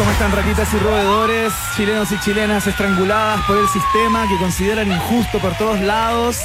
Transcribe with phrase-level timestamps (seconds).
[0.00, 5.38] ¿Cómo están ratitas y roedores, chilenos y chilenas estranguladas por el sistema que consideran injusto
[5.40, 6.38] por todos lados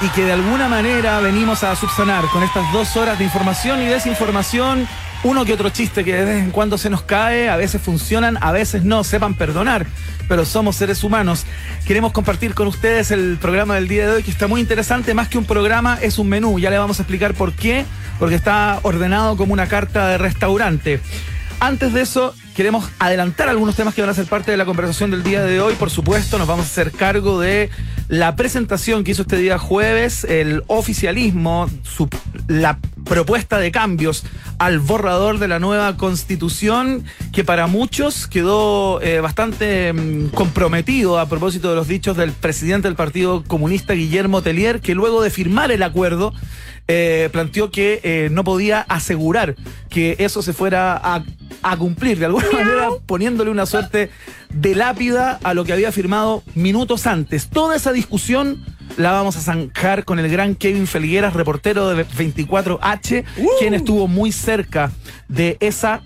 [0.00, 3.84] y que de alguna manera venimos a subsanar con estas dos horas de información y
[3.84, 4.88] desinformación?
[5.24, 8.38] Uno que otro chiste que de vez en cuando se nos cae, a veces funcionan,
[8.40, 9.84] a veces no, sepan perdonar,
[10.26, 11.44] pero somos seres humanos.
[11.86, 15.28] Queremos compartir con ustedes el programa del día de hoy que está muy interesante, más
[15.28, 17.84] que un programa es un menú, ya le vamos a explicar por qué,
[18.18, 20.98] porque está ordenado como una carta de restaurante.
[21.60, 25.10] Antes de eso, queremos adelantar algunos temas que van a ser parte de la conversación
[25.10, 25.74] del día de hoy.
[25.74, 27.70] Por supuesto, nos vamos a hacer cargo de
[28.08, 31.70] la presentación que hizo este día jueves, el oficialismo,
[32.48, 34.24] la propuesta de cambios
[34.58, 41.26] al borrador de la nueva constitución, que para muchos quedó eh, bastante mm, comprometido a
[41.26, 45.70] propósito de los dichos del presidente del Partido Comunista, Guillermo Tellier, que luego de firmar
[45.70, 46.34] el acuerdo,
[46.92, 49.54] eh, planteó que eh, no podía asegurar
[49.88, 51.22] que eso se fuera a,
[51.62, 54.10] a cumplir de alguna manera, poniéndole una suerte
[54.52, 57.48] de lápida a lo que había firmado minutos antes.
[57.48, 58.64] Toda esa discusión
[58.96, 63.24] la vamos a zanjar con el gran Kevin Felgueras, reportero de 24H,
[63.60, 64.90] quien estuvo muy cerca
[65.28, 66.02] de esa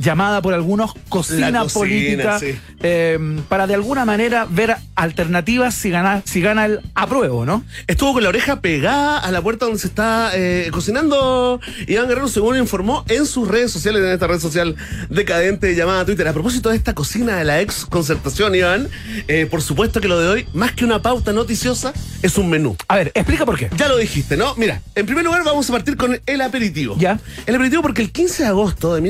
[0.00, 2.58] llamada por algunos cocina, cocina, política sí.
[2.82, 7.64] eh, para de alguna manera ver alternativas si gana, si gana el apruebo, ¿no?
[7.86, 12.28] Estuvo con la oreja pegada a la puerta donde se está eh, cocinando Iván Guerrero,
[12.28, 14.74] según informó en sus redes sociales, en esta red social
[15.10, 16.26] decadente llamada Twitter.
[16.26, 18.88] A propósito de esta cocina de la ex concertación, Iván,
[19.28, 21.92] eh, por supuesto que lo de hoy, más que una pauta noticiosa,
[22.22, 22.76] es un menú.
[22.88, 23.68] A ver, explica por qué.
[23.76, 24.54] Ya lo dijiste, ¿no?
[24.56, 26.96] Mira, en primer lugar vamos a partir con el aperitivo.
[26.98, 27.20] Ya.
[27.44, 29.02] El aperitivo porque el 15 de agosto de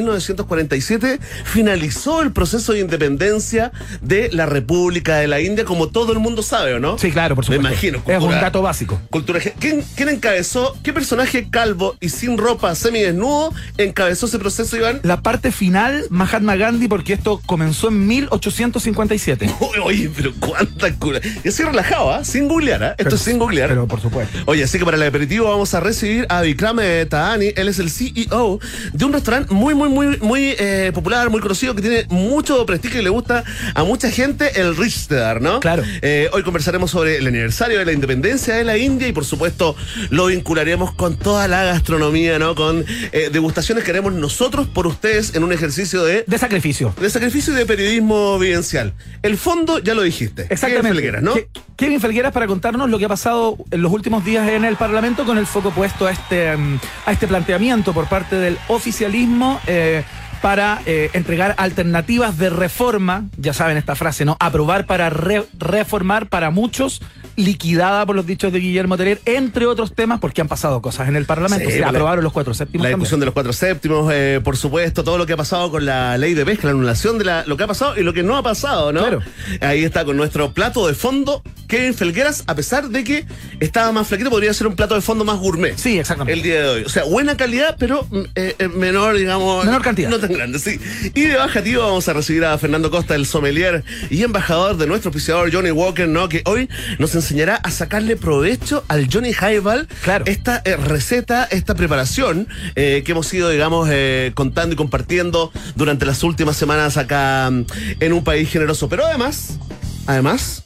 [0.80, 6.18] 1947 finalizó el proceso de independencia de la República de la India, como todo el
[6.18, 6.98] mundo sabe, ¿o no?
[6.98, 7.68] Sí, claro, por Me supuesto.
[7.68, 8.02] imagino.
[8.06, 9.00] Es un dato básico.
[9.10, 9.40] Cultura.
[9.58, 10.76] ¿Quién, quién encabezó?
[10.82, 15.00] ¿Qué personaje calvo y sin ropa semidesnudo encabezó ese proceso, Iván?
[15.02, 19.50] La parte final, Mahatma Gandhi, porque esto comenzó en 1857.
[19.84, 21.20] Oye, pero cuánta cura.
[21.44, 22.24] Y así relajado, ¿ah?
[22.24, 22.90] Sin googlear, ¿ah?
[22.92, 23.68] Esto Pero- es sin googlear.
[23.68, 24.38] Pero por supuesto.
[24.46, 27.52] Oye, así que para el aperitivo vamos a recibir a Vikram eh, Tahani.
[27.56, 28.58] Él es el CEO
[28.92, 33.00] de un restaurante muy, muy, muy, muy eh, popular, muy conocido, que tiene mucho prestigio
[33.00, 33.44] y le gusta
[33.74, 35.60] a mucha gente, el Richter, ¿no?
[35.60, 35.82] Claro.
[36.02, 39.76] Eh, hoy conversaremos sobre el aniversario de la independencia de la India y, por supuesto,
[40.10, 42.54] lo vincularemos con toda la gastronomía, ¿no?
[42.54, 46.94] Con eh, degustaciones que haremos nosotros por ustedes en un ejercicio de De sacrificio.
[47.00, 48.92] de sacrificio y de periodismo vivencial.
[49.22, 50.42] El fondo, ya lo dijiste.
[50.50, 50.80] Exactamente.
[50.88, 51.34] Kevin Felgueras, ¿no?
[51.34, 54.76] Ke- Kevin Felgueras para contarnos lo que ha pasado en los últimos días en el
[54.76, 59.60] Parlamento con el foco puesto a este, mm, a este planteamiento por parte del oficialismo.
[59.66, 60.02] eh,
[60.42, 64.36] para eh, entregar alternativas de reforma, ya saben esta frase, ¿no?
[64.40, 67.02] Aprobar para re- reformar para muchos,
[67.44, 71.16] liquidada por los dichos de Guillermo Teller, entre otros temas, porque han pasado cosas en
[71.16, 71.66] el Parlamento.
[71.68, 72.84] Sí, Se la- aprobaron los cuatro séptimos.
[72.84, 73.00] La también.
[73.00, 76.16] discusión de los cuatro séptimos, eh, por supuesto, todo lo que ha pasado con la
[76.18, 78.36] ley de pesca, la anulación de la, lo que ha pasado y lo que no
[78.36, 79.00] ha pasado, ¿no?
[79.00, 79.22] Claro.
[79.60, 83.24] Ahí está con nuestro plato de fondo, Kevin Felgueras, a pesar de que
[83.60, 85.76] estaba más flaquito, podría ser un plato de fondo más gourmet.
[85.76, 86.38] Sí, exactamente.
[86.38, 86.82] El día de hoy.
[86.84, 89.64] O sea, buena calidad, pero mm, eh, eh, menor, digamos.
[89.64, 90.10] Menor cantidad.
[90.10, 90.78] No tan grande, sí.
[91.14, 94.86] Y de baja tío vamos a recibir a Fernando Costa, el sommelier y embajador de
[94.86, 96.28] nuestro oficiador Johnny Walker, ¿no?
[96.28, 96.68] Que hoy
[96.98, 99.86] nos enseñará a sacarle provecho al Johnny Highball.
[100.02, 100.24] Claro.
[100.26, 106.06] Esta eh, receta, esta preparación eh, que hemos ido, digamos, eh, contando y compartiendo durante
[106.06, 107.66] las últimas semanas acá mm,
[108.00, 108.88] en un país generoso.
[108.88, 109.60] Pero además,
[110.08, 110.64] además,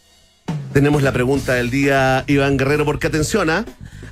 [0.72, 3.66] tenemos la pregunta del día, Iván Guerrero, porque atención ¿ah?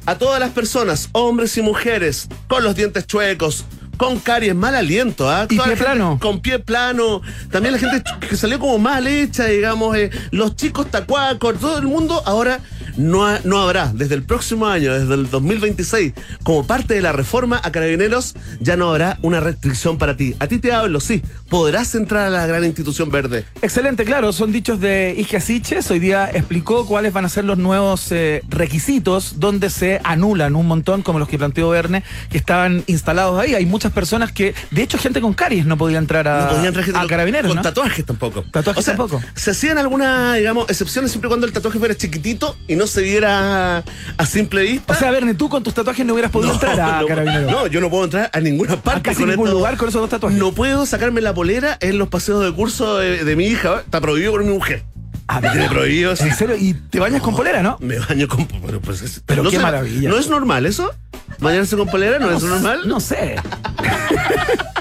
[0.05, 3.65] a todas las personas, hombres y mujeres, con los dientes chuecos,
[3.97, 5.47] con caries, mal aliento, ¿ah?
[5.49, 6.19] Y pie plano.
[6.21, 10.91] Con pie plano, también la gente que salió como mal hecha, digamos, eh, los chicos
[10.91, 12.61] tacuacos, todo el mundo ahora
[12.97, 17.13] no, ha- no habrá, desde el próximo año, desde el 2026, como parte de la
[17.13, 20.35] reforma a carabineros, ya no habrá una restricción para ti.
[20.39, 23.45] A ti te hablo, sí, podrás entrar a la gran institución verde.
[23.63, 25.91] Excelente, claro, son dichos de Ige Siches.
[25.91, 30.67] Hoy día explicó cuáles van a ser los nuevos eh, requisitos donde se anulan un
[30.67, 33.55] montón, como los que planteó Verne, que estaban instalados ahí.
[33.55, 36.67] Hay muchas personas que, de hecho, gente con caries no podía entrar a, No podían
[36.67, 37.63] entrar gente a con- carabineros, Con ¿no?
[37.63, 38.43] tatuajes tampoco.
[38.51, 39.23] Tatuajes O sea, tampoco.
[39.35, 43.85] Se hacían algunas, digamos, excepciones siempre cuando el tatuaje fuera chiquitito y no se viera
[44.17, 44.93] a simple vista.
[44.93, 47.51] O sea, Verne, tú con tus tatuajes no hubieras podido entrar a no, carabineros.
[47.51, 50.11] no, yo no puedo entrar a ninguna parte casi con ningún lugar con esos dos
[50.11, 50.39] tatuajes.
[50.39, 53.81] No puedo sacarme la polera en los paseos de curso de, de mi hija.
[53.81, 54.85] Está prohibido por mi mujer.
[55.29, 56.11] Ah, Me tiene prohibido.
[56.13, 56.57] ¿En serio?
[56.59, 57.77] ¿Y te bañas con polera, no?
[57.81, 58.47] Me baño con.
[58.47, 60.09] Pero, pues, es- Pero no qué sé, maravilla.
[60.11, 60.93] ¿No es normal eso?
[61.39, 62.81] ¿Bañarse con polera no, es normal?
[62.87, 63.37] No sé.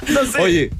[0.09, 0.39] no sé.
[0.42, 0.71] Oye,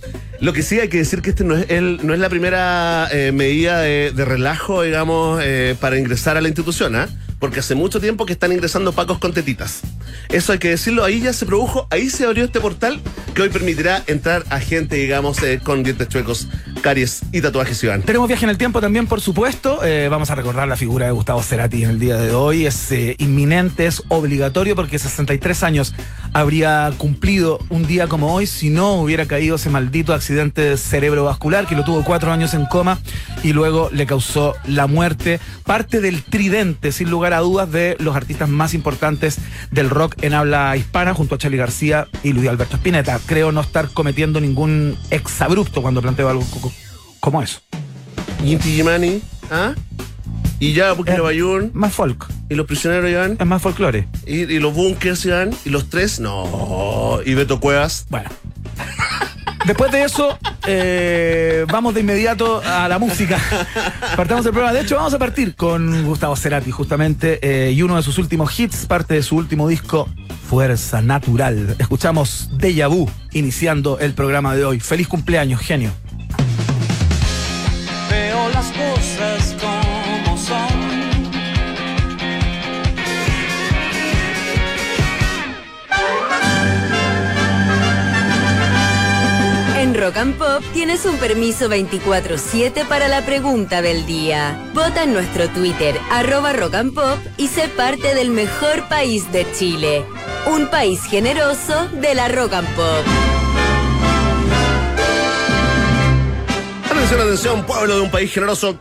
[0.42, 3.08] lo que sí hay que decir que este no es, el, no es la primera
[3.12, 7.08] eh, medida de, relajo, digamos, eh, para ingresar a la institución, ¿ah?
[7.42, 9.82] Porque hace mucho tiempo que están ingresando pacos con tetitas.
[10.30, 13.02] Eso hay que decirlo, ahí ya se produjo, ahí se abrió este portal
[13.34, 16.48] que hoy permitirá entrar a gente, digamos, eh, con dientes chuecos,
[16.82, 18.04] caries y tatuajes, Iván.
[18.04, 19.84] Tenemos viaje en el tiempo también, por supuesto.
[19.84, 22.66] Eh, vamos a recordar la figura de Gustavo Cerati en el día de hoy.
[22.66, 25.94] Es eh, inminente, es obligatorio porque 63 años
[26.34, 31.76] habría cumplido un día como hoy si no hubiera caído ese maldito accidente cerebrovascular que
[31.76, 33.00] lo tuvo cuatro años en coma
[33.44, 35.40] y luego le causó la muerte.
[35.66, 39.38] Parte del tridente, sin lugar a dudas, de los artistas más importantes
[39.72, 43.20] del rock en habla hispana, junto a Charlie García y Luis Alberto Spinetta.
[43.26, 46.46] Creo no estar cometiendo ningún exabrupto cuando planteo algo
[47.20, 47.60] como eso.
[48.44, 49.74] Inti Gimani, ¿ah?
[50.60, 54.08] Y ya, porque Eh, Bayún, Más folk, y los prisioneros, Iván, es más folclore.
[54.28, 57.20] y, y los bunkers, Iván, y los tres, no.
[57.26, 58.06] Y Beto Cuevas.
[58.10, 58.30] Bueno.
[59.66, 63.40] Después de eso, eh, vamos de inmediato a la música.
[64.16, 64.74] Partamos del programa.
[64.74, 68.60] De hecho, vamos a partir con Gustavo Cerati, justamente, eh, y uno de sus últimos
[68.60, 70.10] hits, parte de su último disco,
[70.50, 71.76] Fuerza Natural.
[71.78, 74.80] Escuchamos Deja Vu, iniciando el programa de hoy.
[74.80, 75.92] Feliz cumpleaños, genio.
[90.12, 94.70] Rock and Pop tienes un permiso 24-7 para la pregunta del día.
[94.74, 99.50] Vota en nuestro Twitter, arroba Rock and Pop, y sé parte del mejor país de
[99.54, 100.04] Chile.
[100.54, 103.06] Un país generoso de la Rock and Pop.
[106.92, 108.78] Atención, atención, pueblo de un país generoso.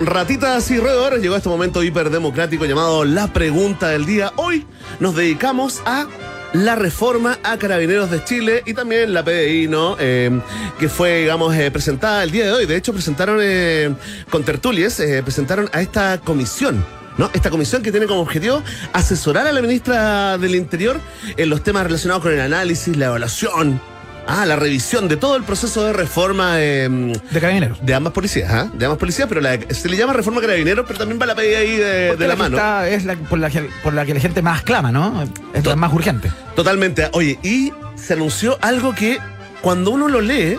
[0.00, 4.34] Ratitas y roedores, llegó este momento hiperdemocrático llamado La Pregunta del Día.
[4.36, 4.66] Hoy
[5.00, 6.06] nos dedicamos a
[6.52, 9.96] la reforma a Carabineros de Chile y también la PDI, ¿no?
[9.98, 10.40] Eh,
[10.78, 12.66] que fue, digamos, eh, presentada el día de hoy.
[12.66, 13.94] De hecho, presentaron eh,
[14.30, 16.84] con tertulias, eh, presentaron a esta comisión.
[17.18, 17.28] ¿No?
[17.32, 18.62] Esta comisión que tiene como objetivo
[18.92, 21.00] asesorar a la ministra del Interior
[21.36, 23.80] en los temas relacionados con el análisis, la evaluación,
[24.28, 26.88] ah, la revisión de todo el proceso de reforma eh,
[27.30, 27.78] De Carabineros.
[27.84, 28.70] de ambas policías, ¿ah?
[28.72, 31.54] De ambas policías, pero la- se le llama reforma carabineros, pero también va la PDI
[31.54, 32.56] ahí de, de la mano.
[32.56, 35.24] está- es la, por, la, que- por la que la gente más clama, ¿no?
[35.54, 36.30] Es la más urgente.
[36.54, 37.08] Totalmente.
[37.12, 39.18] Oye, y se anunció algo que
[39.62, 40.58] cuando uno lo lee,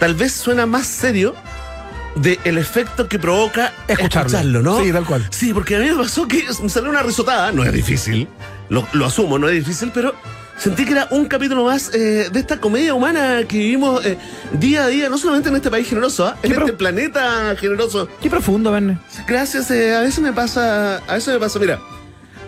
[0.00, 1.34] tal vez suena más serio
[2.16, 4.60] de el efecto que provoca Escucharlo.
[4.60, 4.82] ¿no?
[4.82, 5.26] Sí, tal cual.
[5.30, 8.28] Sí, porque a mí me pasó que me salió una risotada, no es difícil,
[8.68, 10.14] lo, lo asumo, no es difícil, pero
[10.56, 14.18] sentí que era un capítulo más eh, de esta comedia humana que vivimos eh,
[14.52, 16.36] día a día, no solamente en este país generoso, ¿ah?
[16.42, 18.08] en este planeta generoso.
[18.20, 18.98] Qué profundo, Verne.
[19.26, 21.80] Gracias, eh, a veces me pasa, a veces me pasa, mira,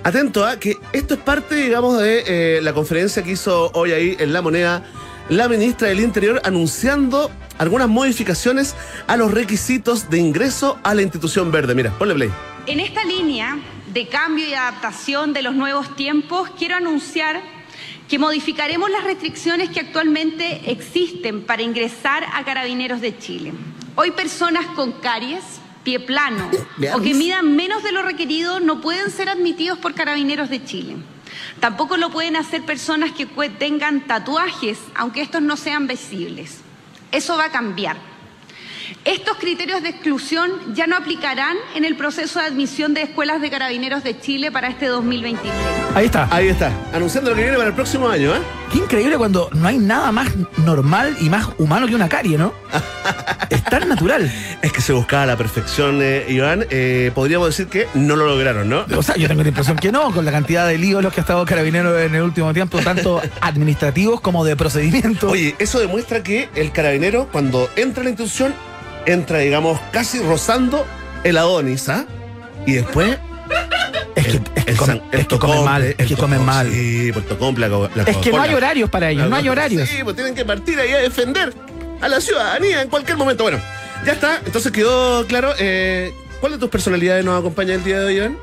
[0.04, 4.16] atento a que esto es parte, digamos, de eh, la conferencia que hizo hoy ahí
[4.18, 4.84] en La Moneda
[5.28, 8.74] la ministra del Interior anunciando algunas modificaciones
[9.06, 11.74] a los requisitos de ingreso a la institución verde.
[11.74, 12.30] Mira, ponle play.
[12.66, 13.58] En esta línea
[13.92, 17.40] de cambio y adaptación de los nuevos tiempos, quiero anunciar
[18.08, 23.52] que modificaremos las restricciones que actualmente existen para ingresar a Carabineros de Chile.
[23.96, 25.42] Hoy personas con caries,
[25.84, 26.50] pie plano
[26.94, 30.96] o que midan menos de lo requerido no pueden ser admitidos por Carabineros de Chile.
[31.60, 36.60] Tampoco lo pueden hacer personas que tengan tatuajes, aunque estos no sean visibles.
[37.12, 38.13] Eso va a cambiar.
[39.04, 43.50] Estos criterios de exclusión ya no aplicarán en el proceso de admisión de escuelas de
[43.50, 45.52] carabineros de Chile para este 2023.
[45.94, 46.28] Ahí está.
[46.30, 48.40] Ahí está, anunciando lo que viene para el próximo año, ¿eh?
[48.72, 50.28] Qué increíble cuando no hay nada más
[50.64, 52.52] normal y más humano que una carie, ¿no?
[53.50, 54.32] es tan natural.
[54.62, 56.66] Es que se buscaba la perfección, eh, Iván.
[56.70, 58.84] Eh, podríamos decir que no lo lograron, ¿no?
[58.96, 61.20] O sea, yo tengo la impresión que no, con la cantidad de líos los que
[61.20, 65.30] ha estado Carabineros en el último tiempo, tanto administrativos como de procedimientos.
[65.30, 68.54] Oye, eso demuestra que el carabinero, cuando entra a la institución,
[69.06, 70.86] entra, digamos, casi rozando
[71.24, 72.06] el Adonis, ¿ah?
[72.66, 73.18] Y después.
[74.16, 74.40] es que,
[75.12, 76.70] es que comen mal, es que comen mal.
[76.70, 79.88] Sí, pues tocomple, la, la Es que no hay horarios para ellos, no hay horarios.
[79.88, 81.52] Sí, pues tienen que partir ahí a defender
[82.00, 83.44] a la ciudadanía en cualquier momento.
[83.44, 83.58] Bueno,
[84.06, 84.40] ya está.
[84.44, 85.52] Entonces quedó claro.
[85.58, 88.36] eh, ¿Cuál de tus personalidades nos acompaña el día de hoy, Iván?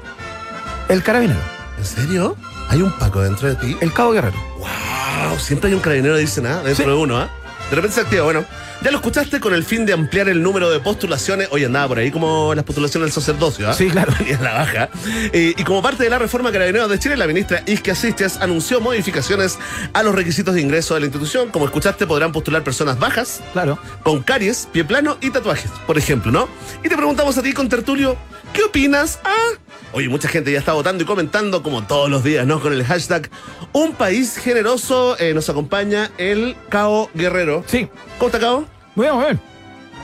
[0.89, 1.39] El Carabinero,
[1.77, 2.35] ¿En serio?
[2.69, 3.77] ¿Hay un Paco dentro de ti?
[3.79, 4.35] el Cabo Guerrero.
[4.57, 5.37] ¡Wow!
[5.39, 6.89] Siempre hay un carabinero que dice nada dentro Sí.
[6.89, 7.29] de uno, ¿ah?
[7.69, 8.23] De repente se activa.
[8.23, 8.43] Bueno,
[8.83, 11.47] ya lo escuchaste con el fin de ampliar el número de postulaciones.
[11.51, 13.73] Hoy andaba por ahí como las postulaciones del sacerdocio, ¿ah?
[13.73, 14.13] Sí, claro.
[14.19, 14.89] Venía la baja.
[15.33, 18.81] Eh, y como parte de la reforma Carabineros de Chile, la ministra Isque Asistes anunció
[18.81, 19.59] modificaciones
[19.93, 21.49] a los requisitos de ingreso de la institución.
[21.49, 23.77] Como escuchaste, podrán postular personas bajas, Claro.
[24.03, 26.47] con caries, pie plano y tatuajes, por ejemplo, ¿no?
[26.83, 28.17] Y te preguntamos a ti con Tertulio,
[28.53, 29.19] ¿qué opinas?
[29.23, 29.57] Ah,
[29.93, 32.59] oye, mucha gente ya está votando y comentando como todos los días, ¿no?
[32.59, 33.29] Con el hashtag
[33.73, 37.63] Un País Generoso eh, nos acompaña el Cao Guerrero.
[37.67, 37.87] Sí.
[38.17, 38.65] ¿Cómo está, Cao?
[38.95, 39.39] Muy bien, muy bien.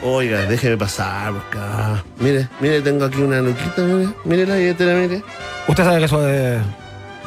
[0.04, 2.04] Oiga, déjeme pasar, acá.
[2.20, 5.24] Mire, mire, tengo aquí una nuquita, mire, mire la billetera, mire.
[5.68, 6.58] Usted sabe que eso de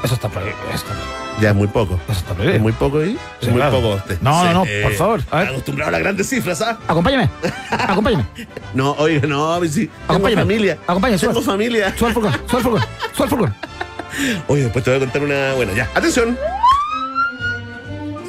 [0.02, 0.56] Eso está prohibido.
[0.68, 1.19] Eso está prohibido.
[1.40, 1.98] Ya es muy poco.
[2.26, 2.54] Prohibido.
[2.56, 3.12] ¿Es muy poco ahí?
[3.40, 3.76] Sí, Es muy claro.
[3.80, 4.18] poco usted.
[4.20, 5.48] No, no, no, por favor, a ver.
[5.48, 6.78] Acostumbrado a las grandes cifras, ¿ah?
[6.86, 7.30] Acompáñame.
[7.70, 8.24] Acompáñame.
[8.74, 9.86] No, oiga, no, sí.
[9.86, 10.42] Tengo Acompáñame.
[10.42, 10.78] familia.
[10.86, 11.44] Acompáñame, Tengo sube.
[11.44, 11.94] familia.
[11.96, 12.82] Sube al furgón, sube al furgón,
[13.14, 13.54] sube al furgón.
[14.48, 15.72] Oye, después te voy a contar una buena.
[15.72, 16.36] Ya, atención.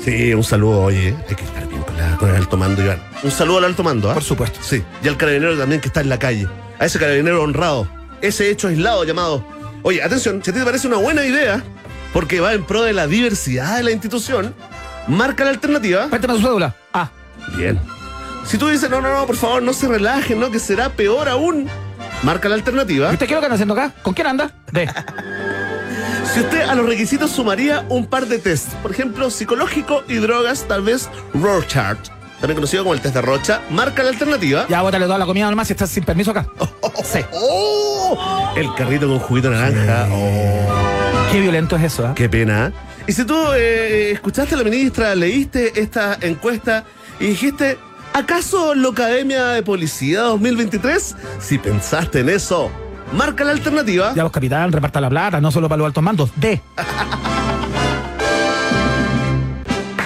[0.04, 1.16] Sí, un saludo, oye.
[1.30, 3.00] Hay que estar bien con, la- con el alto mando, Iván.
[3.24, 4.14] Un saludo al alto mando, ¿ah?
[4.16, 4.60] Por supuesto.
[4.64, 6.48] Sí, y al carabinero también que está en la calle.
[6.80, 7.88] A ese carabinero honrado.
[8.22, 9.46] Ese hecho aislado llamado.
[9.84, 11.64] Oye, atención, si a ti te parece una buena idea,
[12.14, 14.54] porque va en pro de la diversidad de la institución,
[15.08, 16.08] marca la alternativa.
[16.08, 16.76] Préstame su cédula.
[16.94, 17.10] Ah,
[17.56, 17.80] Bien.
[18.46, 21.30] Si tú dices, no, no, no, por favor, no se relajen, no, que será peor
[21.30, 21.70] aún,
[22.24, 23.10] marca la alternativa.
[23.12, 23.94] ¿y usted qué es lo que anda haciendo acá?
[24.02, 24.52] ¿Con quién anda?
[24.72, 24.90] De.
[26.34, 30.64] Si usted a los requisitos sumaría un par de test, por ejemplo, psicológico y drogas,
[30.66, 31.98] tal vez Rorschach,
[32.40, 34.66] también conocido como el test de Rocha, marca la alternativa.
[34.70, 36.46] Ya bótale toda la comida nomás si estás sin permiso acá.
[37.04, 37.20] Sí.
[37.34, 38.54] ¡Oh!
[38.56, 40.08] El carrito con juguito naranja.
[40.12, 41.01] ¡Oh!
[41.32, 42.12] Qué violento es eso, ¿eh?
[42.14, 42.74] ¡Qué pena!
[43.08, 46.84] Y si tú eh, escuchaste a la ministra, leíste esta encuesta
[47.22, 47.78] y dijiste,
[48.14, 51.16] ¿acaso la Academia de Policía 2023?
[51.40, 52.70] Si pensaste en eso,
[53.14, 54.14] marca la alternativa.
[54.14, 56.32] Ya vos, capitán, reparta la plata, no solo para los altos mandos.
[56.36, 56.62] De.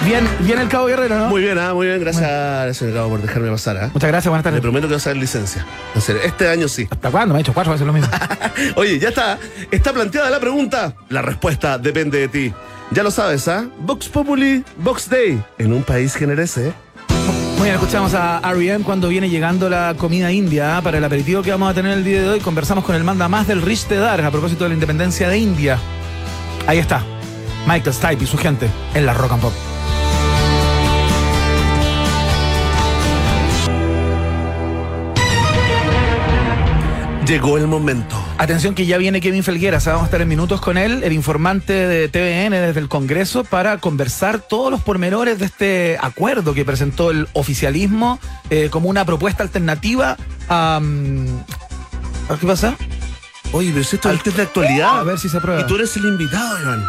[0.06, 1.26] Bien, bien el cabo Guerrero, ¿no?
[1.26, 1.98] Muy bien, ah, muy bien.
[1.98, 3.76] Gracias, señor Cabo, por dejarme pasar.
[3.76, 3.90] ah.
[3.92, 4.60] Muchas gracias, buenas Le tardes.
[4.60, 5.66] prometo que voy a sacar licencia.
[5.96, 6.86] En serio, este año sí.
[6.88, 7.34] ¿Hasta cuándo?
[7.34, 8.08] Me ha dicho cuatro veces lo mismo.
[8.76, 9.36] Oye, ya está.
[9.70, 10.94] Está planteada la pregunta.
[11.08, 12.52] La respuesta depende de ti.
[12.92, 13.66] Ya lo sabes, ¿ah?
[13.80, 15.42] Vox Populi, Vox Day.
[15.58, 16.72] En un país generese.
[17.56, 18.84] Muy bien, escuchamos a R.E.M.
[18.84, 20.82] cuando viene llegando la comida india ¿ah?
[20.82, 22.40] para el aperitivo que vamos a tener el día de hoy.
[22.40, 25.38] Conversamos con el manda más del Rich de Dar a propósito de la independencia de
[25.38, 25.78] India.
[26.68, 27.02] Ahí está.
[27.66, 29.52] Michael Stipe y su gente en la Rock and Pop.
[37.26, 38.16] Llegó el momento.
[38.38, 41.72] Atención que ya viene Kevin Felgueras, vamos a estar en minutos con él, el informante
[41.72, 47.10] de TVN desde el Congreso, para conversar todos los pormenores de este acuerdo que presentó
[47.10, 50.16] el oficialismo eh, como una propuesta alternativa
[50.48, 50.78] a...
[50.80, 51.26] mm,
[52.28, 52.76] ¿a ¿Qué pasa?
[53.50, 55.00] Oye, pero si esto es de actualidad.
[55.00, 55.60] A ver si se aprueba.
[55.60, 56.84] Y tú eres el invitado, Iván.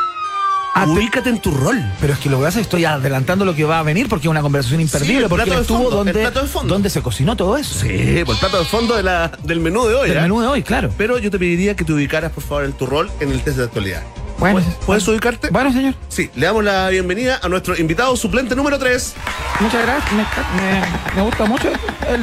[0.81, 1.81] Ah, te- Ubícate en tu rol.
[1.99, 4.31] Pero es que lo que que estoy adelantando lo que va a venir porque es
[4.31, 6.31] una conversación imperdible, Sí, el porque estuvo donde,
[6.65, 7.79] donde se cocinó todo eso.
[7.79, 10.09] Sí, por el plato de fondo de la, del menú de hoy.
[10.11, 10.21] El ¿ah?
[10.21, 10.89] menú de hoy, claro.
[10.97, 13.57] Pero yo te pediría que te ubicaras, por favor, en tu rol en el test
[13.57, 14.03] de actualidad.
[14.39, 15.49] Bueno, ¿Puedes, puedes ubicarte?
[15.49, 15.95] Bueno, señor.
[16.09, 19.15] Sí, le damos la bienvenida a nuestro invitado suplente número 3.
[19.61, 20.11] Muchas gracias.
[20.13, 20.21] Me,
[20.61, 21.69] me- me gusta mucho
[22.07, 22.19] el,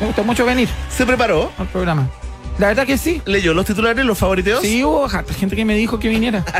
[0.00, 2.08] me gusta mucho venir Se preparó, al programa.
[2.58, 3.20] La verdad que sí.
[3.26, 4.62] leyó los titulares, los favoritos.
[4.62, 6.44] Sí, hubo gente que me dijo que viniera.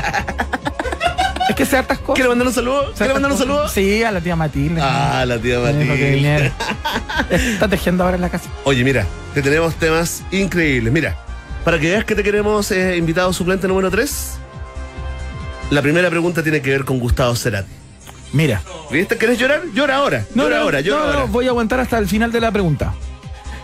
[1.48, 2.14] es que sé hartas cosas.
[2.14, 2.92] ¿Quiere mandar un saludo?
[2.96, 3.68] ¿Quiere mandar un saludo?
[3.68, 4.80] Sí, a la tía Matilde.
[4.82, 6.52] Ah, la tía Matilde.
[7.30, 8.48] Está tejiendo ahora en la casa.
[8.64, 10.92] Oye, mira, te tenemos temas increíbles.
[10.92, 11.16] Mira,
[11.64, 14.34] para que veas que te queremos eh, invitado suplente número 3,
[15.70, 17.70] la primera pregunta tiene que ver con Gustavo Cerati.
[18.32, 18.62] Mira.
[18.90, 19.16] ¿Viste?
[19.16, 19.62] ¿Querés llorar?
[19.74, 20.24] Llora ahora.
[20.34, 21.24] llora ahora, llora no, no, ahora.
[21.32, 22.94] voy a aguantar hasta el final de la pregunta.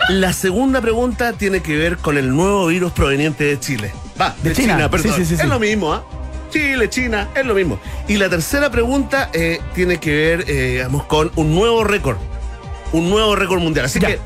[0.09, 3.93] La segunda pregunta tiene que ver con el nuevo virus proveniente de Chile.
[4.19, 4.91] Va, de, De China, China.
[4.91, 5.13] perdón.
[5.17, 6.05] Sí, sí, sí, es lo mismo, ¿ah?
[6.50, 7.78] Chile, China, es lo mismo.
[8.09, 12.19] Y la tercera pregunta eh, tiene que ver, eh, digamos, con un nuevo récord.
[12.92, 13.87] Un nuevo récord mundial.
[13.87, 14.09] Así Ya.
[14.09, 14.19] que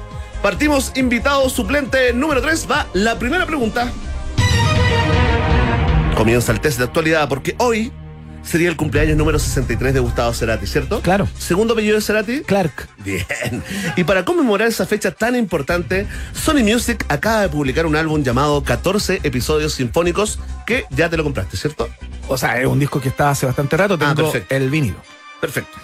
[0.43, 2.67] partimos invitado suplente número 3.
[2.71, 3.93] Va la primera pregunta.
[6.17, 7.93] Comienza el test de actualidad porque hoy
[8.45, 11.01] sería el cumpleaños número 63 de Gustavo Cerati, ¿cierto?
[11.01, 11.27] Claro.
[11.39, 12.41] Segundo apellido de Cerati.
[12.43, 12.89] Clark.
[13.05, 13.25] Bien.
[13.97, 18.63] Y para conmemorar esa fecha tan importante, Sony Music acaba de publicar un álbum llamado
[18.63, 21.89] 14 episodios sinfónicos que ya te lo compraste, ¿cierto?
[22.29, 23.99] O sea, es un disco que está hace bastante rato.
[23.99, 24.55] Tengo Ah, perfecto.
[24.55, 24.97] el vinilo.
[25.41, 25.79] Perfecto.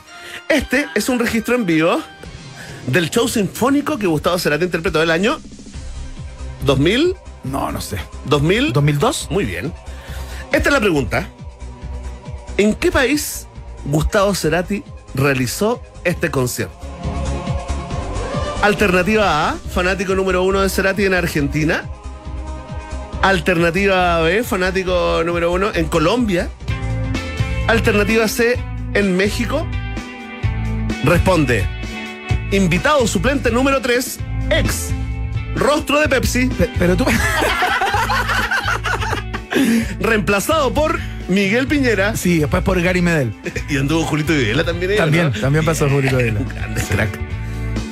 [0.48, 2.00] Este es un registro en vivo
[2.86, 5.38] del show sinfónico que Gustavo Cerati interpretó el año
[6.64, 7.14] 2000,
[7.44, 7.98] No, no sé.
[8.26, 8.72] 2000.
[8.72, 9.30] ¿2002?
[9.30, 9.72] Muy bien.
[10.52, 11.28] Esta es la pregunta.
[12.56, 13.46] ¿En qué país
[13.84, 14.82] Gustavo Cerati
[15.14, 16.74] realizó este concierto?
[18.62, 21.84] Alternativa A, fanático número uno de Cerati en Argentina.
[23.22, 26.48] Alternativa B, fanático número uno en Colombia.
[27.68, 28.58] Alternativa C,
[28.94, 29.66] en México.
[31.04, 31.66] Responde.
[32.50, 34.18] Invitado suplente número 3,
[34.50, 34.90] ex.
[35.54, 37.06] Rostro de Pepsi, Pe- Pero tú.
[40.00, 40.98] reemplazado por
[41.30, 42.16] Miguel Piñera.
[42.16, 43.32] sí, después por Gary Medel.
[43.70, 44.90] Y anduvo Julito Videla también.
[44.92, 45.40] ella, También, ¿no?
[45.40, 46.40] también pasó Julito Videla.
[46.54, 47.18] Grande crack.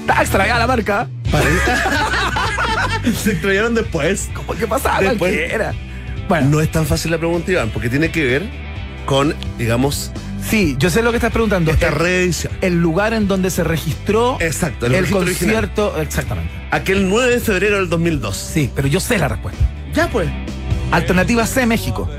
[0.01, 1.09] Está extraviada la marca.
[3.17, 4.29] Se extrañaron después.
[4.35, 5.01] ¿Cómo que pasaba?
[5.01, 5.73] Después- Cualquiera.
[6.29, 8.43] Bueno, No es tan fácil la pregunta, Iván, porque tiene que ver
[9.07, 10.11] con, digamos,
[10.47, 11.71] sí, yo sé lo que estás preguntando.
[11.71, 12.53] esta reedición.
[12.61, 15.55] El lugar en donde se registró Exacto, el el, registro original.
[15.71, 16.01] concierto.
[16.03, 16.51] Exactamente.
[16.71, 18.37] Aquel 9 de febrero del 2002.
[18.37, 19.61] Sí, pero yo sé la respuesta.
[19.95, 20.29] Ya pues.
[20.91, 22.11] Alternativa C, México.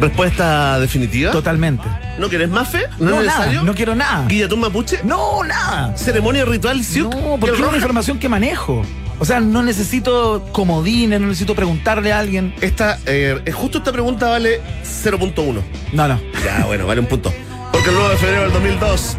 [0.00, 1.32] Respuesta definitiva.
[1.32, 1.84] Totalmente.
[2.18, 2.82] ¿No quieres más fe?
[2.98, 3.62] ¿No, No, es nada, necesario?
[3.64, 4.26] no quiero nada.
[4.28, 5.00] ¿Guillatún mapuche?
[5.04, 5.96] No, nada.
[5.96, 6.80] ¿Ceremonia ritual?
[6.96, 8.82] No, porque ¿El es una información que manejo.
[9.20, 12.54] O sea, no necesito comodines, no necesito preguntarle a alguien.
[12.60, 15.60] Esta, eh, justo esta pregunta vale 0.1.
[15.92, 16.20] No, no.
[16.44, 17.32] Ya, bueno, vale un punto.
[17.72, 19.16] Porque el 9 de febrero del 2002,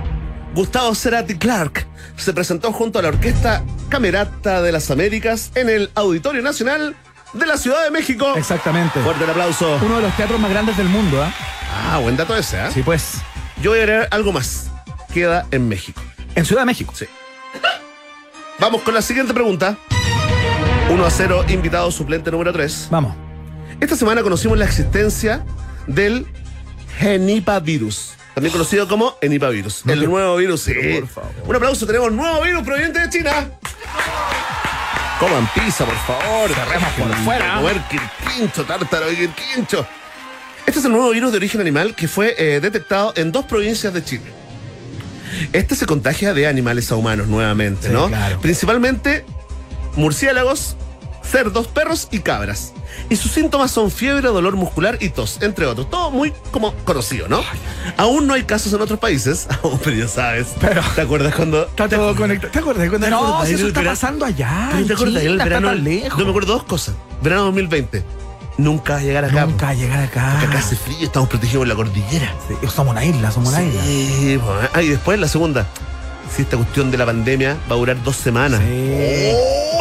[0.55, 5.89] Gustavo Cerati Clark se presentó junto a la Orquesta Camerata de las Américas en el
[5.95, 6.95] Auditorio Nacional
[7.33, 8.33] de la Ciudad de México.
[8.35, 8.99] Exactamente.
[9.01, 9.79] Fuerte el aplauso.
[9.81, 11.33] Uno de los teatros más grandes del mundo, ¿ah?
[11.91, 12.69] Ah, buen dato ese, ¿eh?
[12.73, 13.21] Sí, pues.
[13.61, 14.71] Yo voy a agregar algo más.
[15.13, 16.01] Queda en México.
[16.35, 16.93] En Ciudad de México.
[16.95, 17.05] Sí.
[18.59, 19.77] Vamos con la siguiente pregunta.
[20.89, 22.87] 1 a 0, invitado suplente número 3.
[22.91, 23.15] Vamos.
[23.79, 25.45] Esta semana conocimos la existencia
[25.87, 26.27] del
[26.97, 29.85] genipavirus, también conocido como enipavirus.
[29.85, 30.73] No el nuevo virus, sí.
[30.73, 31.31] Por favor.
[31.45, 33.51] Un aplauso, tenemos nuevo virus proveniente de China.
[35.19, 36.49] Coman pizza, por favor.
[36.53, 37.45] Cerremos por fuera.
[37.45, 37.81] de Comer
[38.35, 39.85] quincho, tártaro y quincho.
[40.65, 43.93] Este es el nuevo virus de origen animal que fue eh, detectado en dos provincias
[43.93, 44.23] de Chile.
[45.53, 48.07] Este se contagia de animales a humanos nuevamente, Sí, ¿no?
[48.07, 48.39] claro.
[48.39, 49.25] Principalmente
[49.95, 50.75] murciélagos,
[51.29, 52.73] cerdos, perros y cabras.
[53.09, 55.89] Y sus síntomas son fiebre, dolor muscular y tos, entre otros.
[55.89, 57.41] Todo muy como conocido, ¿no?
[57.97, 60.47] Aún no hay casos en otros países, aún, pero ya sabes.
[60.59, 61.63] Pero- ¿Te acuerdas cuando...
[61.65, 62.51] Está todo conectado.
[62.51, 62.89] ¿Te acuerdas?
[62.89, 63.95] cuando- ¿Te No, acuerdas si eso está verano?
[63.95, 64.69] pasando allá.
[64.87, 65.73] ¿Te acuerdas verano?
[65.75, 66.17] Lejos.
[66.19, 66.95] Yo me acuerdo dos cosas.
[67.21, 68.03] Verano 2020.
[68.57, 69.45] Nunca va a llegar acá.
[69.45, 70.31] Nunca llegar acá.
[70.31, 72.33] Porque acá hace frío, estamos protegidos por la cordillera.
[72.47, 73.81] Sí, somos una isla, somos una isla.
[73.85, 75.65] Sí, pues, ah, y después la segunda.
[76.35, 78.61] Si esta cuestión de la pandemia va a durar dos semanas.
[78.61, 79.31] Sí.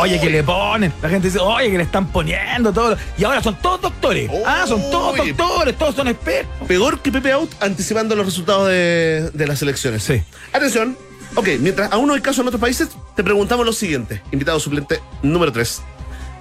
[0.01, 0.93] Oye, que le ponen.
[1.03, 2.97] La gente dice, oye, que le están poniendo todo.
[3.19, 4.31] Y ahora son todos doctores.
[4.47, 5.33] ah, son todos Oye.
[5.33, 6.67] doctores, todos son expertos.
[6.69, 10.03] Peor que Pepe Out anticipando los resultados de, de las elecciones.
[10.05, 10.23] Sí.
[10.53, 10.97] Atención.
[11.35, 14.23] Ok, mientras aún no hay casos en otros países, te preguntamos lo siguiente.
[14.33, 15.83] Invitado suplente número 3.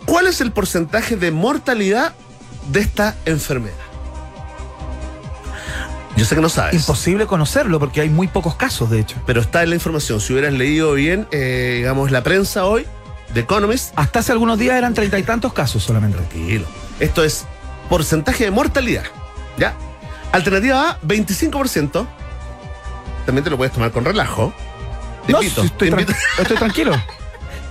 [0.06, 2.14] ¿Cuál es el porcentaje de mortalidad
[2.72, 3.76] de esta enfermedad?
[6.18, 6.74] Yo sé que no sabes.
[6.74, 9.18] Imposible conocerlo porque hay muy pocos casos, de hecho.
[9.26, 10.20] Pero está en la información.
[10.20, 12.86] Si hubieras leído bien, eh, digamos, la prensa hoy,
[13.34, 16.18] The Economist, Hasta hace algunos días eran treinta y tantos casos solamente.
[16.18, 16.66] tranquilo.
[17.00, 17.46] Esto es
[17.90, 19.04] porcentaje de mortalidad.
[19.58, 19.74] ¿Ya?
[20.32, 22.08] Alternativa A, 25%.
[23.26, 24.54] También te lo puedes tomar con relajo.
[25.26, 26.20] Te No, invito, si estoy, te tran- invito.
[26.40, 26.92] estoy tranquilo.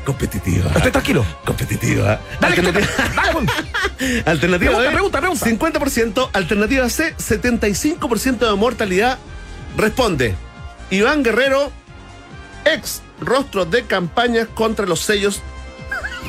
[0.07, 0.71] Competitiva.
[0.77, 1.27] Estoy tranquilo.
[1.45, 2.21] Competitiva.
[2.41, 5.81] Dale, que Alternativa, dale, alternativa Pregunta, B, pregunta, pregunta.
[5.91, 6.31] 50%.
[6.33, 9.19] Alternativa C, 75% de mortalidad.
[9.77, 10.35] Responde.
[10.91, 11.73] Iván Guerrero,
[12.65, 15.43] ex rostro de campañas contra los sellos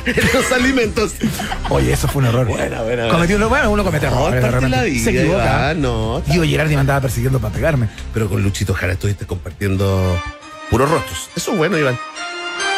[0.04, 1.12] en los alimentos.
[1.70, 2.46] Oye, eso fue un error.
[2.46, 3.08] Buena, buena.
[3.08, 4.42] Cometió uno, bueno, uno comete No, errores.
[4.42, 4.98] la repente.
[5.00, 5.74] Se vida, equivoca.
[5.74, 6.20] No.
[6.26, 7.88] Diego Gerardi me andaba persiguiendo para pegarme.
[8.12, 10.20] Pero con Luchito Jara estuviste compartiendo
[10.68, 11.30] puros rostros.
[11.36, 11.96] Eso es bueno, Iván.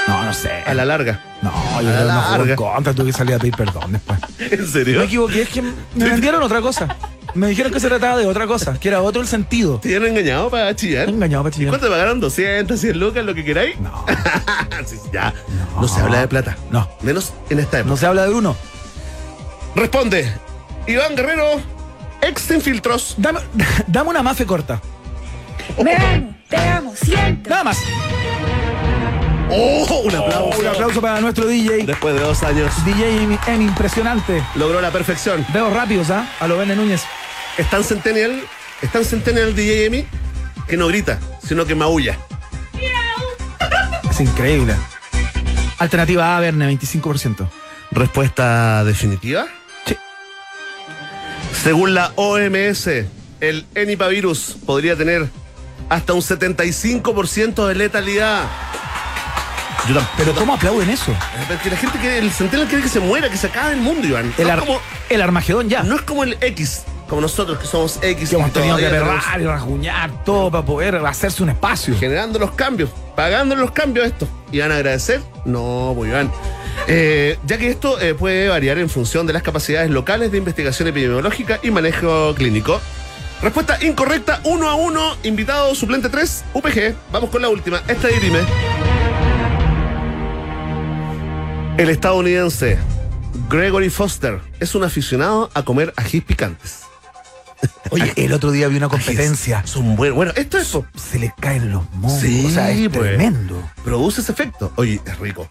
[0.09, 0.51] No, no sé.
[0.67, 1.21] A la larga.
[1.43, 2.57] No, yo a la no en larga.
[2.57, 4.19] contra, tuve que salir a pedir perdón después.
[4.39, 4.99] ¿En serio?
[4.99, 6.97] Me equivoqué, es que me vendieron otra cosa.
[7.35, 9.79] Me dijeron que se trataba de otra cosa, que era otro el sentido.
[9.79, 11.07] ¿Te dieron engañado para chillar?
[11.07, 11.69] Me he engañado para chillar.
[11.71, 12.21] ¿Cuánto te pagaron?
[12.21, 13.79] ¿200, 100 lucas, lo que queráis?
[13.79, 14.05] No,
[14.87, 15.33] Sí, ya.
[15.81, 15.87] No.
[15.87, 16.57] se habla de plata.
[16.73, 16.89] No.
[17.03, 17.91] Menos en esta época.
[17.91, 18.57] no se habla de uno.
[19.77, 20.33] Responde.
[20.89, 21.61] Iván Guerrero,
[22.21, 23.15] ex sin filtros.
[23.17, 23.39] Dame,
[23.87, 24.81] dame una mafe corta.
[25.79, 27.49] Amo, te amo, siento.
[27.49, 27.79] Nada más.
[29.53, 30.03] ¡Oh!
[30.05, 30.61] Un aplauso.
[30.61, 31.85] Un aplauso para nuestro DJ.
[31.85, 34.43] Después de dos años, DJ M, M, impresionante.
[34.55, 35.45] logró la perfección.
[35.53, 36.29] Veo rápidos, ¿ah?
[36.41, 37.03] A lo Vende Núñez.
[37.59, 38.43] Es tan centennial,
[38.81, 40.07] es tan centennial DJ Emi
[40.69, 42.19] que no grita, sino que maulla.
[44.09, 44.75] Es increíble.
[45.79, 47.49] Alternativa A, Verne, 25%.
[47.91, 49.47] Respuesta definitiva.
[49.85, 49.97] Sí.
[51.63, 52.87] Según la OMS,
[53.41, 55.29] el enipavirus podría tener
[55.89, 58.45] hasta un 75% de letalidad.
[59.95, 60.01] Yo.
[60.17, 61.13] Pero ¿cómo aplauden eso?
[61.49, 64.07] Porque la gente quiere, el centennial quiere que se muera, que se acabe el mundo,
[64.07, 64.33] Iván.
[64.39, 65.83] El, no, ar- es como, el Armagedón ya.
[65.83, 68.29] no es como el X, como nosotros que somos X.
[68.31, 71.97] que hemos tenido que perrar y rasguñar todo para poder hacerse un espacio.
[71.99, 74.29] generando los cambios, pagando los cambios esto.
[74.53, 75.21] ¿Y van a agradecer?
[75.45, 76.31] No, muy bien.
[76.89, 80.89] Eh, ya que esto eh, puede variar en función de las capacidades locales de investigación
[80.89, 82.81] epidemiológica y manejo clínico.
[83.43, 86.95] Respuesta incorrecta, 1 a 1, invitado suplente 3, UPG.
[87.11, 88.41] Vamos con la última, esta dirime.
[91.81, 92.77] El estadounidense
[93.49, 96.81] Gregory Foster es un aficionado a comer ajís picantes.
[97.89, 99.67] Oye, el otro día vi una competencia.
[99.67, 100.15] Son buenos.
[100.15, 102.21] Bueno, esto es Se le caen los mocos.
[102.21, 103.01] Sí, o sea, es pues.
[103.01, 103.67] tremendo.
[103.83, 104.71] produce ese efecto.
[104.77, 105.49] Oye, es rico.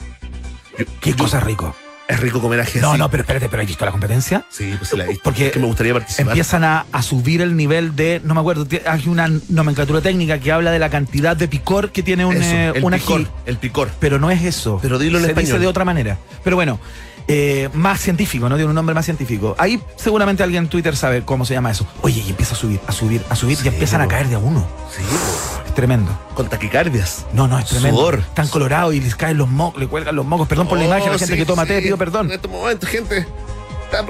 [1.02, 1.76] Qué cosa rico.
[2.10, 3.00] Es rico comer ají No, así.
[3.00, 4.44] no, pero espérate, ¿pero has visto la competencia?
[4.50, 5.24] Sí, pues sí la he visto.
[5.24, 6.32] Porque Es que me gustaría participar.
[6.32, 10.52] Empiezan a, a subir el nivel de, no me acuerdo, hay una nomenclatura técnica que
[10.52, 13.28] habla de la cantidad de picor que tiene un, Eso, eh, el un picor, ají.
[13.46, 13.90] el picor.
[14.00, 14.80] Pero no es eso.
[14.82, 15.46] Pero dilo en Se español.
[15.52, 16.18] dice de otra manera.
[16.44, 16.80] Pero bueno,
[17.28, 18.56] eh, más científico, ¿no?
[18.56, 19.56] Tiene un nombre más científico.
[19.60, 21.86] Ahí seguramente alguien en Twitter sabe cómo se llama eso.
[22.02, 24.36] Oye, y empieza a subir, a subir, a subir Sí, y empiezan a caer de
[24.36, 24.68] a uno.
[24.96, 25.49] Sí, po.
[25.70, 26.12] Es tremendo.
[26.34, 27.28] con taquicardias.
[27.32, 28.00] No, no, es tremendo.
[28.00, 28.20] Sudor.
[28.20, 30.48] Están colorados y les caen los mocos, le cuelgan los mocos.
[30.48, 31.70] Perdón por la imagen, la gente sí, que toma sí.
[31.70, 32.26] té, pido perdón.
[32.26, 33.28] En estos momentos, gente,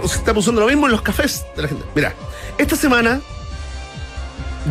[0.04, 1.84] está pasando lo mismo en los cafés de la gente.
[1.94, 2.14] Mira,
[2.58, 3.20] esta semana,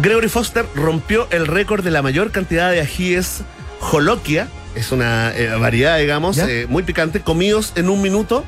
[0.00, 3.42] Gregory Foster rompió el récord de la mayor cantidad de ajíes
[3.80, 8.44] Jolokia, es una eh, variedad, digamos, eh, muy picante, comidos en un minuto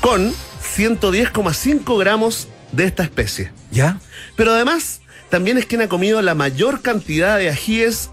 [0.00, 0.32] con
[0.76, 3.50] 110,5 gramos de esta especie.
[3.72, 3.98] ¿Ya?
[4.36, 5.00] Pero además,
[5.34, 8.08] también es quien ha comido la mayor cantidad de ajíes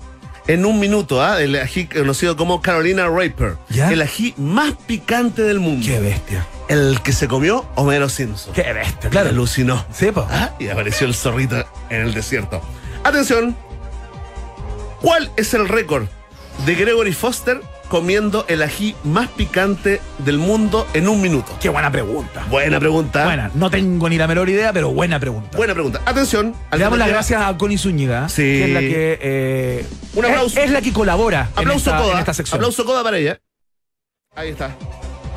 [0.48, 1.40] en un minuto, ¿ah?
[1.40, 3.58] El ají conocido como Carolina Reaper.
[3.70, 3.92] ¿Ya?
[3.92, 5.86] El ají más picante del mundo.
[5.86, 6.48] Qué bestia.
[6.68, 8.54] El que se comió Homero Simpson.
[8.56, 9.30] Qué bestia, Claro, claro.
[9.30, 9.86] alucinó.
[9.94, 10.26] Sí, po.
[10.32, 12.60] Ah, Y apareció el zorrito en el desierto.
[13.04, 13.56] Atención.
[15.00, 16.06] ¿Cuál es el récord
[16.66, 21.52] de Gregory Foster comiendo el ají más picante del mundo en un minuto?
[21.60, 22.46] Qué buena pregunta.
[22.50, 23.26] Buena pregunta.
[23.26, 25.58] Buena, no tengo ni la menor idea, pero buena pregunta.
[25.58, 26.00] Buena pregunta.
[26.06, 26.56] Atención.
[26.72, 28.44] Le damos las gracias a Connie Zúñiga, Sí.
[28.44, 30.58] que es la que eh, Un aplauso.
[30.58, 32.14] Es, es la que colabora en Aplauso esta, coda.
[32.14, 32.56] en esta sección.
[32.56, 33.38] Aplauso coda para ella.
[34.38, 34.74] Ahí está.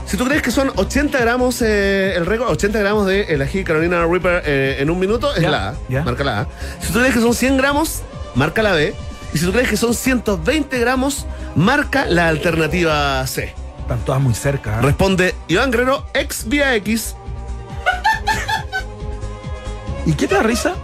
[0.07, 3.64] Si tú crees que son 80 gramos eh, el récord, 80 gramos de el ají
[3.64, 5.75] Carolina Reaper eh, en un minuto, es Ya, la A.
[5.88, 6.05] ya.
[6.05, 6.49] Marca la A.
[6.81, 8.03] Si tú crees que son 100 gramos,
[8.37, 8.95] marca la B.
[9.35, 13.53] Y si tú crees que son 120 gramos, marca la alternativa C.
[13.81, 14.79] Están todas muy cerca.
[14.79, 14.83] ¿eh?
[14.83, 17.16] Responde Iván Guerrero, ex vía X.
[20.07, 20.75] ¿Y qué te da risa?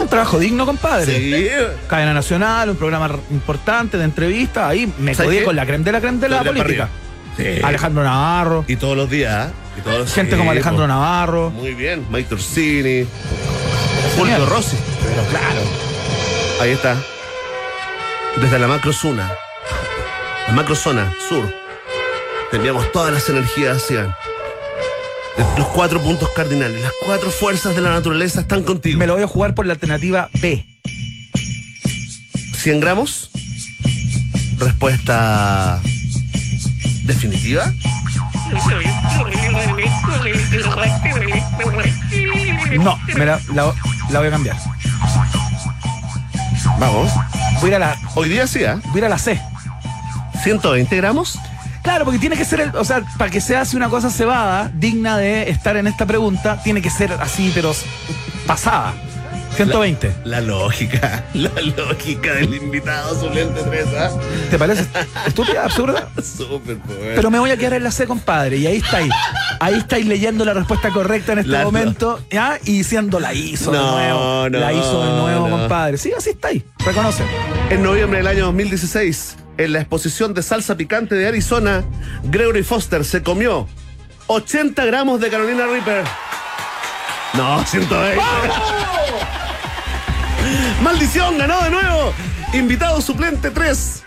[0.00, 1.14] Un trabajo digno, compadre.
[1.14, 1.48] Sí.
[1.88, 4.64] Cadena Nacional, un programa importante de entrevistas.
[4.70, 6.88] Ahí me ¿Sabes codié con la creme de la creme de la política.
[7.36, 7.44] Sí.
[7.62, 8.64] Alejandro Navarro.
[8.66, 9.48] Y todos los días.
[9.48, 9.52] ¿eh?
[9.78, 10.86] Y todos los- Gente sí, como Alejandro.
[10.86, 11.50] Navarro.
[11.50, 12.06] Muy bien.
[12.10, 13.06] Mike Torsini.
[14.16, 14.76] Fulvio Rossi.
[15.02, 15.91] Pero claro.
[16.62, 16.96] Ahí está.
[18.40, 19.32] Desde la macrozona.
[20.46, 21.52] La macrozona sur.
[22.52, 24.16] Te enviamos todas las energías hacia.
[25.58, 28.96] Los cuatro puntos cardinales, las cuatro fuerzas de la naturaleza están contigo.
[28.98, 30.64] Me lo voy a jugar por la alternativa B.
[32.58, 33.30] 100 gramos.
[34.58, 35.80] Respuesta
[37.02, 37.72] definitiva.
[42.78, 43.74] No, me la, la-
[44.10, 44.56] la voy a cambiar.
[46.78, 47.10] Vamos.
[47.60, 48.78] Voy a ir a la, Hoy día sí, ¿ah?
[48.86, 49.40] voy a ir a la C.
[50.42, 51.38] 120 gramos.
[51.82, 54.70] Claro, porque tiene que ser, el- o sea, para que se hace una cosa cebada,
[54.74, 57.72] digna de estar en esta pregunta, tiene que ser así, pero
[58.46, 58.92] pasada.
[59.66, 60.14] 120.
[60.24, 64.10] La lógica, la lógica del invitado suplente 3, ¿ah?
[64.50, 64.86] ¿Te parece
[65.26, 66.08] estúpida, absurda?
[66.22, 66.98] Súper, pues.
[67.14, 69.12] Pero me voy a quedar en la C, compadre, y ahí estáis.
[69.60, 72.58] Ahí estáis leyendo la respuesta correcta en este La- momento, ¿ya?
[72.64, 74.48] Y diciendo la hizo No, de nuevo.
[74.50, 75.98] no, la hizo de nuevo, compadre.
[75.98, 76.62] Sí, así estáis.
[76.84, 77.22] Reconoce.
[77.70, 81.84] En noviembre del año 2016, en la exposición de salsa picante de Arizona,
[82.24, 83.68] Gregory Foster se comió
[84.26, 86.04] 80 gramos de Carolina Reaper.
[87.34, 88.20] No, 120.
[90.82, 91.38] ¡Maldición!
[91.38, 92.12] ¡Ganó de nuevo!
[92.52, 94.02] Invitado suplente 3.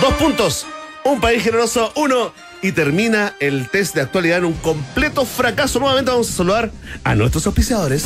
[0.00, 0.66] Dos puntos.
[1.04, 2.32] Un país generoso, uno.
[2.62, 5.78] Y termina el test de actualidad en un completo fracaso.
[5.78, 6.70] Nuevamente vamos a saludar
[7.04, 8.04] a nuestros auspiciadores.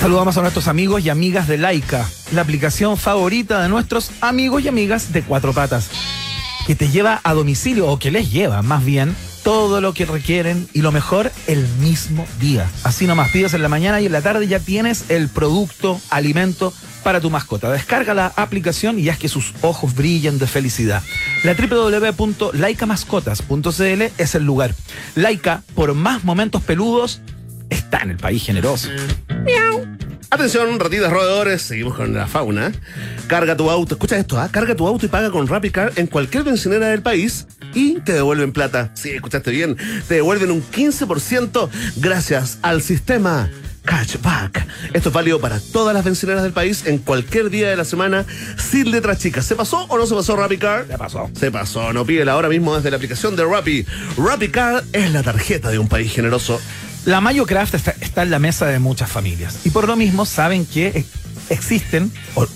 [0.00, 4.68] Saludamos a nuestros amigos y amigas de Laika, la aplicación favorita de nuestros amigos y
[4.68, 5.90] amigas de cuatro patas,
[6.66, 10.68] que te lleva a domicilio, o que les lleva más bien, todo lo que requieren
[10.72, 12.70] y lo mejor el mismo día.
[12.84, 16.72] Así nomás pides en la mañana y en la tarde ya tienes el producto, alimento
[17.02, 17.70] para tu mascota.
[17.70, 21.02] Descarga la aplicación y haz que sus ojos brillen de felicidad.
[21.44, 24.74] La www.laicamascotas.cl es el lugar.
[25.14, 27.22] Laika, por más momentos peludos,
[27.70, 28.88] está en el país generoso.
[30.32, 32.70] Atención, ratitas roedores, seguimos con la fauna.
[33.26, 34.48] Carga tu auto, escucha esto, ¿ah?
[34.50, 38.52] carga tu auto y paga con RappiCar en cualquier bencinera del país y te devuelven
[38.52, 38.92] plata.
[38.94, 43.50] Sí, escuchaste bien, te devuelven un 15% gracias al sistema
[43.84, 44.66] Cashback.
[44.92, 48.24] Esto es válido para todas las bencineras del país en cualquier día de la semana
[48.56, 49.44] sin letras chicas.
[49.46, 50.86] ¿Se pasó o no se pasó RappiCar?
[50.86, 51.30] Se pasó.
[51.38, 53.84] Se pasó, no pídela ahora mismo desde la aplicación de Rappi.
[54.16, 56.60] RappiCard es la tarjeta de un país generoso.
[57.06, 60.26] La Mayo Craft está, está en la mesa de muchas familias y por lo mismo
[60.26, 61.08] saben que ex-
[61.48, 62.46] existen, o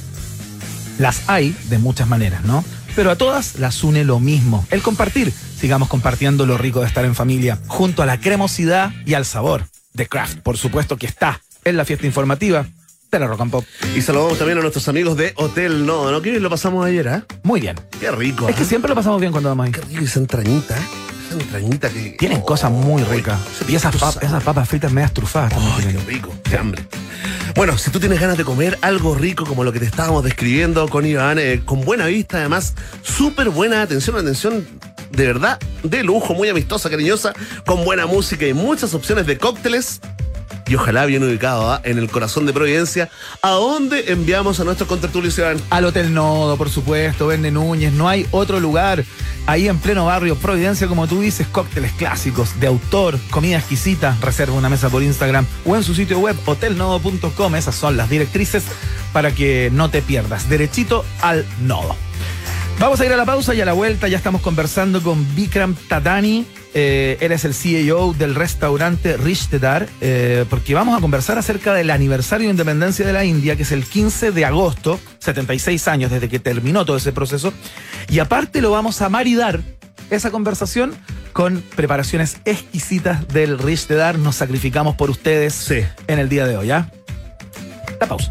[0.99, 2.65] las hay de muchas maneras, ¿no?
[2.95, 5.33] Pero a todas las une lo mismo, el compartir.
[5.59, 9.67] Sigamos compartiendo lo rico de estar en familia, junto a la cremosidad y al sabor
[9.95, 10.41] de Craft.
[10.41, 12.67] Por supuesto que está en la fiesta informativa
[13.11, 13.65] de la Rock and Pop.
[13.97, 16.21] Y saludamos también a nuestros amigos de Hotel Nodo, ¿no?
[16.21, 17.25] Que bien lo pasamos ayer, ¿ah?
[17.43, 17.77] Muy bien.
[17.99, 18.49] Qué rico.
[18.49, 18.67] Es que ¿ah?
[18.67, 19.73] siempre lo pasamos bien cuando vamos ahí.
[19.73, 20.77] Qué rico esa entrañita,
[21.35, 22.11] Esa entrañita que.
[22.19, 23.39] Tienen Oh, cosas muy ricas.
[23.69, 26.07] Y esas, pap- esas papas fritas medias trufadas también Ay, qué tienen.
[26.07, 26.85] rico, qué hambre.
[27.55, 30.89] Bueno, si tú tienes ganas de comer algo rico como lo que te estábamos describiendo
[30.89, 34.67] con Iván, eh, con buena vista, además, súper buena atención, una atención
[35.13, 37.33] de verdad de lujo, muy amistosa, cariñosa,
[37.65, 40.01] con buena música y muchas opciones de cócteles.
[40.67, 41.81] Y ojalá bien ubicado ¿ah?
[41.85, 43.11] en el corazón de Providencia,
[43.43, 45.59] a donde enviamos a nuestros contertulios Iván.
[45.71, 49.05] Al Hotel Nodo, por supuesto, Verne Núñez, no hay otro lugar.
[49.47, 54.55] Ahí en pleno barrio Providencia, como tú dices, cócteles clásicos, de autor, comida exquisita, reserva
[54.55, 57.55] una mesa por Instagram o en su sitio web hotelnodo.com.
[57.55, 58.65] Esas son las directrices
[59.13, 60.49] para que no te pierdas.
[60.49, 61.95] Derechito al nodo.
[62.85, 65.75] Vamos a ir a la pausa y a la vuelta ya estamos conversando con Vikram
[65.89, 66.45] Tadani.
[66.75, 71.91] Eh, él es el CEO del restaurante Rishtedar, eh, porque vamos a conversar acerca del
[71.91, 76.29] aniversario de independencia de la India, que es el 15 de agosto, 76 años desde
[76.29, 77.55] que terminó todo ese proceso.
[78.11, 79.63] Y aparte lo vamos a maridar
[80.11, 80.93] esa conversación
[81.33, 84.19] con preparaciones exquisitas del Rishtedar.
[84.19, 85.81] Nos sacrificamos por ustedes Sí.
[86.07, 86.91] en el día de hoy, ¿ya?
[87.99, 88.31] La pausa.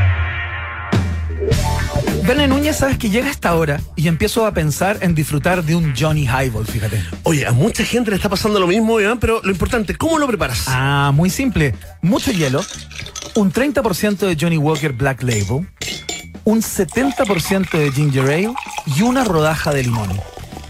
[2.23, 5.93] Verne Núñez, sabes que llega esta hora y empiezo a pensar en disfrutar de un
[5.97, 7.03] Johnny Highball, fíjate.
[7.23, 10.27] Oye, a mucha gente le está pasando lo mismo, Iván, pero lo importante, ¿cómo lo
[10.27, 10.65] preparas?
[10.67, 11.73] Ah, muy simple.
[12.01, 12.63] Mucho hielo,
[13.35, 15.67] un 30% de Johnny Walker Black Label,
[16.43, 18.53] un 70% de Ginger Ale
[18.85, 20.09] y una rodaja de limón.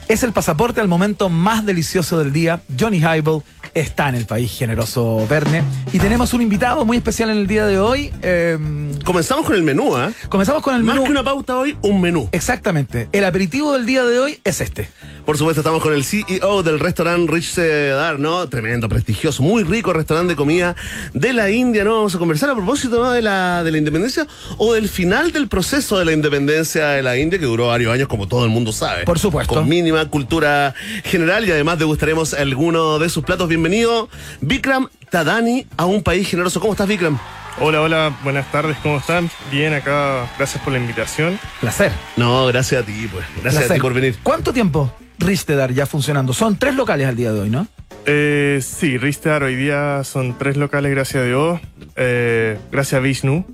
[0.08, 2.62] Es el pasaporte al momento más delicioso del día.
[2.78, 5.64] Johnny Highball está en el país generoso Verne.
[5.94, 8.12] Y tenemos un invitado muy especial en el día de hoy.
[8.22, 8.58] Eh,
[9.06, 10.12] Comenzamos con el menú, ¿ah?
[10.30, 11.06] comenzamos con el Más menú.
[11.06, 12.30] que una pauta hoy, un menú.
[12.32, 13.10] Exactamente.
[13.12, 14.90] El aperitivo del día de hoy es este.
[15.26, 18.48] Por supuesto, estamos con el CEO del restaurante Rich Sedar, ¿no?
[18.50, 20.76] Tremendo, prestigioso, muy rico restaurante de comida
[21.14, 21.96] de la India, ¿no?
[21.98, 23.12] Vamos a conversar a propósito ¿no?
[23.12, 27.18] de, la, de la independencia o del final del proceso de la independencia de la
[27.18, 29.04] India, que duró varios años, como todo el mundo sabe.
[29.04, 29.54] Por supuesto.
[29.54, 33.48] Con mínima cultura general y además degustaremos alguno de sus platos.
[33.62, 34.10] Bienvenido,
[34.42, 36.60] Vikram Tadani, a un país generoso.
[36.60, 37.20] ¿Cómo estás, Vikram?
[37.60, 39.30] Hola, hola, buenas tardes, ¿cómo están?
[39.52, 41.38] Bien, acá, gracias por la invitación.
[41.60, 41.92] Placer.
[42.18, 43.24] No, gracias a ti, pues.
[43.44, 44.16] Gracias a ti por venir.
[44.24, 46.34] ¿Cuánto tiempo Ristedar ya funcionando?
[46.34, 47.68] Son tres locales al día de hoy, ¿no?
[48.08, 51.62] Eh, sí, Ristar hoy día son tres locales, gracias a Dios.
[51.98, 53.46] Eh, gracias a Vishnu.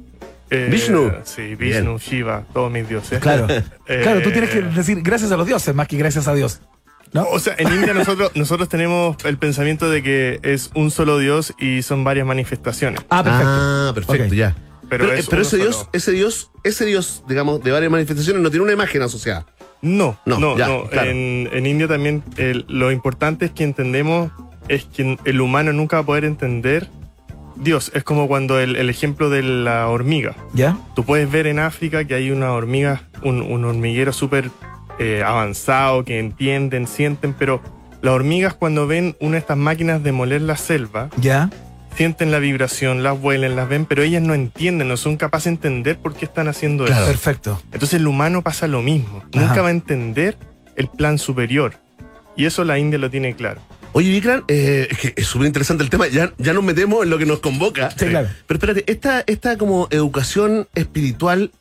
[0.50, 1.12] Eh, ¿Vishnu?
[1.26, 3.20] Sí, Vishnu, Shiva, todos mis dioses.
[3.20, 3.46] Claro.
[3.50, 3.62] Eh,
[4.04, 6.62] claro, tú tienes que decir gracias a los dioses más que gracias a Dios.
[7.14, 7.24] ¿No?
[7.32, 11.54] O sea, en India nosotros, nosotros tenemos el pensamiento de que es un solo Dios
[11.60, 13.02] y son varias manifestaciones.
[13.10, 13.48] Ah, perfecto.
[13.50, 14.56] Ah, perfecto, ya.
[14.90, 15.64] Pero Pero, es eh, pero ese solo.
[15.64, 19.46] Dios, ese Dios, ese Dios, digamos, de varias manifestaciones no tiene una imagen asociada.
[19.82, 20.58] No, No, no, no.
[20.58, 21.10] ya, claro.
[21.12, 24.32] En, en India también el- lo importante es que entendemos,
[24.70, 26.90] es que el humano nunca va a poder entender
[27.58, 27.92] Dios.
[27.96, 30.36] Es como cuando el, el ejemplo de la hormiga.
[30.54, 30.78] ¿Ya?
[30.96, 34.52] Tú puedes ver en África que hay una hormiga, un, un hormiguero súper
[35.00, 37.62] eh, avanzado, que entienden, sienten, pero
[38.02, 41.50] las hormigas cuando ven una de estas máquinas de moler la selva, ¿Ya?
[41.96, 45.50] sienten la vibración, las huelen, las ven, pero ellas no entienden, no son capaces de
[45.52, 47.06] entender por qué están haciendo eso.
[47.06, 47.62] Perfecto.
[47.72, 49.24] Entonces el humano pasa lo mismo.
[49.34, 49.46] Ajá.
[49.46, 50.38] Nunca va a entender
[50.76, 51.74] el plan superior.
[52.36, 53.62] Y eso la India lo tiene claro.
[53.94, 56.08] Oye, Vikram, eh, es que es súper interesante el tema.
[56.08, 57.90] Ya, ya nos metemos en lo que nos convoca.
[57.92, 58.30] Sí, claro.
[58.46, 61.52] Pero espérate, esta, esta como educación espiritual,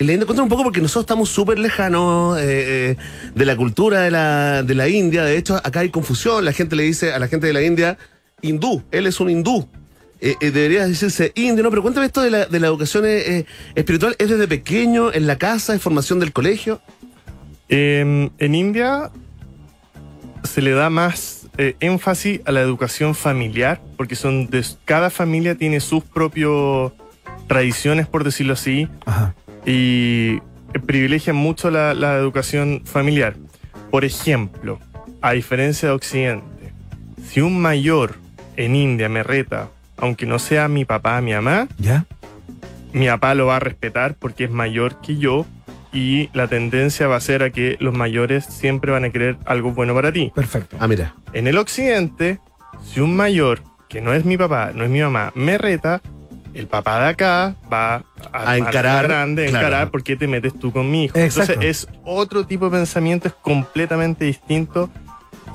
[0.00, 2.42] India, cuéntame un poco porque nosotros estamos súper lejanos eh,
[2.90, 2.96] eh,
[3.34, 5.24] de la cultura de la, de la India.
[5.24, 6.44] De hecho, acá hay confusión.
[6.44, 7.96] La gente le dice a la gente de la India,
[8.42, 8.82] hindú.
[8.90, 9.68] Él es un hindú.
[10.20, 11.68] Eh, eh, debería decirse indio, ¿no?
[11.68, 13.04] Pero cuéntame esto de la, de la educación
[13.74, 14.16] espiritual.
[14.18, 16.80] ¿Es desde pequeño, en la casa, es formación del colegio?
[17.68, 19.10] Eh, en India
[20.42, 25.78] se le da más énfasis a la educación familiar, porque son de, cada familia tiene
[25.80, 26.50] sus propias
[27.46, 29.34] tradiciones, por decirlo así, Ajá.
[29.64, 30.40] Y
[30.86, 33.36] privilegian mucho la, la educación familiar.
[33.90, 34.78] Por ejemplo,
[35.20, 36.72] a diferencia de Occidente,
[37.26, 38.16] si un mayor
[38.56, 42.04] en India me reta, aunque no sea mi papá, mi mamá, ¿Ya?
[42.92, 45.46] mi papá lo va a respetar porque es mayor que yo
[45.92, 49.70] y la tendencia va a ser a que los mayores siempre van a querer algo
[49.70, 50.32] bueno para ti.
[50.34, 50.76] Perfecto.
[50.80, 51.14] Ah, mira.
[51.32, 52.40] En el occidente,
[52.84, 56.02] si un mayor, que no es mi papá, no es mi mamá, me reta,
[56.54, 57.96] el papá de acá va
[58.32, 59.66] a, A encarar, grande, a claro.
[59.66, 61.18] encarar por qué te metes tú con mi hijo.
[61.18, 61.52] Exacto.
[61.52, 64.90] Entonces es otro tipo de pensamiento, es completamente distinto.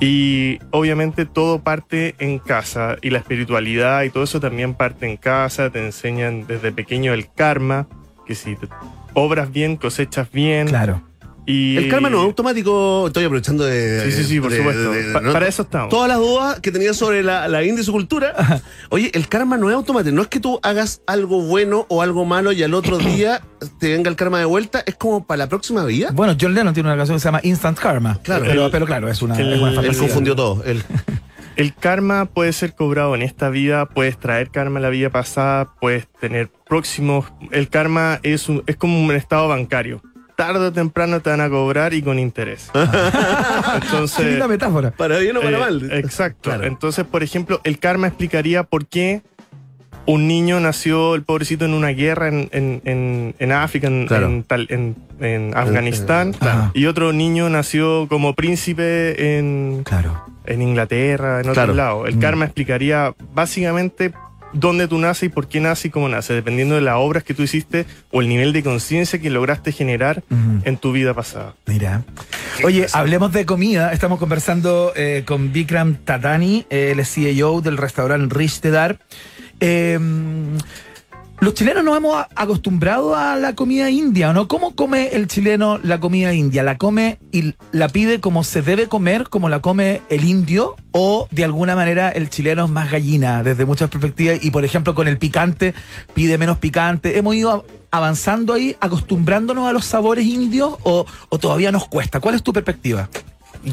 [0.02, 5.16] Y obviamente todo parte en casa y la espiritualidad y todo eso también parte en
[5.18, 5.70] casa.
[5.70, 7.86] Te enseñan desde pequeño el karma,
[8.26, 8.68] que si te
[9.12, 10.68] obras bien, cosechas bien.
[10.68, 11.02] Claro.
[11.46, 13.06] Y El karma no es automático.
[13.08, 14.04] Estoy aprovechando de.
[14.04, 14.92] Sí, sí, sí, por de- supuesto.
[14.92, 15.32] de- de- Pa- ¿no?
[15.32, 15.88] para eso estamos.
[15.88, 18.62] Todas las dudas que tenía sobre la, la India y su cultura.
[18.90, 20.14] Oye, el karma no es automático.
[20.14, 23.40] No es que tú hagas algo bueno o algo malo y al otro día
[23.78, 24.82] te venga el karma de vuelta.
[24.86, 26.10] Es como para la próxima vida.
[26.12, 28.18] Bueno, John Lennon tiene una canción que se llama Instant Karma.
[28.22, 28.44] Claro.
[28.46, 30.62] Pero, El- pero claro, es una, el- es una el Él confundió todo.
[30.64, 30.82] Él-
[31.56, 35.68] El karma puede ser cobrado en esta vida, puedes traer karma en la vida pasada,
[35.78, 37.26] puedes tener próximos.
[37.50, 40.00] El karma es, un- es como un estado bancario.
[40.40, 42.70] Tarde o temprano te van a cobrar y con interés.
[42.72, 42.78] Qué
[43.82, 44.90] Entonces, linda metáfora.
[44.90, 45.92] para bien o para eh, mal.
[45.92, 46.48] Exacto.
[46.50, 46.64] Claro.
[46.64, 49.20] Entonces, por ejemplo, el karma explicaría por qué
[50.06, 54.26] un niño nació, el pobrecito, en una guerra en, en- en- en África, en, Claro.
[54.28, 56.70] en tal- en- en Afganistán, Claro.
[56.72, 60.24] y otro niño nació como príncipe en, Claro.
[60.46, 61.74] en Inglaterra, en otro Claro.
[61.74, 62.06] lado.
[62.06, 62.20] El Mm.
[62.20, 64.12] karma explicaría básicamente
[64.52, 67.34] dónde tú naces y por qué naces y cómo naces, dependiendo de las obras que
[67.34, 70.22] tú hiciste o el nivel de conciencia que lograste generar
[70.64, 71.54] en tu vida pasada.
[71.66, 72.02] Mira.
[72.64, 73.92] Oye, hablemos de comida.
[73.92, 78.98] Estamos conversando eh, con Vikram Tatani, es CEO del restaurante Rishtedar.
[79.60, 79.98] Eh,
[81.40, 84.46] los chilenos nos hemos acostumbrado a la comida india, ¿no?
[84.46, 86.62] ¿Cómo come el chileno la comida india?
[86.62, 90.76] ¿La come y la pide como se debe comer, como la come el indio?
[90.92, 94.44] ¿O de alguna manera el chileno es más gallina desde muchas perspectivas?
[94.44, 95.72] Y por ejemplo, con el picante
[96.12, 97.16] pide menos picante.
[97.16, 102.20] ¿Hemos ido avanzando ahí, acostumbrándonos a los sabores indios o, o todavía nos cuesta?
[102.20, 103.08] ¿Cuál es tu perspectiva?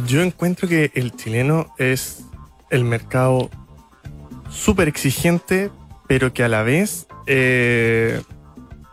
[0.08, 2.24] Yo encuentro que el chileno es
[2.70, 3.50] el mercado
[4.50, 5.70] súper exigente,
[6.08, 8.22] pero que a la vez eh,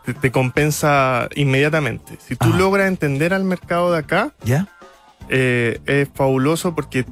[0.04, 2.18] te, te compensa inmediatamente.
[2.26, 2.58] Si tú Ajá.
[2.58, 4.68] logras entender al mercado de acá, ¿Ya?
[5.28, 7.04] eh, es fabuloso porque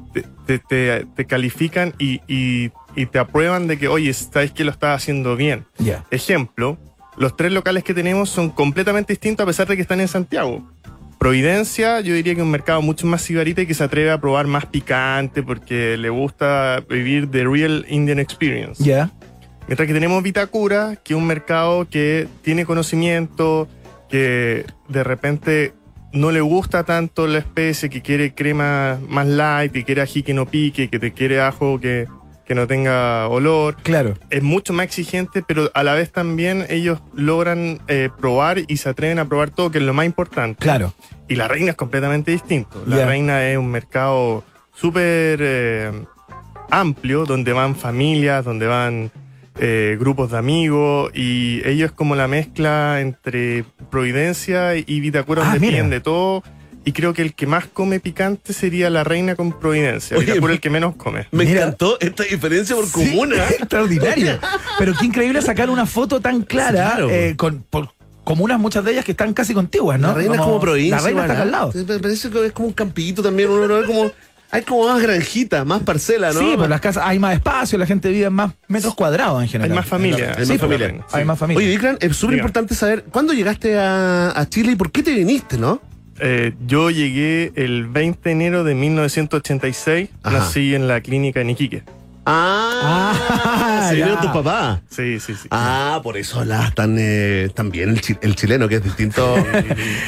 [0.45, 4.69] te, te- te- califican y, y- y te aprueban de que, oye, sabes que lo
[4.71, 5.65] estás haciendo bien.
[5.79, 6.03] Ya.
[6.11, 6.77] Ejemplo,
[7.17, 10.69] los tres locales que tenemos son completamente distintos a pesar de que están en Santiago.
[11.17, 14.19] Providencia, yo diría que es un mercado mucho más sibarita y que se atreve a
[14.19, 18.83] probar más picante porque le gusta vivir the real Indian experience.
[18.83, 19.09] ¿Ya?
[19.67, 23.67] Mientras que tenemos Vitacura, que es un mercado que tiene conocimiento,
[24.09, 25.73] que de repente
[26.11, 30.33] no le gusta tanto la especie, que quiere crema más light, que quiere ají que
[30.33, 32.07] no pique, que te quiere ajo que,
[32.45, 33.77] que no tenga olor.
[33.81, 34.13] Claro.
[34.29, 38.89] Es mucho más exigente, pero a la vez también ellos logran eh, probar y se
[38.89, 40.61] atreven a probar todo, que es lo más importante.
[40.61, 40.93] Claro.
[41.27, 42.83] Y la reina es completamente distinto.
[42.85, 44.43] La reina es un mercado
[44.75, 45.91] súper eh,
[46.69, 49.11] amplio, donde van familias, donde van
[49.59, 55.45] eh, grupos de amigos, y ellos es como la mezcla entre Providencia y Vitacura, Ah,
[55.45, 55.71] donde mira.
[55.73, 56.43] piden de todo.
[56.85, 60.17] Y creo que el que más come picante sería la reina con Providencia.
[60.17, 61.27] Oye, Vitacura el que menos come.
[61.31, 61.61] Me Mira.
[61.61, 63.35] encantó esta diferencia por Sí, comuna.
[63.49, 64.37] extraordinario.
[64.77, 67.09] Pero qué increíble sacar una foto tan clara Sí, claro.
[67.09, 67.93] eh, con por
[68.25, 70.09] comunas muchas de ellas que están casi contiguas, ¿no?
[70.09, 70.97] La reina es como provincia.
[70.97, 71.85] La reina está acá al igual, lado.
[71.87, 73.49] Me parece que es como un campito también.
[73.49, 74.11] Uno lo ve como.
[74.53, 76.39] Hay como más granjita, más parcela, ¿no?
[76.39, 79.49] Sí, pues las casas hay más espacio, la gente vive en más metros cuadrados en
[79.49, 79.71] general.
[79.71, 80.31] Hay más familia.
[80.37, 80.89] Hay más Sí, familia.
[81.01, 81.57] pues, Hay más familia.
[81.57, 85.11] Oye, Vikram, es súper importante saber cuándo llegaste a, a Chile y por qué te
[85.11, 85.81] viniste, ¿no?
[86.19, 90.09] Eh, yo llegué el 20 de enero de 1986.
[90.21, 90.37] Ajá.
[90.37, 91.83] Nací en la clínica en Iquique.
[92.25, 94.81] Ah, Ah, se vino tu papá.
[94.89, 95.47] Sí, sí, sí.
[95.51, 99.35] Ah, por eso hablas tan, eh, tan bien el, chi- el chileno, que es distinto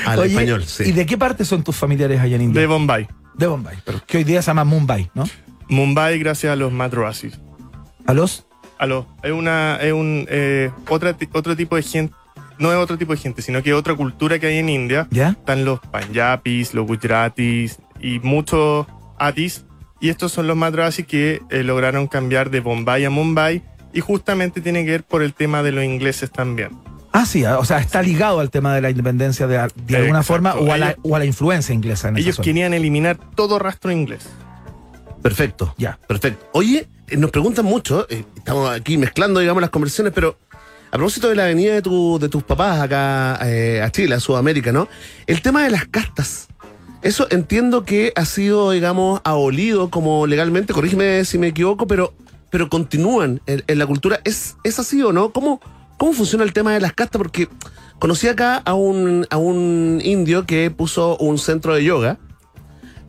[0.06, 0.64] al Oye, español.
[0.66, 0.84] Sí.
[0.86, 2.62] ¿Y de qué parte son tus familiares allá en India?
[2.62, 3.08] De Bombay.
[3.38, 5.26] De Bombay, pero que hoy día se llama Mumbai, ¿no?
[5.68, 7.40] Mumbai gracias a los madrasis.
[8.06, 8.46] ¿A los?
[8.78, 12.14] Aló, es una, es un eh, otra otro tipo de gente,
[12.60, 15.08] no es otro tipo de gente, sino que otra cultura que hay en India.
[15.12, 15.30] ¿Ya?
[15.30, 18.86] Están los Punjabis, los Gujaratis y muchos
[19.18, 19.66] Atis.
[20.00, 23.64] Y estos son los madrasis que eh, lograron cambiar de Bombay a Mumbai.
[23.94, 26.72] Y justamente tiene que ver por el tema de los ingleses también.
[27.18, 30.24] Ah, sí, o sea, está ligado al tema de la independencia de, de alguna Exacto.
[30.24, 33.58] forma o a, la, Ellos- o a la influencia inglesa en Ellos querían eliminar todo
[33.58, 34.24] rastro inglés.
[35.22, 35.74] Perfecto.
[35.78, 35.98] Ya.
[36.08, 36.46] Perfecto.
[36.52, 40.38] Oye, eh, nos preguntan mucho, eh, estamos aquí mezclando, digamos, las conversaciones, pero
[40.92, 44.20] a propósito de la venida de, tu, de tus papás acá eh, a Chile, a
[44.20, 44.88] Sudamérica, ¿no?
[45.26, 46.48] El tema de las castas.
[47.02, 52.14] Eso entiendo que ha sido, digamos, abolido como legalmente, corrígeme si me equivoco, pero,
[52.50, 54.20] pero continúan en, en la cultura.
[54.26, 55.32] ¿Es, ¿Es así o no?
[55.32, 55.62] ¿Cómo,
[55.98, 57.18] ¿Cómo funciona el tema de las castas?
[57.20, 57.48] Porque
[58.00, 62.18] conocí acá a un, a un indio que puso un centro de yoga.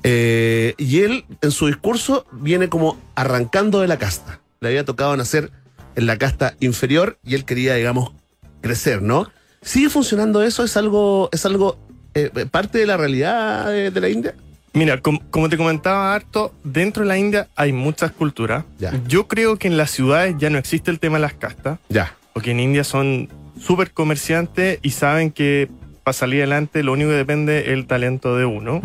[0.02, 4.40] Eh, y él, en su discurso, viene como arrancando de la casta.
[4.60, 5.50] Le había tocado nacer
[5.96, 8.12] en la casta inferior y él quería, digamos,
[8.60, 9.28] crecer, ¿no?
[9.62, 10.62] ¿Sigue funcionando eso?
[10.62, 11.76] ¿Es algo, es algo
[12.14, 14.34] eh, parte de la realidad de, de la India?
[14.74, 18.64] Mira, com- como te comentaba harto, dentro de la India hay muchas culturas.
[18.78, 18.92] Ya.
[19.08, 22.14] Yo creo que en las ciudades ya no existe el tema de las castas, Ya.
[22.36, 25.70] Porque en India son súper comerciantes y saben que
[26.04, 28.82] para salir adelante lo único que depende es el talento de uno.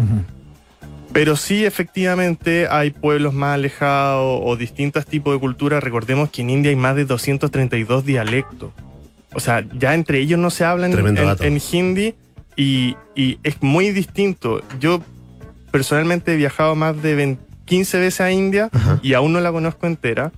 [1.11, 5.83] Pero sí, efectivamente, hay pueblos más alejados o distintos tipos de culturas.
[5.83, 8.71] Recordemos que en India hay más de 232 dialectos.
[9.33, 12.15] O sea, ya entre ellos no se hablan en, hindi
[12.55, 14.61] y, y es muy distinto.
[14.79, 15.03] Yo
[15.71, 18.99] personalmente he viajado más de 20 15 veces a India Ajá.
[19.01, 20.31] y aún no la conozco entera.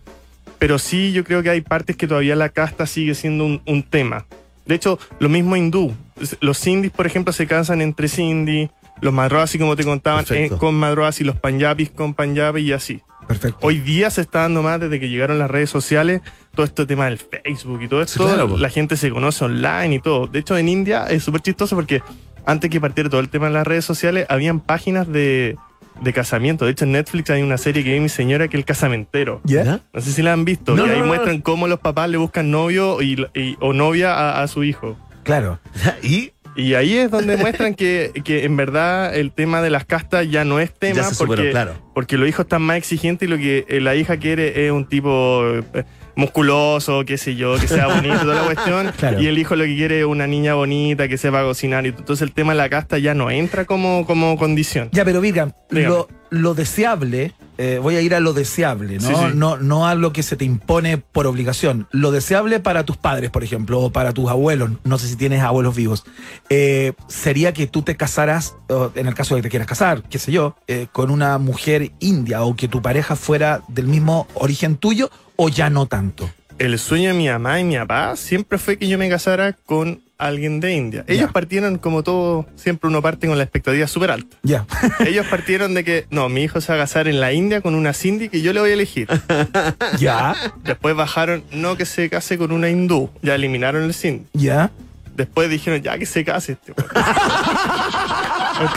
[0.63, 3.83] Pero sí, yo creo que hay partes que todavía la casta sigue siendo un, un
[3.83, 4.25] tema.
[4.65, 5.93] De hecho, lo mismo hindú.
[6.39, 8.69] Los sindhis, por ejemplo, se casan entre sindhi,
[9.01, 13.01] los madroasi, como te contaban, eh, con madroasi, los panjabis con panjabi y así.
[13.27, 13.57] Perfecto.
[13.59, 16.21] Hoy día se está dando más desde que llegaron las redes sociales,
[16.55, 19.99] todo este tema del Facebook y todo esto, claro, la gente se conoce online y
[19.99, 20.27] todo.
[20.27, 22.01] De hecho, en India es súper chistoso porque
[22.45, 25.57] antes que partiera todo el tema de las redes sociales, habían páginas de,
[26.01, 26.65] de casamiento.
[26.65, 29.41] De hecho, en Netflix hay una serie que ve mi señora que es el casamentero.
[29.43, 29.81] ¿Ya?
[29.93, 30.75] No sé si la han visto.
[30.75, 31.07] No, y ahí no, no.
[31.07, 34.97] muestran cómo los papás le buscan novio y, y- o novia a, a su hijo.
[35.23, 35.59] Claro.
[36.03, 40.29] Y Y ahí es donde muestran que, que en verdad el tema de las castas
[40.29, 41.73] ya no es tema Ya se superó, porque, claro.
[41.95, 44.85] porque los hijos están más exigentes y lo que eh, la hija quiere es un
[44.85, 45.83] tipo eh,
[46.15, 48.91] musculoso, qué sé yo, que sea bonito, toda la cuestión.
[49.03, 49.21] Claro.
[49.21, 51.85] Y el hijo lo que quiere es una niña bonita, que sepa cocinar.
[51.85, 52.01] Y todo.
[52.01, 54.89] entonces el tema de la casta ya no entra como, como condición.
[54.91, 59.07] Ya, pero Virgan, lo, lo deseable, eh, voy a ir a lo deseable, ¿no?
[59.07, 59.35] Sí, sí.
[59.35, 61.87] No, no a lo que se te impone por obligación.
[61.91, 65.41] Lo deseable para tus padres, por ejemplo, o para tus abuelos, no sé si tienes
[65.41, 66.05] abuelos vivos,
[66.49, 68.55] eh, sería que tú te casaras,
[68.95, 71.91] en el caso de que te quieras casar, qué sé yo, eh, con una mujer
[71.99, 76.29] india o que tu pareja fuera del mismo origen tuyo o ya no tanto.
[76.59, 80.01] El sueño de mi mamá y mi papá siempre fue que yo me casara con
[80.17, 81.03] alguien de India.
[81.07, 84.37] Ellos partieron, como todo, siempre uno parte con la expectativa súper alta.
[84.43, 84.65] Ya.
[85.05, 87.75] Ellos partieron de que, no, mi hijo se va a casar en la India con
[87.75, 89.07] una Cindy que yo le voy a elegir.
[89.99, 90.35] ya.
[90.63, 93.09] Después bajaron, no que se case con una hindú.
[93.21, 94.25] Ya eliminaron el Cindy.
[94.33, 94.71] Ya.
[95.15, 96.89] Después dijeron, ya que se case este weón".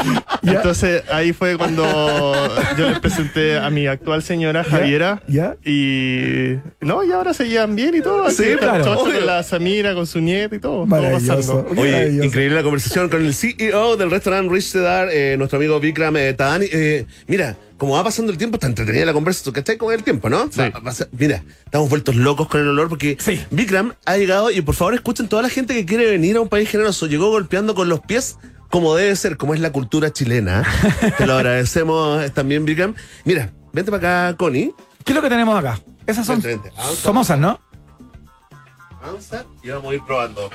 [0.42, 0.56] Entonces.
[0.70, 1.84] Entonces ahí fue cuando
[2.78, 5.22] yo les presenté a mi actual señora Javiera.
[5.28, 5.56] Ya.
[5.64, 6.56] Y.
[6.80, 8.30] No, y ahora se llevan bien y todo.
[8.30, 8.94] Sí, claro.
[8.96, 10.70] con la Samira, con su nieta y todo.
[10.78, 11.66] todo Maravilloso.
[11.76, 12.24] Oye, Maravilloso.
[12.26, 16.32] increíble la conversación con el CEO del restaurante Rich Cedar, eh, nuestro amigo Vikram eh,
[16.34, 16.66] Tadani.
[16.72, 19.76] Eh, mira, como va pasando el tiempo, está entretenida la conversación, ¿cachai?
[19.78, 20.50] Con el tiempo, ¿no?
[20.52, 20.58] Sí.
[20.60, 23.40] Va- va mira, estamos vueltos locos con el olor porque Sí.
[23.50, 26.48] Vikram ha llegado y por favor escuchen toda la gente que quiere venir a un
[26.48, 27.06] país generoso.
[27.06, 28.36] Llegó golpeando con los pies
[28.70, 30.64] como debe ser, como es la cultura chilena.
[31.18, 32.94] Te lo agradecemos eh, también, Vikram.
[33.24, 34.72] Mira, vente para acá, Connie.
[35.04, 35.80] ¿Qué es lo que tenemos acá?
[36.06, 36.80] Esas son Vente, vente.
[36.80, 37.02] Avanza.
[37.02, 37.60] somosas, ¿no?
[39.02, 40.50] Avanza y vamos a ir probando.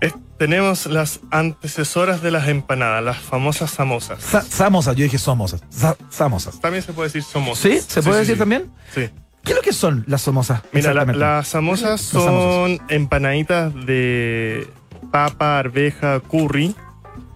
[0.00, 4.22] Es- tenemos las antecesoras de las empanadas, las famosas samosas.
[4.22, 5.62] Sa- samosas, yo dije somosas.
[5.70, 6.60] Sa- samosas.
[6.60, 7.58] También se puede decir somosas.
[7.58, 7.80] ¿Sí?
[7.80, 8.38] ¿Se puede decir sí.
[8.38, 8.70] también?
[8.94, 9.10] Sí.
[9.42, 10.62] ¿Qué es lo que son las somosas?
[10.72, 12.80] Mira, la- las samosas Las son samosas.
[12.90, 14.70] empanaditas de
[15.10, 16.74] papa, arveja, curry.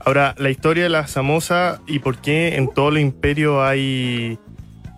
[0.04, 4.38] Ahora, la historia de la samosa y por qué en todo el imperio hay,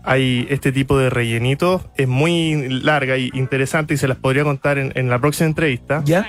[0.02, 4.78] hay este tipo de rellenitos es muy larga y interesante y se las podría contar
[4.78, 6.02] en, en la próxima entrevista.
[6.04, 6.26] ¿Ya?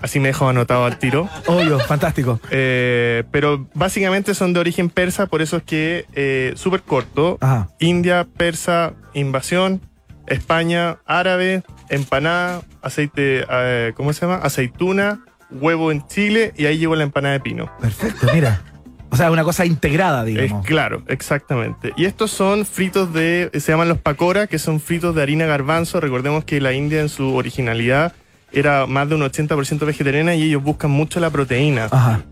[0.00, 1.28] Así me dejo anotado al tiro.
[1.46, 2.40] Obvio, fantástico.
[2.50, 7.38] Eh, pero básicamente son de origen persa, por eso es que eh, súper corto.
[7.40, 7.68] Ajá.
[7.80, 9.80] India, persa, invasión,
[10.26, 14.36] España, árabe, empanada, aceite, eh, ¿cómo se llama?
[14.36, 15.20] Aceituna,
[15.50, 17.70] huevo en Chile y ahí llegó la empanada de pino.
[17.80, 18.62] Perfecto, mira.
[19.10, 20.66] O sea, una cosa integrada, Es digamos.
[20.66, 21.92] claro, exactamente.
[21.96, 25.98] Y estos son fritos de, se llaman los pakora, que son fritos de harina garbanzo.
[26.00, 28.12] Recordemos que la India en su originalidad
[28.52, 31.88] era más de un 80% vegetariana y ellos buscan mucho la proteína.
[31.90, 32.22] Ajá.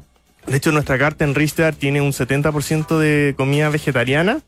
[0.47, 4.41] De hecho, nuestra carta en Richter tiene un 70% de comida vegetariana,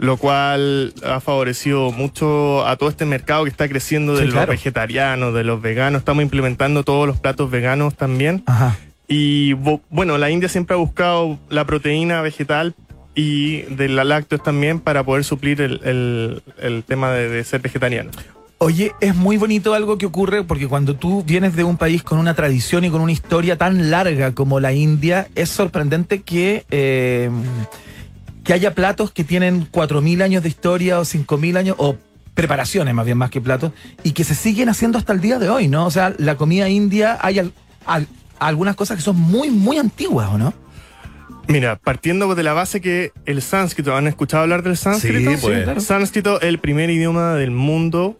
[0.00, 4.34] lo cual ha favorecido mucho a todo este mercado que está creciendo de Sí, los
[4.34, 4.50] claro.
[4.52, 6.00] vegetarianos, de los veganos.
[6.00, 8.42] Estamos implementando todos los platos veganos también.
[8.46, 8.76] Ajá.
[9.06, 9.52] Y
[9.90, 12.74] bueno, la India siempre ha buscado la proteína vegetal
[13.14, 17.60] y de la lácteos también para poder suplir el, el- el tema de, de ser
[17.60, 18.10] vegetariano.
[18.62, 22.18] Oye, es muy bonito algo que ocurre porque cuando tú vienes de un país con
[22.18, 27.30] una tradición y con una historia tan larga como la India, es sorprendente que, eh,
[28.50, 31.94] que haya platos que tienen 4.000 años de historia o 5.000 años, o
[32.34, 33.70] preparaciones más bien más que platos,
[34.02, 35.86] y que se siguen haciendo hasta el día de hoy, ¿no?
[35.86, 37.52] O sea, la comida india, hay al-
[37.86, 38.08] al-
[38.40, 40.52] algunas cosas que son muy, muy antiguas, ¿o no?
[41.46, 45.30] Mira, partiendo de la base que el sánscrito, ¿han escuchado hablar del sánscrito?
[45.30, 45.62] Sí, pues.
[45.62, 45.80] claro.
[45.80, 48.18] Sánscrito es el primer idioma del mundo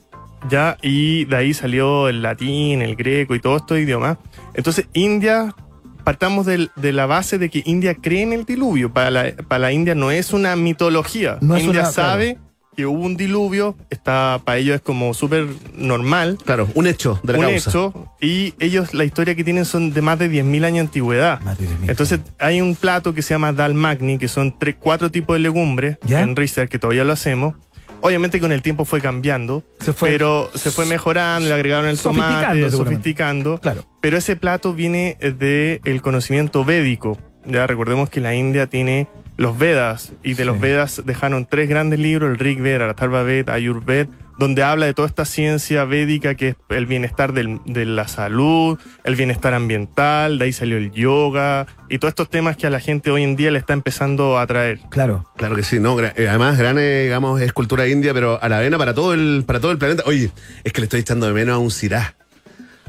[0.49, 4.16] ya, y de ahí salió el latín, el greco y todos estos idiomas.
[4.55, 5.57] Entonces, India,
[6.03, 8.93] partamos del- de la base de que India cree en el diluvio.
[8.93, 11.39] Para la, para la India no es una mitología.
[11.41, 12.39] No India una- sabe
[12.77, 15.47] que hubo un diluvio, está, para ellos es como súper
[15.77, 16.39] normal.
[16.45, 17.69] Claro, un hecho de la un causa.
[17.71, 21.41] hecho, y ellos la historia que tienen son de más de 10.000 años de antigüedad.
[21.41, 21.91] Más de 10.000.
[21.91, 25.41] Entonces hay un plato que se llama dal magni, que son tres, cuatro tipos de
[25.41, 26.21] legumbres ¿Ya?
[26.21, 27.55] en Richter, que todavía lo hacemos.
[28.03, 31.99] Obviamente con el tiempo fue cambiando, Se fue- pero se fue mejorando, le agregaron el
[31.99, 32.77] Sofisticando, tomate, seguramente.
[32.95, 33.59] sofisticando.
[33.61, 33.85] Claro.
[34.01, 37.19] Pero ese plato viene del conocimiento védico.
[37.45, 40.61] Ya recordemos que la India tiene los Vedas y de los.
[40.61, 44.95] Vedas dejaron tres grandes libros, el Rig Veda, el Atharva Veda, Ayurveda, donde habla de
[44.95, 50.39] toda esta ciencia védica que es el bienestar del- de la salud, el bienestar ambiental,
[50.39, 53.37] de ahí salió el yoga y todos estos temas que a la gente hoy en
[53.37, 54.81] día le está empezando a atraer.
[54.91, 55.27] Claro.
[55.37, 58.77] Claro que sí, no, eh, además gran, digamos, es cultura india, pero a la vena
[58.79, 60.03] para todo el, para todo el planeta.
[60.07, 60.31] Oye,
[60.65, 62.15] es que le estoy echando de menos a un cirá.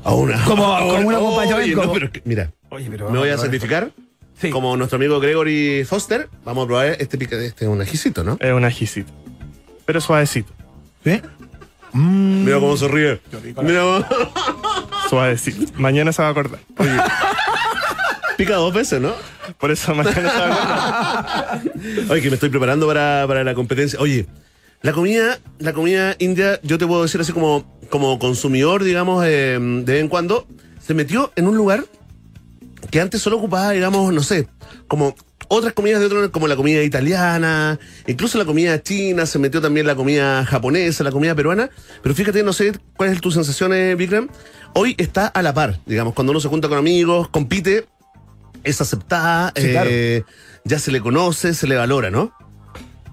[0.03, 0.43] A una.
[0.45, 3.91] Como- a como un acompañamiento, Oye, no, pero mira, Oye, pero me voy a certificar.
[4.39, 4.49] Sí.
[4.49, 8.37] Como nuestro amigo Gregory Foster, vamos a probar este pica, este es un ajicito, ¿no?
[8.39, 9.11] Es un ajicito.
[9.85, 10.51] Pero suavecito,
[11.03, 11.21] ¿Sí?
[11.93, 13.19] Mm, Mira cómo se ríe.
[13.61, 14.05] Mira cómo-
[15.09, 15.71] suavecito.
[15.77, 16.59] Mañana se va a acordar.
[18.37, 19.13] pica dos veces, ¿no?
[19.59, 21.29] Por eso mañana se va a
[21.59, 21.61] acordar.
[22.09, 23.99] Oye, que me estoy preparando para, para la competencia.
[23.99, 24.25] Oye,
[24.81, 29.57] la comida, la comida india, yo te puedo decir así como, como consumidor, digamos, eh,
[29.59, 30.47] de vez en cuando,
[30.81, 31.85] se metió en un lugar
[32.89, 34.47] que antes solo ocupaba, digamos, no sé,
[34.87, 35.15] como
[35.47, 37.77] otras comidas de otro, como la comida italiana,
[38.07, 41.69] incluso la comida china, se metió también la comida japonesa, la comida peruana,
[42.01, 44.29] pero fíjate, no sé cuál es tu sensación, eh, Vikram,
[44.73, 47.85] hoy está a la par, digamos, cuando uno se junta con amigos, compite,
[48.63, 49.89] es aceptada, Sí, claro.
[49.91, 50.23] eh,
[50.65, 52.33] ya se le conoce, se le valora, ¿no?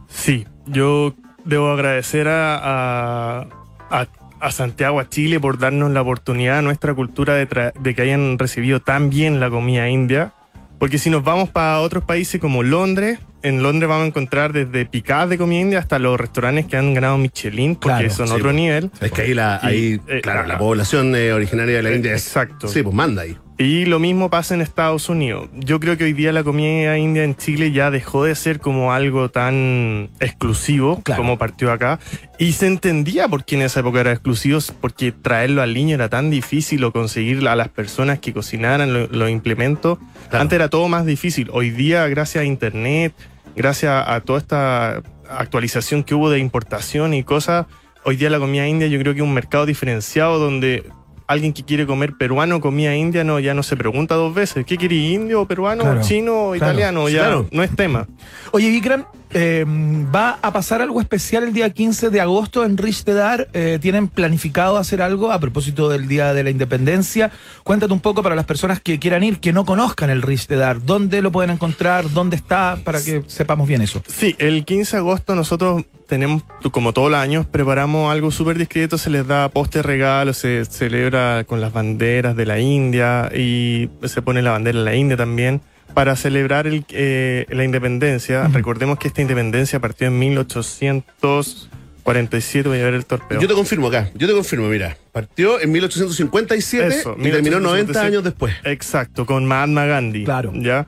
[0.09, 1.15] Sí, yo
[1.45, 3.47] debo agradecer a, a,
[3.91, 4.07] a-
[4.41, 8.03] a Santiago, a Chile, por darnos la oportunidad a nuestra cultura de, tra- de que
[8.03, 10.33] hayan recibido tan bien la comida india.
[10.79, 14.87] Porque si nos vamos para otros países como Londres, en Londres vamos a encontrar desde
[14.87, 18.35] picadas de comida india hasta los restaurantes que han ganado Michelin, porque Claro, son sí,
[18.35, 18.55] otro pues.
[18.55, 18.91] nivel.
[19.01, 20.49] Es que ahí, la, Y, ahí eh, claro, ajá.
[20.49, 22.25] la población eh, originaria de la Eh, India es...
[22.29, 22.69] exacto.
[22.69, 23.37] Sí, pues manda ahí.
[23.61, 25.49] Y lo mismo pasa en Estados Unidos.
[25.53, 28.93] Yo creo que hoy día la comida india en Chile ya dejó de ser como
[28.93, 31.23] algo tan exclusivo Claro.
[31.23, 31.99] como partió acá.
[32.39, 36.09] Y se entendía por qué en esa época era exclusivo, porque traerlo al niño era
[36.09, 39.99] tan difícil o conseguir a las personas que cocinaran lo- los implementos.
[40.29, 40.43] Claro.
[40.43, 41.49] Antes era todo más difícil.
[41.53, 43.13] Hoy día, gracias a Internet,
[43.57, 47.67] gracias a toda esta actualización que hubo de importación y cosas,
[48.05, 50.85] hoy día la comida india yo creo que es un mercado diferenciado donde
[51.29, 54.77] alguien que quiere comer peruano, comida india, no, ya no se pregunta dos veces, ¿qué
[54.77, 57.09] quiere indio, peruano, Claro, chino o claro, italiano?
[57.09, 57.49] Ya claro.
[57.53, 58.09] no es tema.
[58.51, 63.49] Oye, Vikram, eh, ¿va a pasar algo especial el día 15 de agosto en Rishtedar?
[63.53, 67.31] Eh, ¿Tienen planificado hacer algo a propósito del Día de la Independencia?
[67.65, 70.83] Cuéntate un poco para las personas que quieran ir, que no conozcan el Rishtedar.
[70.83, 72.11] ¿Dónde lo pueden encontrar?
[72.11, 72.79] ¿Dónde está?
[72.85, 74.03] Para que sepamos bien eso.
[74.07, 78.97] Sí, el 15 de agosto nosotros tenemos, como todos los años, preparamos algo súper discreto,
[78.97, 84.23] se les da postre regalo, se celebra con las banderas de la India y se
[84.23, 85.61] pone la bandera de la India también
[85.95, 88.49] para celebrar el, eh, la independencia.
[88.49, 93.41] Recordemos que esta independencia partió en 1847, voy a ver el torpeo.
[93.41, 94.97] Yo te confirmo acá, yo te confirmo, mira.
[95.13, 98.07] Partió en 1857 Eso, y terminó 90 1857.
[98.07, 98.55] años después.
[98.65, 100.25] Exacto, con Mahatma Gandhi.
[100.25, 100.53] Claro.
[100.55, 100.87] ¿ya?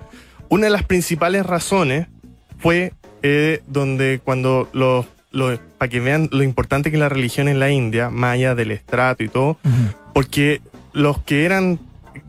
[0.48, 2.06] Una de las principales razones
[2.58, 2.92] fue
[3.22, 5.06] eh, donde cuando los,
[5.78, 8.70] para que vean lo importante que es la religión en la India, más allá del
[8.70, 9.58] estrato y todo,
[10.14, 10.60] porque
[10.92, 11.78] los que eran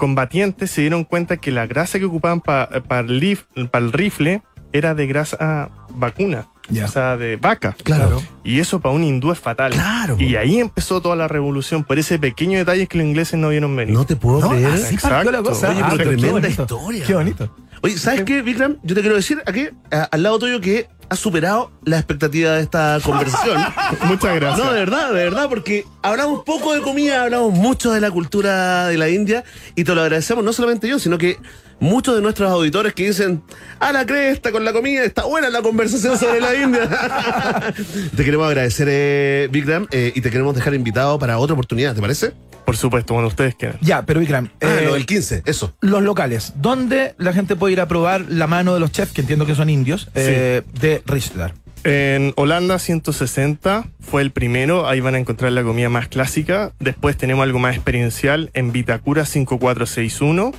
[0.01, 2.67] combatientes se dieron cuenta que la grasa que ocupaban para
[3.01, 4.41] el rifle
[4.73, 6.47] era de grasa vacuna,
[6.83, 7.75] o sea, de vaca.
[7.83, 8.19] Claro.
[8.43, 9.73] Y eso para un hindú es fatal.
[9.73, 10.15] Claro.
[10.19, 13.75] Y ahí empezó toda la revolución, por ese pequeño detalle que los ingleses no vieron
[13.75, 13.93] venir.
[13.93, 14.69] No te puedo No, creer.
[14.71, 15.49] así partió la Exacto.
[15.49, 15.69] cosa.
[15.69, 17.05] Oye, Ah, pero tremenda historia.
[17.05, 17.55] Qué bonito.
[17.83, 18.77] Oye, ¿sabes qué, Vikram?
[18.83, 22.61] Yo te quiero decir aquí, a- al lado tuyo, que has superado la expectativa de
[22.61, 23.59] esta conversación.
[24.05, 24.65] Muchas gracias.
[24.65, 28.87] No, de verdad, de verdad, porque hablamos poco de comida, hablamos mucho de la cultura
[28.87, 29.43] de la India
[29.75, 31.37] y te lo agradecemos no solamente yo, sino que
[31.79, 33.41] muchos de nuestros auditores que dicen,
[33.79, 36.87] a la cresta con la comida, está buena la conversación sobre la India.
[38.15, 42.01] te queremos agradecer, eh, Vikram, eh, y te queremos dejar invitado para otra oportunidad, ¿te
[42.01, 42.33] parece?
[42.71, 43.77] Por supuesto, cuando ustedes quieran.
[43.81, 45.75] Ya, pero Vikram, Ah, eh, lo del 15, eso.
[45.81, 49.19] los locales, ¿dónde la gente puede ir a probar la mano de los chefs, que
[49.19, 51.53] entiendo que son indios, eh, de Rishtedar?
[51.83, 56.71] En Holanda 160 fue el primero, ahí van a encontrar la comida más clásica.
[56.79, 60.53] Después tenemos algo más experiencial en Vitacura 5461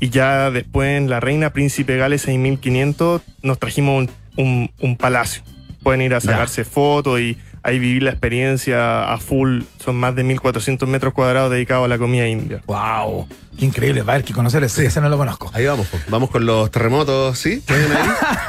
[0.00, 4.06] y ya después en La Reina Príncipe Gales 6500 nos trajimos
[4.36, 5.42] un, un- un palacio.
[5.82, 9.62] Pueden ir a sacarse fotos y ahí viví la experiencia a full.
[9.82, 12.62] Son más de 1.400 metros cuadrados dedicados a la comida india.
[12.66, 13.26] ¡Wow!
[13.58, 15.50] Qué increíble, va a haber que conocer ese, ese no lo conozco.
[15.54, 17.60] Ahí vamos, vamos con los terremotos, ¿sí?
[17.66, 18.08] ¿Tienen ahí?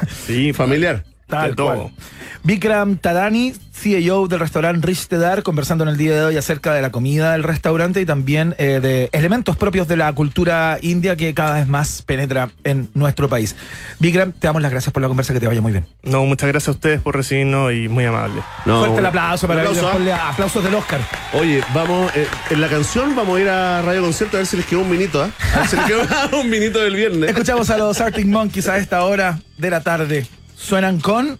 [0.27, 1.03] Sí, Familiar.
[1.27, 1.67] Tal de todo.
[1.67, 1.91] cual.
[2.43, 6.91] Vikram Tadani, CEO del restaurante Rishtedar, conversando en el día de hoy acerca de la
[6.91, 11.55] comida del restaurante y también eh, de elementos propios de la cultura india que cada
[11.55, 13.55] vez más penetra en nuestro país.
[13.99, 15.87] Vikram, te damos las gracias por la conversa, que te vaya muy bien.
[16.03, 18.43] No, muchas gracias a ustedes por recibirnos y muy amable.
[18.65, 20.29] No, Fuerte el aplauso para aplauso, ellos, ¿ah?
[20.29, 21.01] aplausos del Oscar.
[21.33, 24.57] Oye, vamos, eh, en la canción vamos a ir a Radio Concierto a ver si
[24.57, 25.31] les quedó un minuto, ¿ah?
[25.55, 26.01] A ver si les quedó
[26.39, 27.29] un minuto del viernes.
[27.31, 30.27] Escuchamos a los Arctic Monkeys a esta hora de la tarde.
[30.57, 31.37] Suenan con.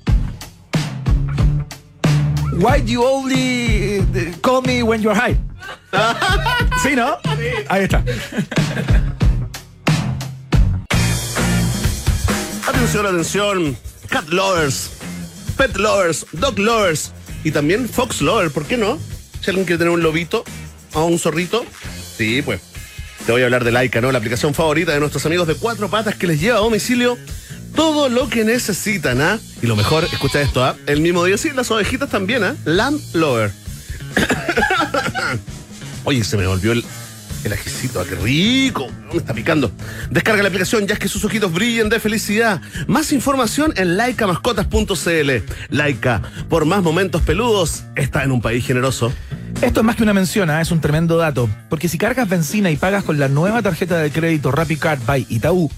[2.57, 5.38] Why do you only eh, call me when you're high?
[6.84, 7.18] ¿Sí, no?
[7.70, 8.03] Ahí está.
[12.68, 13.78] Atención, atención.
[14.09, 14.91] Cat lovers,
[15.57, 17.11] pet lovers, dog lovers
[17.43, 18.99] y también fox lovers, ¿por qué no?
[19.41, 20.43] Si alguien quiere tener un lobito
[20.93, 21.66] o un zorrito,
[22.18, 22.61] sí, pues.
[23.26, 24.11] Te voy a hablar de Laika, ¿no?
[24.11, 27.18] La aplicación favorita de nuestros amigos de cuatro patas que les lleva a domicilio
[27.76, 29.39] todo lo que necesitan, ¿ah?
[29.61, 30.76] Y lo mejor, escucha esto, ¿ah?
[30.88, 32.55] El mismo día, sí, las ovejitas también, ¿ah?
[32.65, 33.51] Lamb lover.
[36.05, 36.84] Oye, se me volvió el,
[37.43, 39.71] el ajicito, ah, qué rico, me está picando.
[40.09, 42.61] Descarga la aplicación ya es que sus ojitos brillen de felicidad.
[42.88, 45.32] Más información en laicamascotas.cl.
[45.69, 49.11] Laika, por más momentos peludos, está en un país generoso.
[49.61, 50.61] Esto es más que una mención, ¿ah?
[50.61, 51.49] es un tremendo dato.
[51.69, 55.71] Porque si cargas benzina y pagas con la nueva tarjeta de crédito RappiCard by Itaú,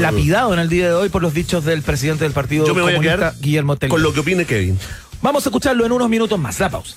[0.00, 2.82] lapidado en el día de hoy por los dichos del presidente del Partido Yo me
[2.82, 3.88] voy a Comunista, Guillermo Tell.
[3.90, 4.78] con lo que opine Kevin.
[5.22, 6.58] Vamos a escucharlo en unos minutos más.
[6.60, 6.96] La pausa.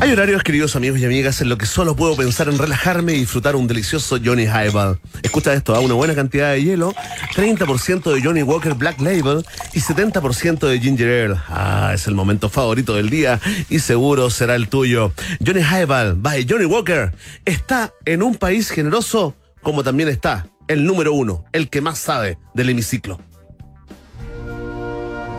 [0.00, 3.18] Hay horarios, queridos amigos y amigas, en los que solo puedo pensar en relajarme y
[3.18, 5.00] disfrutar un delicioso Johnny Highball.
[5.24, 6.94] Escucha esto, a una buena cantidad de hielo,
[7.34, 11.40] 30% de Johnny Walker Black Label y 70% de Ginger Ale.
[11.48, 15.12] Ah, es el momento favorito del día y seguro será el tuyo.
[15.44, 17.12] Johnny Highball by Johnny Walker
[17.44, 22.38] está en un país generoso como también está el número uno, el que más sabe
[22.54, 23.20] del hemiciclo.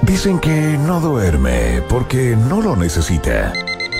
[0.02, 3.54] Dicen que no duerme porque no lo necesita.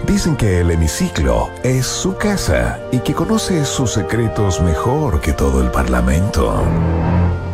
[0.06, 5.62] Dicen que el hemiciclo es su casa y que conoce sus secretos mejor que todo
[5.62, 6.64] el Parlamento.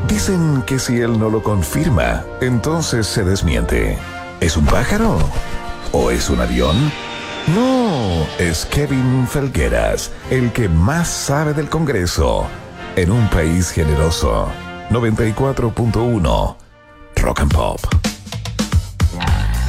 [0.08, 3.98] Dicen que si él no lo confirma, entonces se desmiente.
[4.40, 5.18] ¿Es un pájaro?
[5.92, 6.92] ¿O es un avión?
[7.56, 12.46] No, es Kevin Felgueras, el que más sabe del Congreso.
[12.96, 14.48] En un país generoso.
[14.92, 16.56] 94.1
[17.18, 17.80] Rock and Pop.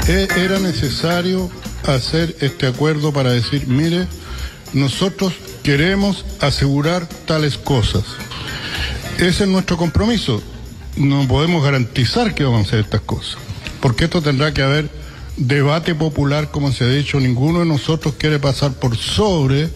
[0.07, 1.51] E- Era necesario
[1.87, 4.07] hacer este acuerdo para decir, mire,
[4.73, 5.33] nosotros
[5.63, 8.05] queremos asegurar tales cosas.
[9.19, 10.43] Ese es nuestro compromiso.
[10.97, 13.37] No podemos garantizar que vamos a hacer estas cosas,
[13.81, 14.91] porque esto tendrá que haber
[15.37, 19.69] debate popular, como se ha dicho, ninguno de nosotros quiere pasar por sobre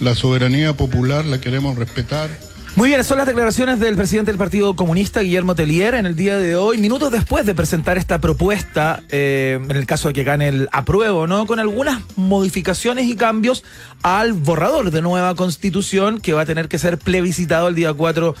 [0.00, 2.30] la soberanía popular, la queremos respetar.
[2.74, 6.38] Muy bien, son las declaraciones del presidente del Partido Comunista, Guillermo Tellier, en el día
[6.38, 10.48] de hoy, minutos después de presentar esta propuesta, eh, en el caso de que gane
[10.48, 11.46] el apruebo, ¿no?
[11.46, 13.62] Con algunas modificaciones y cambios
[14.02, 18.34] al borrador de nueva constitución que va a tener que ser plebiscitado el día 4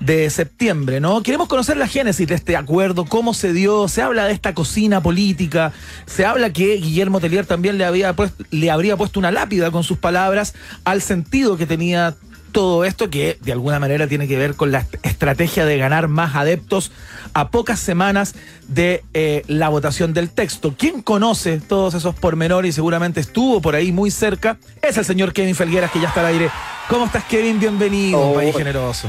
[0.00, 1.22] de septiembre, ¿no?
[1.22, 5.02] Queremos conocer la génesis de este acuerdo, cómo se dio, se habla de esta cocina
[5.02, 5.72] política,
[6.04, 9.82] se habla que Guillermo Tellier también le, había puesto, le habría puesto una lápida con
[9.82, 12.16] sus palabras al sentido que tenía
[12.58, 16.34] todo esto que de alguna manera tiene que ver con la estrategia de ganar más
[16.34, 16.90] adeptos
[17.32, 18.34] a pocas semanas
[18.66, 20.74] de eh, la votación del texto.
[20.76, 24.56] ¿Quién conoce todos esos pormenores y seguramente estuvo por ahí muy cerca?
[24.82, 26.50] Es el señor Kevin Felgueras que ya está al aire.
[26.88, 27.60] ¿Cómo estás Kevin?
[27.60, 28.34] Bienvenido, Oh.
[28.34, 29.08] país generoso.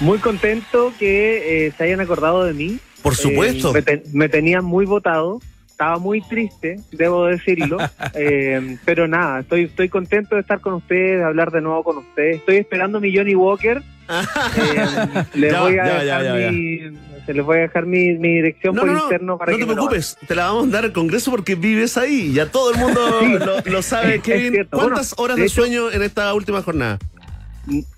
[0.00, 2.80] Muy contento que eh, se hayan acordado de mí.
[3.02, 3.70] Por supuesto.
[3.70, 5.40] Eh, me, te- me tenían muy votado.
[5.74, 7.78] Estaba muy triste, debo decirlo.
[8.14, 11.96] Eh, pero nada, estoy, estoy contento de estar con ustedes, de hablar de nuevo con
[11.98, 12.36] ustedes.
[12.36, 13.82] Estoy esperando mi Johnny Walker.
[14.08, 16.78] Eh, les Ya, voy a ya, dejar ya, mi,
[17.26, 19.58] se les voy a dejar mi, mi dirección No, por no, no, interno para no
[19.58, 22.32] que te preocupes, te la vamos a dar al Congreso porque vives ahí.
[22.32, 23.32] Ya todo el mundo Sí.
[23.66, 24.66] lo, lo sabe, Kevin.
[24.70, 26.98] ¿Cuántas Bueno, horas de de hecho- sueño en esta última jornada?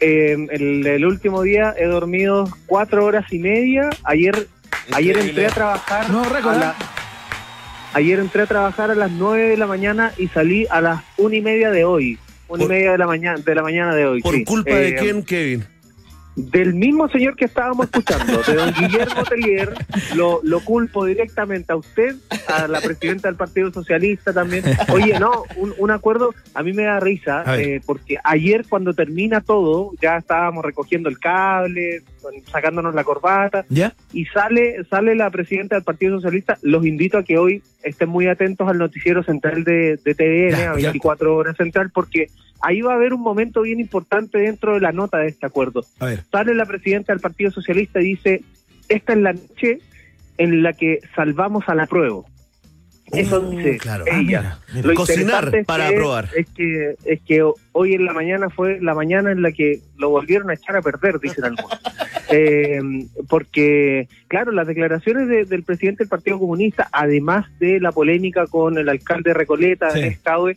[0.00, 3.90] Eh, el, el último día he dormido cuatro horas y media.
[4.04, 4.46] Ayer,
[4.92, 6.08] ayer entré a trabajar.
[6.08, 6.74] No, a la-
[7.96, 11.36] ayer entré a trabajar a las nueve de la mañana y salí a las una
[11.36, 12.18] y media de hoy.
[12.46, 14.20] Una y media de la mañana de la mañana de hoy.
[14.20, 14.44] ¿Por sí.
[14.44, 15.64] culpa de Eh, quién, Kevin?
[16.36, 19.72] Del mismo señor que estábamos escuchando, de don Guillermo Tellier,
[20.14, 22.14] lo, lo culpo directamente a usted,
[22.46, 24.62] a la presidenta del Partido Socialista también.
[24.92, 29.40] Oye, no, un, un acuerdo, a mí me da risa, eh, porque ayer cuando termina
[29.40, 32.02] todo, ya estábamos recogiendo el cable,
[32.50, 33.94] sacándonos la corbata, ¿Ya?
[34.12, 36.58] y sale sale la presidenta del Partido Socialista.
[36.62, 40.72] Los invito a que hoy estén muy atentos al noticiero central de, de TVN, Ya,
[40.72, 40.90] a ya.
[40.90, 42.28] 24 horas central, porque
[42.60, 45.84] ahí va a haber un momento bien importante dentro de la nota de este acuerdo.
[45.98, 46.24] A ver.
[46.30, 48.42] Sale la presidenta del Partido Socialista y dice,
[48.88, 49.80] esta es la noche
[50.38, 52.22] en la que salvamos a la prueba.
[53.12, 54.04] Eso Uh, dice claro.
[54.10, 54.22] Ah, ella.
[54.22, 54.88] mira, mira.
[54.88, 56.28] Lo Cocinar es para que- aprobar.
[56.36, 60.10] Es que, es que hoy en la mañana fue la mañana en la que lo
[60.10, 61.70] volvieron a echar a perder, dicen algunos.
[62.28, 62.80] Eh,
[63.28, 68.78] porque, claro, las declaraciones de- del presidente del Partido Comunista, además de la polémica con
[68.78, 70.00] el alcalde Recoleta Sí.
[70.00, 70.56] de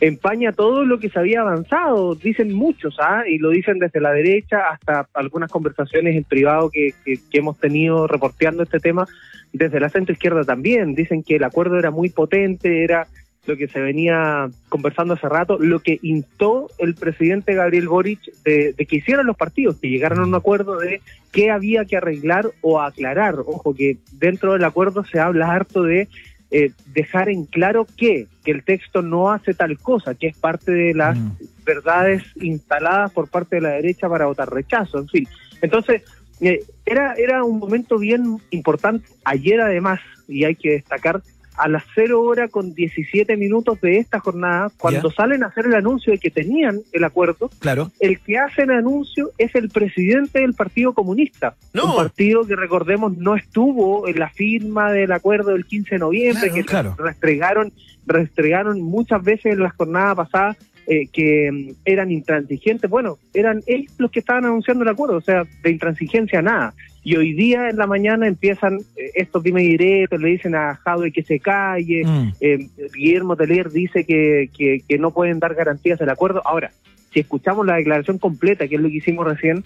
[0.00, 3.22] empaña todo lo que se había avanzado, dicen muchos, ¿ah?
[3.28, 7.58] y lo dicen desde la derecha hasta algunas conversaciones en privado que, que- que hemos
[7.60, 9.06] tenido reporteando este tema,
[9.54, 13.06] desde la centro izquierda también, dicen que el acuerdo era muy potente, era
[13.46, 18.72] lo que se venía conversando hace rato, lo que instó el presidente Gabriel Boric de,
[18.72, 21.00] de que hicieran los partidos, que llegaran a un acuerdo de
[21.30, 23.36] qué había que arreglar o aclarar.
[23.40, 26.08] Ojo, que dentro del acuerdo se habla harto de
[26.50, 30.72] eh, dejar en claro que, que el texto no hace tal cosa, que es parte
[30.72, 31.32] de las Mm.
[31.64, 35.28] verdades instaladas por parte de la derecha para votar rechazo, en fin.
[35.62, 36.02] Entonces,
[36.40, 39.06] era, era un momento bien importante.
[39.24, 41.22] Ayer además, y hay que destacar,
[41.56, 45.74] a las 0 horas con 17 minutos de esta jornada, cuando salen a hacer el
[45.76, 47.92] anuncio de que tenían el acuerdo, Claro.
[48.00, 51.54] el que hace el anuncio es el presidente del Partido Comunista.
[51.72, 51.90] No.
[51.90, 56.40] Un partido que recordemos no estuvo en la firma del acuerdo del 15 de noviembre,
[56.48, 56.96] Claro, que claro.
[56.98, 57.72] restregaron,
[58.04, 60.56] restregaron muchas veces en la jornada pasada
[60.86, 62.90] eh, que mm, eran intransigentes.
[62.90, 66.74] Bueno, eran ellos los que estaban anunciando el acuerdo, o sea, de intransigencia nada.
[67.02, 70.74] Y hoy día en la mañana empiezan eh, estos dime y diretes, le dicen a
[70.76, 72.32] Jadwe que se calle, Mm.
[72.40, 76.42] eh, Guillermo Teler dice que, que, que no pueden dar garantías del acuerdo.
[76.44, 76.70] Ahora,
[77.12, 79.64] si escuchamos la declaración completa, que es lo que hicimos recién,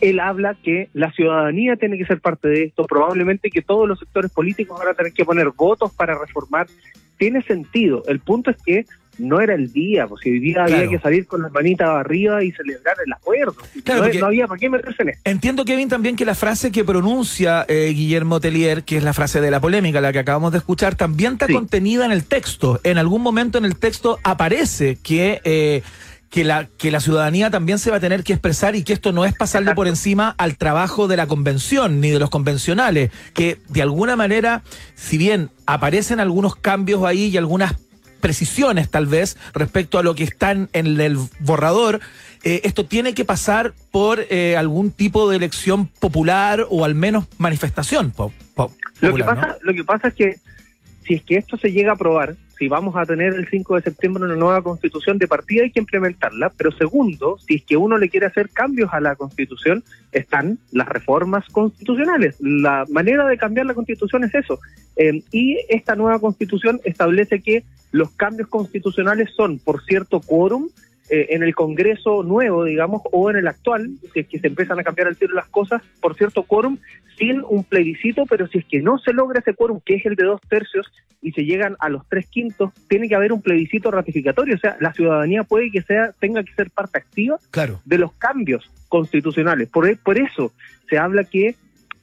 [0.00, 3.98] él habla que la ciudadanía tiene que ser parte de esto, probablemente que todos los
[3.98, 6.66] sectores políticos van a tener que poner votos para reformar.
[7.16, 8.02] Tiene sentido.
[8.06, 8.84] El punto es que
[9.18, 10.74] no era el día, si hoy día Claro.
[10.76, 13.54] había que salir con las manitas arriba y celebrar el acuerdo.
[13.84, 15.20] Claro, no, porque- no había para qué meterse en esto.
[15.24, 19.40] Entiendo, Kevin, también que la frase que pronuncia eh, Guillermo Tellier, que es la frase
[19.40, 21.52] de la polémica, la que acabamos de escuchar, también está Sí.
[21.54, 22.80] contenida en el texto.
[22.84, 25.82] En algún momento en el texto aparece que, eh,
[26.30, 29.12] que, la, que la ciudadanía también se va a tener que expresar y que esto
[29.12, 33.58] no es pasarle por encima al trabajo de la convención ni de los convencionales, que
[33.68, 34.62] de alguna manera,
[34.96, 37.74] si bien aparecen algunos cambios ahí y algunas
[38.26, 42.00] precisiones tal vez respecto a lo que están en el borrador,
[42.42, 47.26] eh, esto tiene que pasar por eh, algún tipo de elección popular o al menos
[47.38, 50.36] manifestación po- po- Lo que, pasa, lo que pasa es que
[51.06, 53.82] si es que esto se llega a aprobar, si vamos a tener el 5 de
[53.82, 57.98] septiembre una nueva constitución de partida hay que implementarla, pero segundo, si es que uno
[57.98, 62.36] le quiere hacer cambios a la constitución, están las reformas constitucionales.
[62.40, 64.58] La manera de cambiar la constitución es eso.
[64.96, 70.68] Eh, y esta nueva constitución establece que los cambios constitucionales son por cierto quórum
[71.08, 74.78] eh, en el Congreso nuevo, digamos, o en el actual, si es que se empiezan
[74.78, 76.78] a cambiar al tiro las cosas, por cierto quórum,
[77.18, 80.16] sin un plebiscito, pero si es que no se logra ese quórum, que es el
[80.16, 80.86] de dos tercios,
[81.22, 84.76] y se llegan a los tres quintos, tiene que haber un plebiscito ratificatorio, o sea,
[84.80, 87.80] la ciudadanía puede que sea tenga que ser parte activa Claro.
[87.84, 89.68] de los cambios constitucionales.
[89.68, 90.52] Por, por eso
[90.88, 91.54] se habla que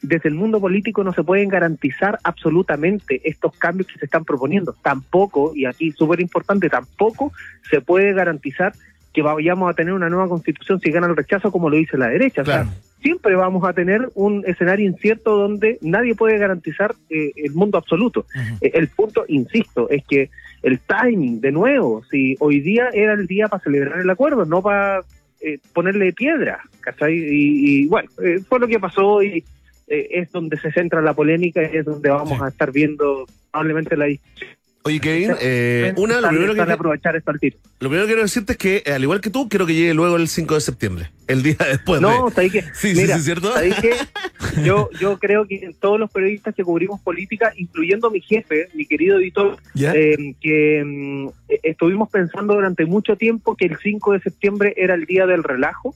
[0.02, 4.76] desde el mundo político no se pueden garantizar absolutamente estos cambios que se están proponiendo.
[4.82, 7.32] Tampoco, y aquí súper importante, tampoco
[7.70, 8.74] se puede garantizar
[9.14, 12.08] que vayamos a tener una nueva constitución si gana el rechazo como lo dice la
[12.08, 12.42] derecha.
[12.42, 12.68] O sea,
[13.00, 18.26] siempre vamos a tener un escenario incierto donde nadie puede garantizar eh, el mundo absoluto.
[18.60, 20.32] Eh, el punto, insisto, es que
[20.64, 24.62] el timing, de nuevo, si hoy día era el día para celebrar el acuerdo, no
[24.64, 25.02] para
[25.42, 27.14] eh, ponerle piedra, ¿cachai?
[27.14, 29.44] Y, y, bueno, eh, fue lo que pasó y
[29.86, 34.06] es donde se centra la polémica y es donde vamos a estar viendo probablemente la
[34.06, 34.50] discusión.
[34.86, 37.58] Oye, Kevin, eh, una, lo primero, que, a aprovechar esto al tiro.
[37.80, 39.94] lo primero que quiero decirte es que, eh, al igual que tú, quiero que llegue
[39.94, 42.32] luego el 5 de septiembre, el día después No, de...
[42.36, 42.64] ¿sabes qué?
[42.74, 43.54] Sí, Mira, sí, sí, ¿cierto?
[43.54, 43.94] ¿sabes qué?
[44.66, 49.18] Yo, yo creo que todos los periodistas que cubrimos política, incluyendo mi jefe, mi querido
[49.18, 54.74] editor, eh, que mm, eh, estuvimos pensando durante mucho tiempo que el 5 de septiembre
[54.76, 55.96] era el día del relajo.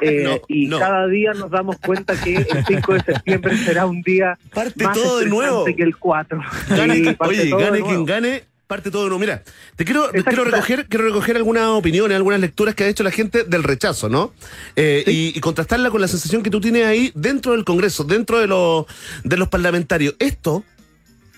[0.00, 0.78] Eh, No, y no.
[0.78, 4.94] cada día nos damos cuenta que el 5 de septiembre será un día Parte más
[4.96, 5.64] todo de estresante nuevo.
[5.64, 6.40] que el 4.
[6.70, 9.20] Gane- Sí, oye, gane quien gane, parte todo de nuevo.
[9.20, 9.42] Mira,
[9.76, 13.10] te quiero, te quiero recoger, quiero recoger algunas opiniones, algunas lecturas que ha hecho la
[13.12, 14.32] gente del rechazo, ¿no?
[14.74, 18.38] Eh, y, y contrastarla con la sensación que tú tienes ahí dentro del Congreso, dentro
[18.40, 18.86] de los
[19.24, 20.14] de los parlamentarios.
[20.18, 20.64] Esto,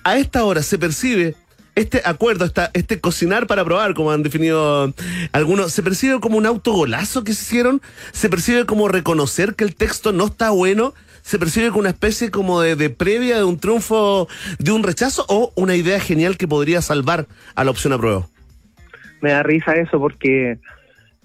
[0.04, 1.34] a esta hora se percibe.
[1.78, 4.92] Este acuerdo, esta, este cocinar para probar, como han definido
[5.32, 7.80] algunos, se percibe como un autogolazo que se hicieron,
[8.12, 12.30] se percibe como reconocer que el texto no está bueno, se percibe como una especie
[12.30, 16.48] como de, de previa de un triunfo, de un rechazo o una idea genial que
[16.48, 18.26] podría salvar a la opción a prueba.
[19.20, 20.58] me da risa eso porque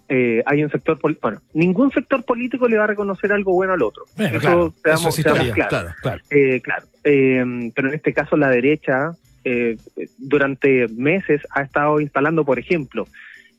[0.10, 3.74] eh, hay un sector político, bueno, ningún sector político le va a reconocer algo bueno
[3.74, 4.04] al otro.
[4.18, 6.22] Bueno, eso, claro, seamos- eso es seamos claro, claro.
[6.30, 9.12] Eh, claro, Eh, pero en este caso la derecha
[9.44, 9.78] eh,
[10.18, 13.08] durante meses ha estado instalando, por ejemplo,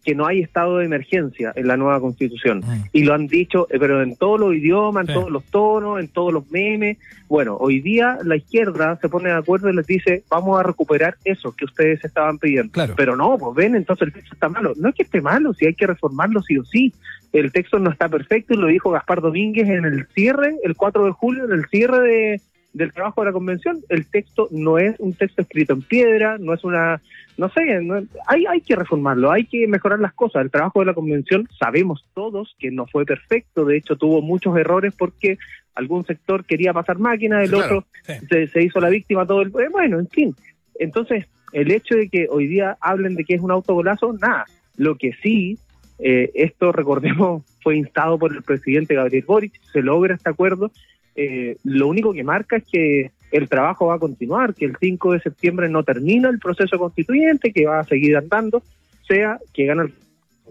[0.05, 2.59] que no hay estado de emergencia en la nueva constitución.
[2.59, 2.85] Mm.
[2.93, 5.15] Y lo han dicho, eh, pero en todos los idiomas, en Sí.
[5.15, 6.99] todos los tonos, en todos los memes.
[7.27, 11.17] Bueno, hoy día la izquierda se pone de acuerdo y les dice, vamos a recuperar
[11.25, 12.71] eso que ustedes estaban pidiendo.
[12.71, 12.95] Claro.
[12.97, 14.75] Pero no, pues ven, entonces el texto está malo.
[14.77, 16.93] No es que esté malo, si hay que reformarlo sí o sí.
[17.33, 21.07] El texto no está perfecto y lo dijo Gaspar Domínguez en el cierre, el 4
[21.07, 22.41] de julio, en el cierre de,
[22.75, 23.81] del trabajo de la convención.
[23.89, 27.01] El texto no es un texto escrito en piedra, no es una,
[27.39, 30.43] no sé, no- hay, hay que reformarlo, hay que mejorar las cosas.
[30.43, 34.57] El trabajo de la convención sabemos todos que no fue perfecto, de hecho tuvo muchos
[34.59, 35.39] errores porque
[35.75, 37.65] algún sector quería pasar máquina, el claro.
[37.79, 38.13] otro Sí.
[38.29, 39.49] se, se hizo la víctima, todo el...
[39.49, 40.35] eh, Bueno, en fin.
[40.79, 44.45] Entonces, el hecho de que hoy día hablen de que es un autogolazo, nada.
[44.77, 45.57] Lo que sí,
[46.01, 50.71] eh, esto, recordemos, fue instado por el presidente Gabriel Boric, se logra este acuerdo.
[51.17, 55.13] Eh, lo único que marca es que el trabajo va a continuar, que el 5
[55.13, 58.63] de septiembre no termina el proceso constituyente, que va a seguir andando,
[59.09, 59.95] sea que gana el-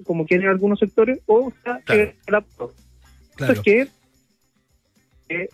[0.04, 2.12] como quieren algunos sectores, o sea Claro.
[2.26, 2.44] que la
[3.36, 3.54] Claro.
[3.54, 3.88] es que
[5.30, 5.50] eh,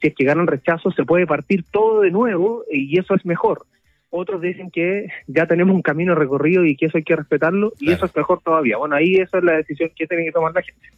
[0.00, 3.66] si es que ganan rechazo se puede partir todo de nuevo y eso es mejor.
[4.12, 7.86] Otros dicen que ya tenemos un camino recorrido y que eso hay que respetarlo y
[7.86, 7.96] Claro.
[7.96, 8.76] eso es mejor todavía.
[8.76, 10.88] Bueno, ahí esa es la decisión que tiene que tomar la gente.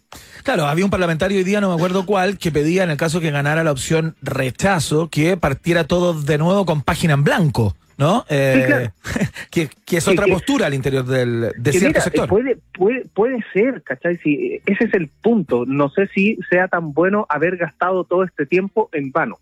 [0.44, 3.20] Claro, había un parlamentario hoy día, no me acuerdo cuál, que pedía en el caso
[3.20, 8.24] que ganara la opción rechazo, que partiera todo de nuevo con página en blanco, ¿no?
[8.28, 8.92] Eh, Sí, claro.
[9.50, 12.28] que, que es otra que- postura al interior del, de cierto mira, sector.
[12.28, 14.16] Puede, puede, puede ser, ¿cachai?
[14.16, 15.64] Si, ese es el punto.
[15.66, 19.38] No sé si sea tan bueno haber gastado todo este tiempo en vano.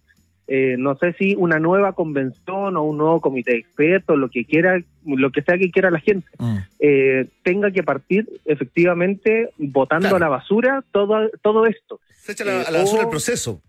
[0.53, 4.45] Eh, no sé si una nueva convención o un nuevo comité de expertos, lo que
[4.45, 6.57] quiera, lo que sea que quiera la gente, Mm.
[6.81, 10.17] eh, tenga que partir efectivamente votando Claro.
[10.17, 12.01] a la basura todo, todo esto.
[12.19, 13.63] Se echa la- Eh, a la basura o- el proceso,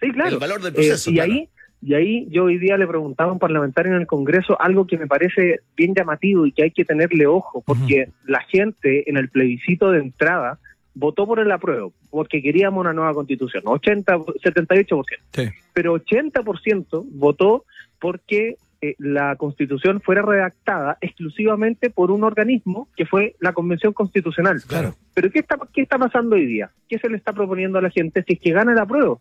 [0.00, 0.30] Sí, claro.
[0.30, 1.10] el valor del Eh, proceso.
[1.10, 1.32] y claro.
[1.32, 1.48] ahí
[1.82, 4.98] y ahí yo hoy día le preguntaba a un parlamentario en el Congreso algo que
[4.98, 9.30] me parece bien llamativo y que hay que tenerle ojo, porque la gente en el
[9.30, 10.58] plebiscito de entrada
[11.00, 15.48] votó por el apruebo, porque queríamos una nueva constitución, 80, 78%, Sí.
[15.72, 17.64] pero 80% votó
[17.98, 24.62] porque eh, la constitución fuera redactada exclusivamente por un organismo que fue la Convención Constitucional.
[24.66, 24.94] Claro.
[25.14, 26.70] Pero ¿qué está, ¿qué está pasando hoy día?
[26.88, 29.20] ¿Qué se le está proponiendo a la gente si es que gana el apruebo?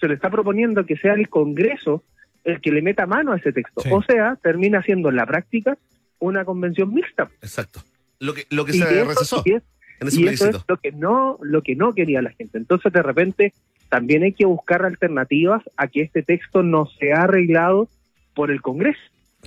[0.00, 2.02] Se le está proponiendo que sea el Congreso
[2.44, 3.80] el que le meta mano a ese texto.
[3.82, 3.88] Sí.
[3.92, 5.78] O sea, termina siendo en la práctica
[6.18, 7.30] una convención mixta.
[7.40, 7.80] Exacto.
[8.18, 9.62] Lo que, lo que se eso- recesó y es-
[10.00, 10.58] en ese y eso plebiscito.
[10.58, 12.58] es lo que no lo que no quería la gente.
[12.58, 13.52] Entonces, de repente,
[13.88, 17.88] también hay que buscar alternativas a que este texto no sea arreglado
[18.34, 19.00] por el Congreso.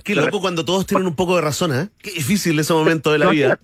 [0.04, 1.88] Qué loco cuando todos tienen un poco de razón, ¿eh?
[1.98, 3.58] Qué difícil ese momento de la vida.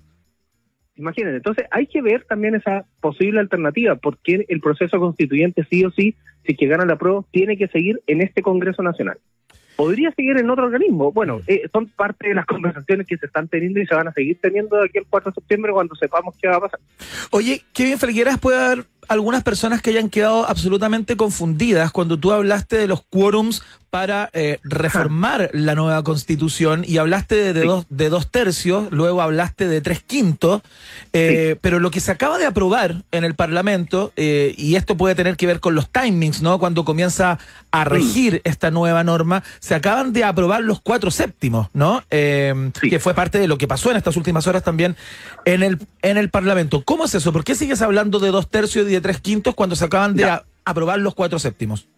[0.96, 5.90] Imagínense, entonces hay que ver también esa posible alternativa, porque el proceso constituyente sí o
[5.90, 6.14] sí,
[6.46, 9.18] si que gana la prueba, tiene que seguir en este Congreso Nacional.
[9.82, 11.10] Podría seguir en otro organismo.
[11.10, 14.12] Bueno, eh, son parte de las conversaciones que se están teniendo y se van a
[14.12, 16.78] seguir teniendo de aquí al 4 de septiembre cuando sepamos qué va a pasar.
[17.32, 22.76] Oye, Kevin Felgueras, puede haber algunas personas que hayan quedado absolutamente confundidas cuando tú hablaste
[22.76, 28.08] de los quórums para eh, reformar la nueva constitución y hablaste de, de dos, de
[28.08, 30.62] dos tercios, luego hablaste de tres quintos,
[31.12, 35.14] eh, pero lo que se acaba de aprobar en el Parlamento, eh, y esto puede
[35.14, 36.58] tener que ver con los timings, ¿no?
[36.58, 37.38] Cuando comienza
[37.70, 42.02] a regir esta nueva norma, se acaban de aprobar los cuatro séptimos, ¿no?
[42.10, 44.96] Eh, Que fue parte de lo que pasó en estas últimas horas también
[45.44, 46.82] en el, en el Parlamento.
[46.82, 47.30] ¿Cómo es eso?
[47.30, 50.24] ¿Por qué sigues hablando de dos tercios y de tres quintos cuando se acaban de
[50.24, 51.88] a- aprobar los cuatro séptimos?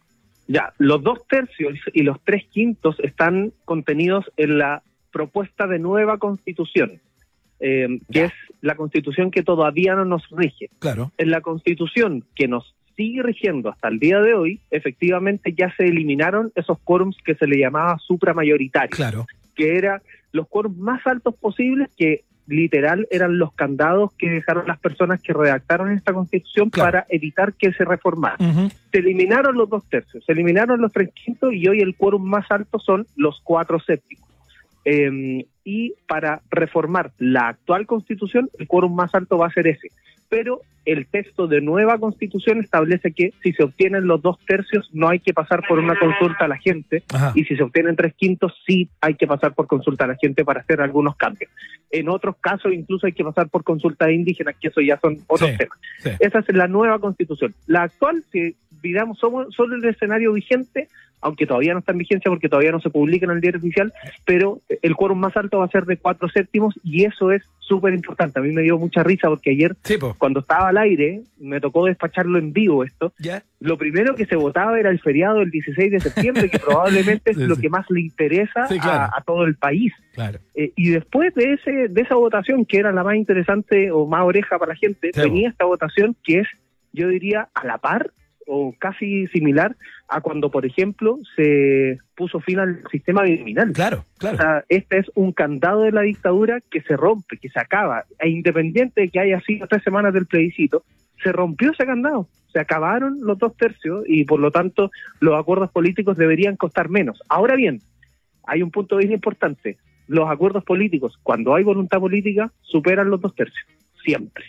[0.46, 6.18] Ya, los dos tercios y los tres quintos están contenidos en la propuesta de nueva
[6.18, 7.00] constitución,
[7.60, 10.68] eh, que es la constitución que todavía no nos rige.
[10.80, 11.12] Claro.
[11.18, 15.86] En la constitución que nos sigue rigiendo hasta el día de hoy, efectivamente ya se
[15.86, 19.26] eliminaron esos quórums que se le llamaba supramayoritarios, Claro.
[19.54, 20.00] que eran
[20.32, 25.32] los quórums más altos posibles que literal eran los candados que dejaron las personas que
[25.32, 28.36] redactaron esta constitución para evitar que se reformara
[28.94, 32.48] se eliminaron los dos tercios, se eliminaron los tres quintos y hoy el quórum más
[32.50, 34.28] alto son los cuatro séptimos.
[34.84, 39.88] Eh, y para reformar la actual constitución, el quórum más alto va a ser ese.
[40.34, 45.08] Pero el texto de nueva constitución establece que si se obtienen los dos tercios no
[45.08, 47.32] hay que pasar por una consulta a la gente Ajá.
[47.36, 50.44] y si se obtienen tres quintos sí hay que pasar por consulta a la gente
[50.44, 51.50] para hacer algunos cambios.
[51.90, 55.18] En otros casos incluso hay que pasar por consulta de indígenas, que eso ya son
[55.28, 55.78] otros Sí, temas.
[56.00, 56.10] sí.
[56.18, 57.54] Esa es la nueva constitución.
[57.66, 60.88] La actual, si miramos solo, solo el escenario vigente,
[61.24, 63.92] aunque todavía no está en vigencia porque todavía no se publica en el diario oficial,
[64.26, 67.94] pero el quórum más alto va a ser de cuatro séptimos y eso es súper
[67.94, 68.38] importante.
[68.38, 69.74] A mí me dio mucha risa porque ayer,
[70.18, 73.14] cuando estaba al aire, me tocó despacharlo en vivo esto.
[73.18, 73.42] ¿Ya?
[73.58, 77.38] Lo primero que se votaba era el feriado del 16 de septiembre, que probablemente es
[77.38, 77.62] Sí, lo sí.
[77.62, 79.10] que más le interesa claro.
[79.14, 79.94] a, a todo el país.
[80.12, 80.40] Claro.
[80.54, 84.24] Eh, y después de ese de esa votación, que era la más interesante o más
[84.24, 86.48] oreja para la gente, venía esta votación que es,
[86.92, 88.10] yo diría, a la par
[88.46, 89.76] o casi similar
[90.08, 93.72] a cuando, por ejemplo, se puso fin al sistema criminal.
[93.72, 94.36] Claro, claro.
[94.36, 98.04] O sea, este es un candado de la dictadura que se rompe, que se acaba.
[98.18, 100.84] E independiente de que haya sido tres semanas del plebiscito,
[101.22, 102.28] se rompió ese candado.
[102.52, 104.90] Se acabaron los dos tercios y por lo tanto
[105.20, 107.20] los acuerdos políticos deberían costar menos.
[107.28, 107.80] Ahora bien,
[108.46, 109.78] hay un punto bien importante.
[110.06, 113.66] Los acuerdos políticos, cuando hay voluntad política, superan los dos tercios.
[114.04, 114.44] Siempre.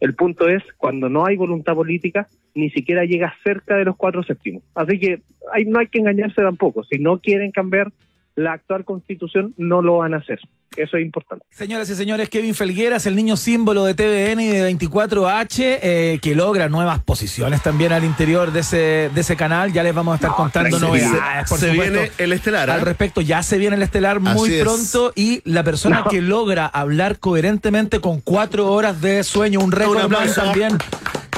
[0.00, 4.22] El punto es, cuando no hay voluntad política, ni siquiera llega cerca de los cuatro
[4.22, 4.62] séptimos.
[4.74, 5.22] Así que
[5.52, 6.84] hay, no hay que engañarse tampoco.
[6.84, 7.92] Si no quieren cambiar
[8.34, 10.40] la actual constitución, no lo van a hacer.
[10.78, 11.44] Eso es importante.
[11.50, 16.34] Señoras y señores, Kevin Felgueras, el niño símbolo de TVN y de 24H, eh, que
[16.34, 19.72] logra nuevas posiciones también al interior de ese, de ese canal.
[19.72, 21.48] Ya les vamos a estar contando novedades.
[21.48, 21.92] por se supuesto.
[21.94, 22.74] viene el estelar, ¿ah?
[22.74, 24.62] Al respecto, ya se viene el estelar muy Así es.
[24.62, 26.10] pronto y la persona No.
[26.10, 30.78] que logra hablar coherentemente con cuatro horas de sueño, un récord también.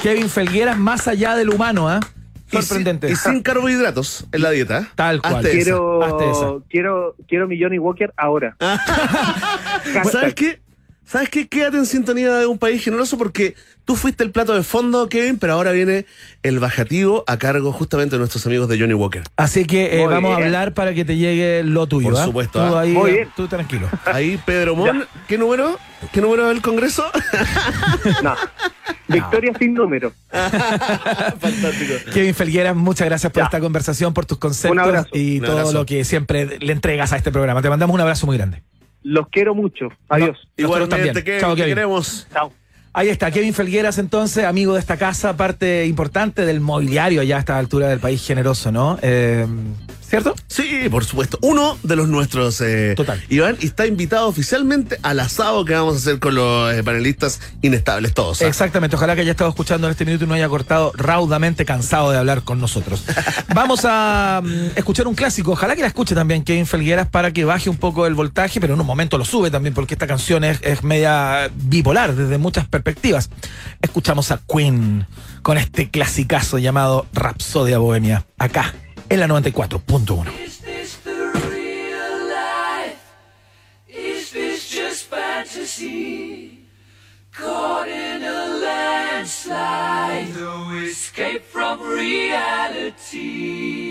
[0.02, 2.00] Kevin Felgueras, más allá del humano, ¿ah?
[2.00, 2.19] Sin-
[2.50, 3.10] Sorprendente.
[3.10, 4.88] Y sin carbohidratos en la dieta.
[4.94, 5.36] Tal cual.
[5.36, 6.52] Hazte esa, Quiero, hazte esa.
[6.68, 8.56] quiero, quiero mi Johnny Walker ahora.
[10.10, 10.60] ¿Sabes qué?
[11.10, 11.48] ¿Sabes qué?
[11.48, 15.38] Quédate en sintonía de un país generoso porque tú fuiste el plato de fondo, Kevin,
[15.38, 16.06] pero ahora viene
[16.44, 19.24] el bajativo a cargo justamente de nuestros amigos de Johnny Walker.
[19.36, 22.10] Así que eh, vamos a hablar para que te llegue lo tuyo.
[22.10, 22.24] Por ¿ah?
[22.26, 22.82] supuesto, Tú ¿ah?
[22.82, 23.28] ahí, Muy bien.
[23.34, 23.88] tú tranquilo.
[24.04, 25.80] Ahí Pedro Mon, ¿qué número?
[26.12, 27.04] ¿Qué número del Congreso?
[28.22, 28.36] No.
[29.08, 30.12] Victoria sin número.
[30.30, 31.94] Fantástico.
[32.14, 35.72] Kevin Felgueras, muchas gracias por esta conversación, por tus conceptos y Un todo abrazo.
[35.72, 37.62] lo que siempre le entregas a este programa.
[37.62, 38.62] Te mandamos un abrazo muy grande.
[39.02, 39.88] Los quiero mucho.
[40.08, 40.36] Adiós.
[40.56, 41.14] Nosotros también.
[41.14, 42.26] Kevin, Chao, queremos.
[42.32, 42.52] Chao.
[42.92, 47.38] Ahí está, Kevin Felgueras, entonces, amigo de esta casa, parte importante del mobiliario ya a
[47.38, 48.98] esta altura del país generoso, ¿no?
[49.00, 49.46] Eh,
[50.10, 50.34] ¿Cierto?
[50.48, 51.38] Sí, por supuesto.
[51.40, 53.22] Uno de los nuestros, eh, Total.
[53.28, 58.12] Iván, está invitado oficialmente al asado que vamos a hacer con los eh, panelistas inestables
[58.12, 58.42] todos.
[58.42, 58.48] ¿ah?
[58.48, 62.10] Exactamente, ojalá que haya estado escuchando en este minuto y no haya cortado raudamente cansado
[62.10, 63.04] de hablar con nosotros.
[63.54, 67.44] Vamos a mm, escuchar un clásico, ojalá que la escuche también Kevin Felgueras para que
[67.44, 70.42] baje un poco el voltaje, pero en un momento lo sube también porque esta canción
[70.42, 73.30] es, es media bipolar desde muchas perspectivas.
[73.80, 75.06] Escuchamos a Queen
[75.42, 78.74] con este clasicazo llamado Rapsodia Bohemia, acá
[79.10, 80.32] en la 94.1.
[87.32, 93.89] Caught in a landslide, no escape from reality.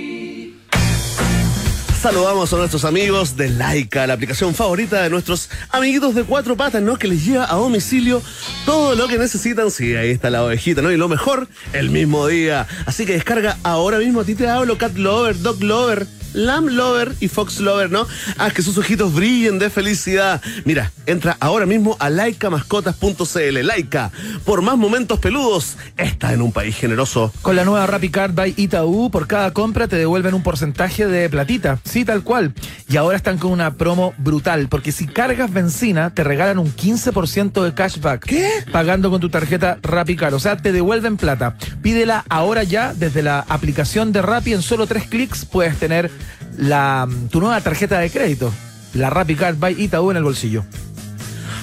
[2.01, 6.81] Saludamos a nuestros amigos de Laika, la aplicación favorita de nuestros amiguitos de cuatro patas,
[6.81, 6.95] ¿no?
[6.95, 8.21] Que les lleva a domicilio
[8.65, 9.69] todo lo que necesitan.
[9.69, 10.93] Sí, ahí está la ovejita, ¿no?
[10.93, 12.65] Y lo mejor, el mismo día.
[12.85, 14.21] Así que descarga ahora mismo.
[14.21, 16.07] A ti te hablo, Cat Lover, Dog Lover.
[16.33, 18.07] Lamb Lover y Fox Lover, ¿no?
[18.37, 20.41] Haz que sus ojitos brillen de felicidad.
[20.65, 23.65] Mira, entra ahora mismo a laicamascotas.cl.
[23.65, 24.11] Laika,
[24.45, 27.33] por más momentos peludos, está en un país generoso.
[27.41, 31.29] Con la nueva Rappi Card by Itaú, por cada compra te devuelven un porcentaje de
[31.29, 31.79] platita.
[31.83, 32.53] Sí, tal cual.
[32.87, 37.63] Y ahora están con una promo brutal, porque si cargas benzina, te regalan un 15%
[37.63, 38.25] de cashback.
[38.25, 38.49] ¿Qué?
[38.71, 40.33] Pagando con tu tarjeta Rappi Card.
[40.33, 41.55] O sea, te devuelven plata.
[41.81, 44.53] Pídela ahora ya desde la aplicación de Rappi.
[44.53, 46.11] En solo tres clics puedes tener
[46.57, 48.53] la, tu nueva tarjeta de crédito.
[48.93, 50.63] La Rappi Card by Itaú en el bolsillo.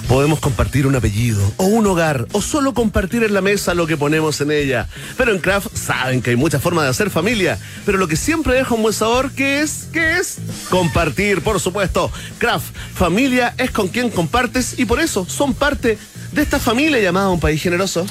[0.07, 3.97] Podemos compartir un apellido, o un hogar, o solo compartir en la mesa lo que
[3.97, 4.87] ponemos en ella.
[5.17, 7.59] Pero en Kraft saben que hay muchas formas de hacer familia.
[7.85, 9.89] Pero lo que siempre deja un buen sabor, ¿qué es?
[9.91, 10.37] ¿Qué es?
[10.69, 12.09] Compartir, por supuesto.
[12.37, 15.97] Kraft, familia es con quien compartes y por eso son parte
[16.31, 18.05] de esta familia llamada Un País Generoso.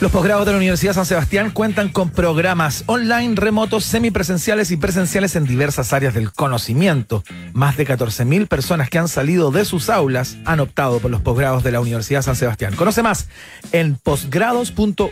[0.00, 5.36] Los posgrados de la Universidad San Sebastián cuentan con programas online, remotos, semipresenciales y presenciales
[5.36, 7.22] en diversas áreas del conocimiento.
[7.52, 11.62] Más de 14.000 personas que han salido de sus aulas han optado por los posgrados
[11.64, 12.76] de la Universidad San Sebastián.
[12.76, 13.28] Conoce más
[13.72, 15.10] en posgrados.uss.cl.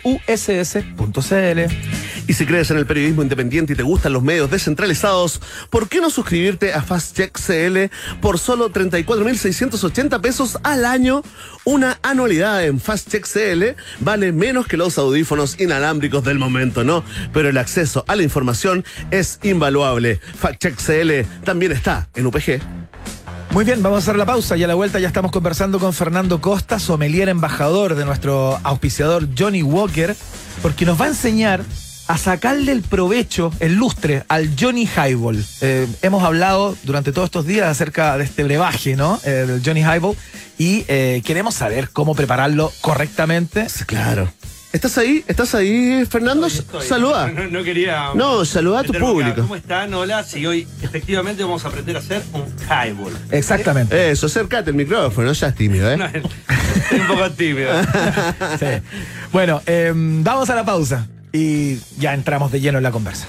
[2.27, 6.01] Y si crees en el periodismo independiente y te gustan los medios descentralizados, ¿por qué
[6.01, 7.91] no suscribirte a Fast Check CL
[8.23, 11.23] por solo 34.680 pesos al año?
[11.65, 17.05] Una anualidad en Fast Check CL vale menos que los audífonos inalámbricos del momento, ¿no?
[17.33, 20.21] Pero el acceso a la información es invaluable.
[20.41, 22.61] Fact Check CL también está en UPG.
[23.51, 25.93] Muy bien, vamos a hacer la pausa y a la vuelta ya estamos conversando con
[25.93, 30.15] Fernando Costa, sommelier embajador de nuestro auspiciador Johnny Walker,
[30.63, 31.63] porque nos va a enseñar
[32.09, 35.45] a sacarle el provecho, el lustre al Johnny Highball.
[35.61, 39.21] Eh, hemos hablado durante todos estos días acerca de este brebaje, ¿no?
[39.25, 40.17] Eh, del Johnny Highball
[40.59, 43.67] y eh, queremos saber cómo prepararlo correctamente.
[43.87, 44.33] Claro.
[44.71, 45.25] ¿Estás ahí?
[45.27, 46.47] ¿Estás ahí, Fernando?
[46.51, 47.29] Saluda.
[47.29, 48.11] No, no quería.
[48.15, 49.01] No, saluda a tu acá.
[49.01, 49.41] público.
[49.41, 49.95] ¿Cómo están?
[49.95, 50.23] Hola.
[50.25, 53.17] Sí, hoy efectivamente vamos a aprender a hacer un highball.
[53.31, 54.11] Exactamente.
[54.11, 55.97] Eso, acércate el micrófono, no seas tímido, ¿eh?
[55.97, 57.73] No, estoy un poco tímido.
[58.59, 58.67] Sí.
[59.33, 63.29] Bueno, eh, vamos a la pausa y ya entramos de lleno en la conversa.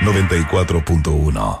[0.00, 1.60] 94.1.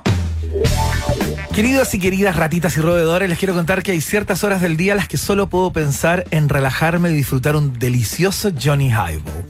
[1.54, 4.94] Queridos y queridas ratitas y roedores, les quiero contar que hay ciertas horas del día
[4.94, 9.44] las que solo puedo pensar en relajarme y disfrutar un delicioso Johnny Highball.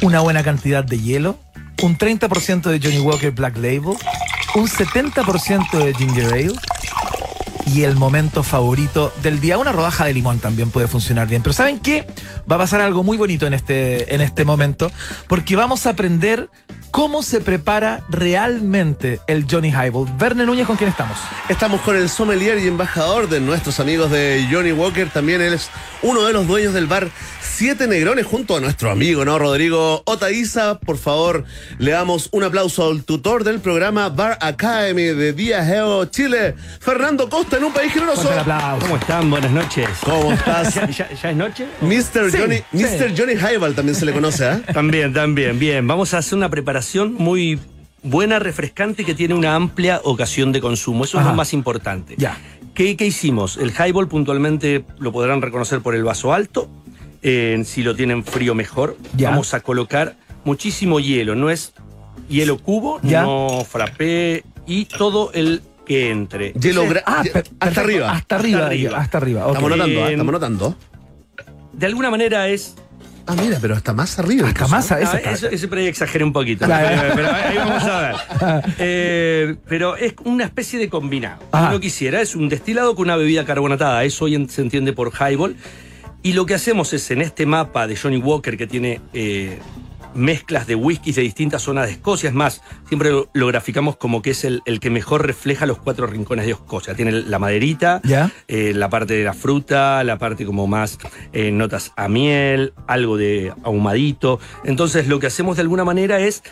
[0.00, 1.38] Una buena cantidad de hielo,
[1.82, 3.96] un 30% de Johnny Walker Black Label,
[4.54, 6.52] un 70% de Ginger Ale
[7.74, 9.58] y el momento favorito del día.
[9.58, 11.42] Una rodaja de limón también puede funcionar bien.
[11.42, 12.06] Pero ¿saben qué?
[12.50, 14.90] Va a pasar algo muy bonito en este, en este momento,
[15.26, 16.48] porque vamos a aprender
[16.90, 20.08] cómo se prepara realmente el Johnny Highball.
[20.18, 21.16] Verne Núñez, ¿con quién estamos?
[21.48, 25.08] Estamos con el sommelier y embajador de nuestros amigos de Johnny Walker.
[25.10, 25.70] También él es
[26.02, 27.08] uno de los dueños del bar
[27.40, 29.36] Siete Negrones junto a nuestro amigo, ¿no?
[29.38, 30.78] Rodrigo Otaiza.
[30.78, 31.44] Por favor,
[31.78, 37.56] le damos un aplauso al tutor del programa Bar Academy de Viajeo Chile, Fernando Costa,
[37.56, 38.32] en un país generoso.
[38.32, 38.86] El aplauso.
[38.86, 39.28] ¿Cómo están?
[39.30, 39.88] Buenas noches.
[40.04, 40.72] ¿Cómo estás?
[40.74, 41.66] ¿Ya, ya- ya es noche?
[41.80, 42.30] Mr.
[42.30, 42.64] Sí, Johnny, sí.
[42.84, 43.12] Mr.
[43.18, 44.60] Johnny Highball también se le conoce, ¿ah?
[44.72, 45.58] También, también.
[45.58, 46.77] Bien, vamos a hacer una preparación
[47.18, 47.58] muy
[48.02, 51.04] buena, refrescante y que tiene una amplia ocasión de consumo.
[51.04, 52.14] Eso es lo más importante.
[52.18, 52.38] Ya.
[52.74, 53.56] ¿Qué, qué hicimos?
[53.56, 56.68] El highball puntualmente lo podrán reconocer por el vaso alto.
[57.22, 58.96] Eh, si lo tienen frío mejor.
[59.16, 59.30] Ya.
[59.30, 61.34] Vamos a colocar muchísimo hielo.
[61.34, 61.72] No es
[62.28, 63.22] hielo cubo, Ya.
[63.22, 66.52] no frappé y todo el que entre.
[66.52, 68.12] Hielo Ah, per- hasta arriba.
[68.12, 68.58] Hasta arriba.
[68.68, 68.98] Hasta arriba.
[69.00, 69.46] Hasta arriba.
[69.48, 69.54] ok.
[69.56, 70.08] Estamos notando, ¿ah?
[70.08, 70.76] Eh, estamos notando.
[71.72, 72.76] De alguna manera es
[73.28, 74.48] Ah, mira, pero hasta más arriba.
[74.48, 75.00] Hasta más a Ah,
[75.32, 75.48] eso.
[75.48, 76.64] eso, por ahí exageré un poquito.
[76.64, 76.88] Claro.
[77.00, 78.14] Pero, pero ahí vamos a ver.
[78.78, 81.42] Eh, pero es una especie de combinado.
[81.52, 81.66] Ajá.
[81.68, 84.02] Si lo quisiera, es un destilado con una bebida carbonatada.
[84.04, 85.56] Eso hoy se entiende por highball.
[86.22, 89.58] Y lo que hacemos es en este mapa de Johnny Walker que tiene eh,
[90.18, 92.28] mezclas de whiskies de distintas zonas de Escocia.
[92.28, 95.78] Es más, siempre lo, lo graficamos como que es el, el que mejor refleja los
[95.78, 96.94] cuatro rincones de Escocia.
[96.94, 98.00] Tiene la maderita,
[98.48, 100.98] eh, la parte de la fruta, la parte como más
[101.32, 104.40] eh, notas a miel, algo de ahumadito.
[104.64, 106.42] Entonces lo que hacemos de alguna manera es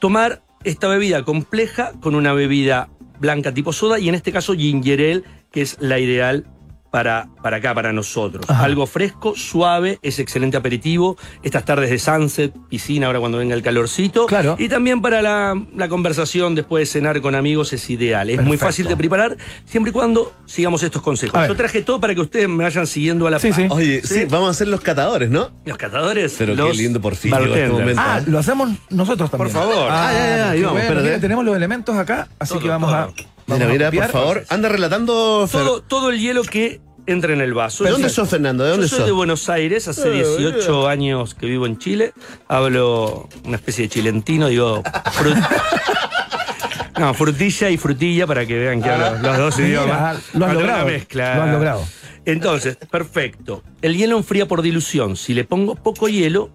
[0.00, 2.88] tomar esta bebida compleja con una bebida
[3.18, 6.46] blanca tipo soda y en este caso ginger ale, que es la ideal
[6.92, 8.44] para, para acá, para nosotros.
[8.48, 8.64] Ajá.
[8.64, 11.16] Algo fresco, suave, es excelente aperitivo.
[11.42, 14.26] Estas tardes de sunset, piscina, ahora cuando venga el calorcito.
[14.26, 14.56] Claro.
[14.58, 18.28] Y también para la, la conversación después de cenar con amigos es ideal.
[18.30, 21.48] Es muy fácil de preparar siempre y cuando sigamos estos consejos.
[21.48, 23.66] Yo traje todo para que ustedes me vayan siguiendo a la Sí, sí.
[23.70, 25.50] Oye, sí, vamos a ser los catadores, ¿no?
[25.64, 26.34] Los catadores.
[26.36, 28.02] Pero los qué lindo por fin este momento.
[28.04, 29.50] Ah, lo hacemos nosotros también.
[29.52, 29.88] Por favor.
[29.90, 30.78] Ah, Ah, ya, ya, ya, qué ahí vamos, bueno.
[30.82, 31.08] espérate.
[31.08, 33.06] Mira, tenemos los elementos acá, así Todo, que vamos a.
[33.06, 33.14] todo.
[33.14, 35.48] vamos Mira, mira, por favor, anda relatando.
[35.50, 37.82] Todo, todo el hielo que entra en el vaso.
[37.84, 38.62] ¿De dónde sos, Fernando?
[38.64, 39.06] ¿De dónde Yo soy sos?
[39.06, 42.12] de Buenos Aires, hace Eh, 18 años que vivo en Chile.
[42.48, 44.82] Hablo una especie de chilentino, digo.
[44.84, 45.48] frut-
[46.98, 50.18] No, frutilla y frutilla para que vean que hablo los dos idiomas.
[50.34, 51.36] lo has una logrado, mezcla.
[51.36, 51.84] lo has logrado.
[52.24, 53.62] Entonces, perfecto.
[53.80, 55.16] El hielo enfría por dilución.
[55.16, 56.50] Si le pongo poco hielo,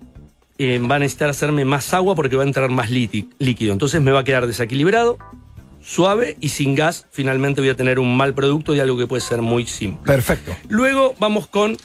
[0.60, 3.74] eh, va a necesitar hacerme más agua porque va a entrar más líquido.
[3.74, 5.18] Entonces me va a quedar desequilibrado,
[5.92, 7.06] suave y sin gas.
[7.12, 10.04] Finalmente voy a tener un mal producto y algo que puede ser muy simple.
[10.06, 10.54] Perfecto.
[10.68, 11.78] Luego vamos con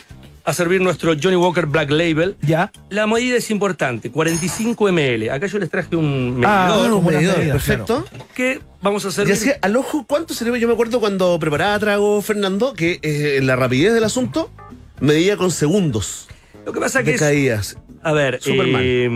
[0.44, 2.34] a servir nuestro Johnny Walker Black Label.
[2.42, 2.72] Ya.
[2.90, 5.30] La medida es importante, 45 ml.
[5.30, 6.48] Acá yo les traje un medidor
[6.90, 8.04] Ah, un buenas medidor, perfecto.
[8.34, 9.32] que vamos a Y servir.
[9.34, 10.58] así, al ojo, ¿cuánto se le ve?
[10.58, 14.50] Yo me acuerdo cuando preparaba trago Fernando, que eh, en la rapidez del asunto
[14.98, 16.26] medía con segundos
[16.66, 17.76] Lo que pasa que de es, caídas.
[18.02, 18.82] a ver, Superman.
[18.84, 19.08] eh,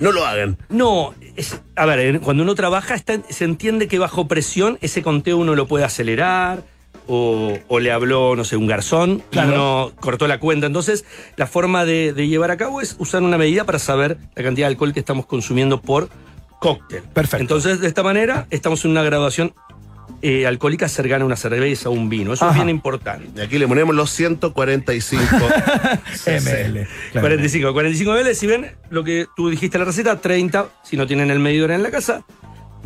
[0.00, 0.56] No lo hagan.
[0.70, 5.38] no, es- a ver, cuando uno trabaja está- se entiende que bajo presión ese conteo
[5.38, 6.62] uno lo puede acelerar
[7.08, 9.50] o, o le habló, no sé, un garzón Claro.
[9.50, 10.66] y uno cortó la cuenta.
[10.66, 11.04] Entonces,
[11.36, 14.66] la forma de, de llevar a cabo es usar una medida para saber la cantidad
[14.68, 16.08] de alcohol que estamos consumiendo por
[16.60, 17.02] cóctel.
[17.12, 17.40] Perfecto.
[17.42, 19.52] Entonces, de esta manera, estamos en una graduación
[20.22, 22.32] eh, alcohólica cercana a una cerveza o un vino.
[22.32, 22.54] Eso Ajá.
[22.54, 23.28] es bien importante.
[23.40, 25.22] Y aquí le ponemos los 145.
[26.26, 26.86] ML.
[27.12, 27.20] claro.
[27.26, 31.06] 45, 45 ml, si ven lo que tú dijiste en la receta, 30, si no
[31.06, 32.24] tienen el medidor en la casa,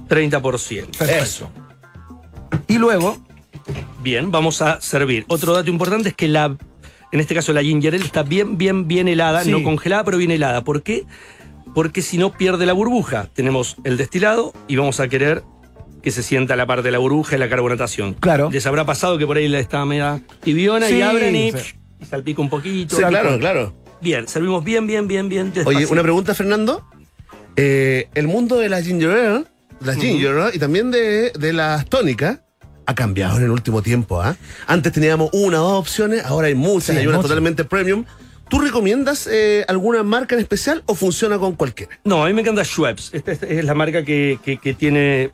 [0.08, 0.96] 30%.
[0.96, 1.50] Perfecto.
[2.68, 3.18] Y luego,
[4.02, 5.24] Bien, vamos a servir.
[5.28, 6.56] Otro dato importante es que la,
[7.10, 9.50] en este caso la ginger ale está bien, bien, bien helada, Sí.
[9.50, 10.62] no congelada, pero bien helada.
[10.62, 11.04] ¿Por qué?
[11.74, 13.28] Porque si no pierde la burbuja.
[13.34, 15.42] Tenemos el destilado y vamos a querer
[16.06, 18.14] que se sienta la parte de la burbuja y la carbonatación.
[18.14, 18.48] Claro.
[18.52, 21.58] Les habrá pasado que por ahí la estaba media tibiona Sí, y abren y, sí.
[22.00, 22.94] y salpica un poquito.
[22.96, 23.74] sí, claro, claro.
[24.00, 25.52] Bien, servimos bien, bien, bien, bien.
[25.64, 26.88] Oye, una pregunta, Fernando.
[27.56, 29.44] Eh, el mundo de la ginger ale,
[29.80, 32.38] las ginger ale y también de, de las tónicas
[32.86, 34.22] ha cambiado en el último tiempo.
[34.22, 34.36] ¿ah?
[34.68, 37.30] Antes teníamos una o dos opciones, ahora hay muchas, Sí, hay una muchas.
[37.30, 38.04] totalmente premium.
[38.48, 41.98] ¿Tú recomiendas eh, alguna marca en especial o funciona con cualquiera?
[42.04, 43.10] No, a mí me encanta Schweppes.
[43.12, 45.32] Esta, esta es la marca que, que- que tiene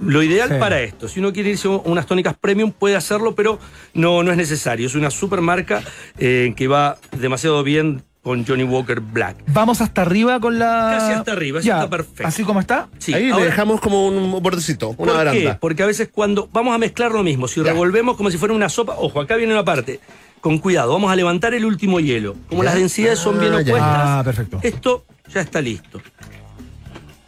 [0.00, 0.54] lo ideal Sí.
[0.58, 1.06] para esto.
[1.08, 3.58] Si uno quiere irse a unas tónicas premium, puede hacerlo, pero
[3.94, 4.86] no, no es necesario.
[4.86, 5.82] Es una super marca
[6.18, 9.36] eh, que va demasiado bien con Johnny Walker Black.
[9.46, 10.96] vamos hasta arriba con la.
[10.98, 12.26] Casi hasta arriba, eso Ya, está perfecto.
[12.26, 12.88] Así como está.
[12.98, 15.12] Sí, Ahí ahora, le dejamos como un bordecito, una ¿por qué?
[15.14, 15.58] baranda.
[15.58, 17.66] Porque a veces cuando vamos a mezclar lo mismo, si Ya.
[17.72, 20.00] revolvemos como si fuera una sopa, ojo, acá viene una parte.
[20.40, 22.34] Con cuidado, vamos a levantar el último hielo.
[22.48, 22.70] Como Ya.
[22.70, 24.58] las densidades son bien Ah, opuestas, Ah, perfecto.
[24.62, 26.00] esto ya está listo.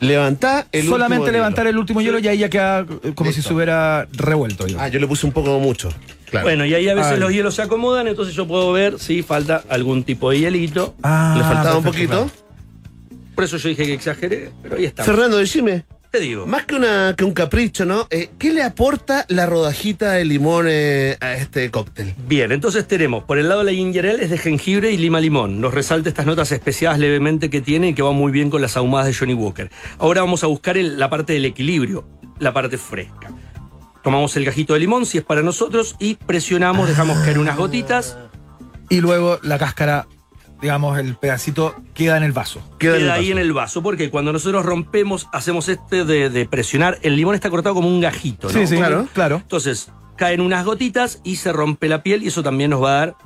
[0.01, 1.71] Levantá el Solamente último levantar hielo.
[1.71, 2.85] el último hielo y ahí ya queda
[3.15, 4.65] como si se hubiera revuelto.
[4.65, 4.85] digamos.
[4.85, 5.91] Ah, yo le puse un poco mucho.
[6.31, 6.47] Claro.
[6.47, 7.21] Bueno, y ahí a veces Ay.
[7.21, 10.95] los hielos se acomodan, entonces yo puedo ver si falta algún tipo de hielito.
[11.03, 12.09] Ah, le faltaba un poquito.
[12.09, 12.31] claro.
[13.35, 15.05] Por eso yo dije que exageré, pero ahí está.
[15.05, 16.47] Fernando, decime, Te digo.
[16.47, 18.07] más que, una, que un capricho, ¿no?
[18.11, 22.15] Eh, ¿Qué le aporta la rodajita de limón eh, a este cóctel?
[22.29, 25.61] Bien, entonces tenemos, por el lado la ginger ale es de jengibre y lima limón.
[25.63, 28.77] Nos resalta estas notas especiadas levemente que tiene y que va muy bien con las
[28.77, 29.71] ahumadas de Johnny Walker.
[29.99, 32.05] Ahora vamos a buscar el- la parte del equilibrio,
[32.39, 33.31] la parte fresca.
[34.05, 38.19] Tomamos el gajito de limón, si es para nosotros, y presionamos, dejamos caer unas gotitas.
[38.91, 40.07] Y luego la cáscara,
[40.63, 42.61] digamos, el pedacito queda en el vaso.
[42.79, 43.33] Queda Queda, en el ahí vaso.
[43.33, 47.51] en el vaso, porque cuando nosotros rompemos, hacemos este de, de presionar, el limón está
[47.51, 48.55] cortado como un gajito, ¿no?
[48.55, 49.07] Sí, sí, Claro.
[49.13, 49.37] claro.
[49.43, 52.99] Entonces, caen unas gotitas y se rompe la piel y eso también nos va a
[53.07, 53.17] dar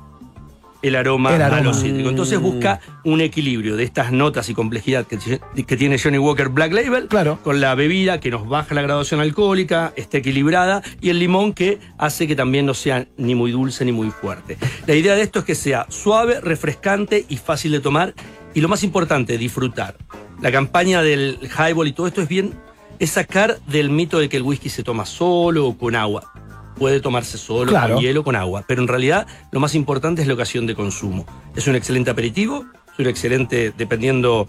[0.87, 1.57] el aroma, El aroma.
[1.59, 2.09] a lo cítrico.
[2.09, 5.17] Entonces busca un equilibrio de estas notas y complejidad que,
[5.65, 7.39] que tiene Johnny Walker Black Label Claro.
[7.43, 11.79] con la bebida que nos baja la graduación alcohólica, está equilibrada y el limón que
[11.97, 14.57] hace que también no sea ni muy dulce ni muy fuerte.
[14.85, 18.13] La idea de esto es que sea suave, refrescante y fácil de tomar
[18.53, 19.95] y lo más importante, disfrutar.
[20.41, 22.53] La campaña del highball y todo esto es bien
[22.99, 26.33] es sacar del mito de que el whisky se toma solo o con agua.
[26.77, 27.95] Puede tomarse solo, Claro.
[27.95, 28.63] con hielo, con agua.
[28.67, 31.25] Pero en realidad lo más importante es la ocasión de consumo.
[31.55, 34.47] Es un excelente aperitivo, es un excelente, dependiendo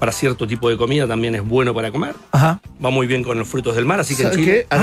[0.00, 2.14] para cierto tipo de comida también es bueno para comer.
[2.32, 2.60] Ajá.
[2.84, 4.66] Va muy bien con los frutos del mar, así que en ¿Sabes Chile.
[4.68, 4.74] qué?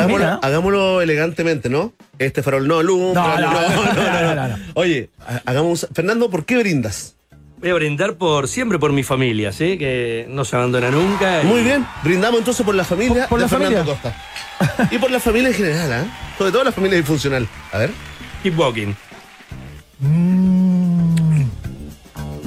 [0.42, 1.94] Hagámoslo, elegantemente, ¿no?
[2.20, 4.56] Este farol no, luz, No, no, no, no, no, no.
[4.76, 5.88] Oye, ha- hagamos.
[5.94, 7.16] Fernando, ¿por qué brindas?
[7.64, 9.78] Voy a brindar por siempre por mi familia, ¿sí?
[9.78, 11.42] Que no se abandona nunca.
[11.42, 14.02] y- Muy bien, brindamos entonces por la familia Por- por de la Fernando familia.
[14.60, 14.90] Costa.
[14.94, 16.36] Y por la familia en general, ¿ah?
[16.38, 17.48] Sobre todo la familia disfuncional.
[17.72, 17.92] A ver,
[18.44, 18.94] Keep walking.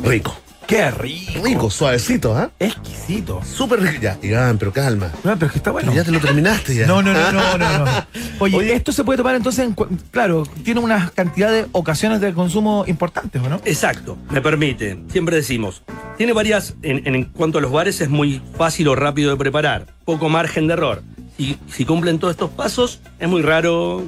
[0.04, 0.36] rico.
[0.66, 1.44] Qué rico.
[1.44, 2.50] Rico, suavecito, ¿ah?
[2.58, 3.40] Exquisito.
[3.44, 4.02] Súper rico.
[4.02, 5.12] Ya, Iván, pero calma.
[5.22, 5.92] No, pero es que está bueno.
[5.94, 6.86] Ya te lo terminaste ya.
[6.88, 8.06] No, no, no, no, no, no.
[8.40, 8.74] Oye, Oye.
[8.74, 12.84] esto se puede tomar entonces, en cu- claro, tiene una cantidad de ocasiones de consumo
[12.88, 13.60] importantes, ¿o no?
[13.64, 14.98] Exacto, me permite.
[15.12, 15.82] Siempre decimos,
[16.16, 19.86] tiene varias, en, en cuanto a los bares es muy fácil o rápido de preparar,
[20.04, 21.02] poco margen de error.
[21.38, 24.02] Y si cumplen todos estos pasos, es muy raro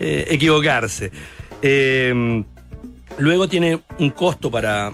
[0.00, 1.12] eh, equivocarse.
[1.62, 2.42] Eh,
[3.18, 4.90] luego tiene un costo para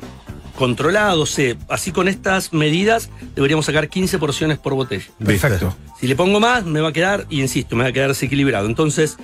[0.60, 5.06] controlado, sé, así con estas medidas deberíamos sacar 15 porciones por botella.
[5.24, 5.74] Perfecto.
[5.98, 8.66] Si le pongo más, me va a quedar, y insisto, me va a quedar desequilibrado.
[8.66, 9.16] Entonces...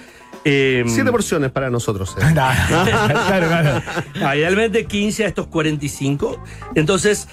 [0.46, 2.16] eh, Siete porciones para nosotros.
[2.18, 2.24] eh.
[2.32, 3.82] claro, claro.
[4.24, 6.42] Ah, idealmente 15 a estos 45.
[6.74, 7.28] Entonces,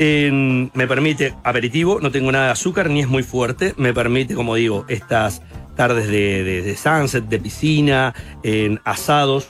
[0.00, 0.30] eh,
[0.74, 3.72] me permite aperitivo, no tengo nada de azúcar ni es muy fuerte.
[3.76, 5.42] Me permite, como digo, estas
[5.76, 9.46] tardes de, de- de sunset, de piscina, en asados.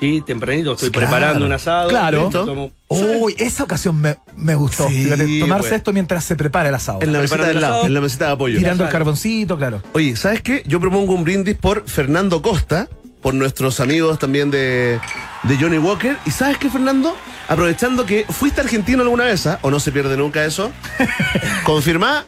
[0.00, 0.22] ¿Sí?
[0.26, 1.06] Tempranito estoy Claro.
[1.08, 1.88] preparando un asado.
[1.88, 2.28] Claro.
[2.30, 4.88] Tomo- Uy, esa ocasión me, me gustó.
[4.88, 5.78] Sí, Fíjate, tomarse pues.
[5.78, 7.00] esto mientras se prepara el asado.
[7.02, 8.58] En la mesita del lado, en la mesita de apoyo.
[8.58, 9.82] Tirando el carboncito, claro.
[9.92, 10.62] Oye, ¿sabes qué?
[10.66, 12.88] Yo propongo un brindis por Fernando Costa,
[13.22, 15.00] por nuestros amigos también de,
[15.44, 16.16] de Johnny Walker.
[16.26, 17.16] ¿Y sabes qué, Fernando?
[17.48, 19.58] Aprovechando que fuiste argentino alguna vez, ¿ah?
[19.62, 20.70] ¿O no se pierde nunca eso?
[21.64, 22.24] ¿Confirmá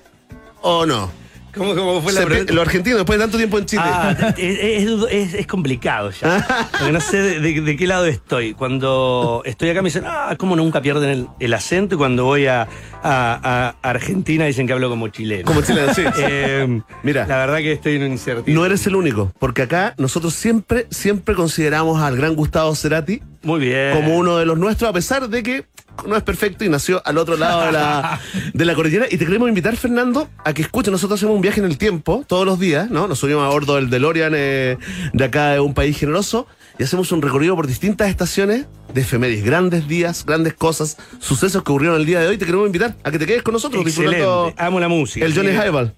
[0.63, 1.11] o no?
[1.57, 2.53] ¿Cómo, cómo fue la pregunta?
[2.53, 3.83] Los argentinos, después de tanto tiempo en Chile.
[3.85, 6.69] Ah, es, es- es- es complicado ya.
[6.73, 8.55] Porque no sé de, de- de qué lado estoy.
[8.55, 11.95] Cuando estoy acá me dicen, ah, ¿cómo nunca pierden el, el acento?
[11.95, 12.63] Y cuando voy a,
[13.03, 15.45] a- a Argentina dicen que hablo como chileno.
[15.45, 16.03] Como chileno, sí.
[16.19, 17.27] Eh, Mira.
[17.27, 18.55] La verdad que estoy en un incertidumbre.
[18.55, 23.61] No eres el único, porque acá nosotros siempre, siempre consideramos al gran Gustavo Cerati Muy
[23.61, 23.95] bien.
[23.95, 25.65] como uno de los nuestros, a pesar de que
[26.07, 28.21] no es perfecto y nació al otro lado de la,
[28.53, 29.07] de la cordillera.
[29.11, 30.93] Y te queremos invitar, Fernando, a que escuches.
[30.93, 33.09] Nosotros hacemos un viaje en el tiempo todos los días, ¿no?
[33.09, 34.77] Nos subimos a bordo del DeLorean eh,
[35.13, 36.47] de acá de un país generoso
[36.79, 41.71] y hacemos un recorrido por distintas estaciones de efemérides, grandes días, grandes cosas, sucesos que
[41.73, 42.37] ocurrieron el día de hoy.
[42.37, 44.17] Te queremos invitar a que te quedes con nosotros Excelente.
[44.19, 45.25] disfrutando Amo la música.
[45.25, 45.95] el Johnny Highball.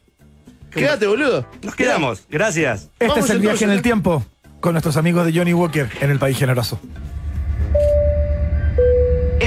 [0.70, 1.46] Quédate, boludo.
[1.62, 2.22] Nos quedamos.
[2.30, 2.90] Gracias.
[3.00, 4.24] Este Vamos es el viaje entonces, en el tiempo
[4.60, 6.78] con nuestros amigos de Johnny Walker en el País Generoso.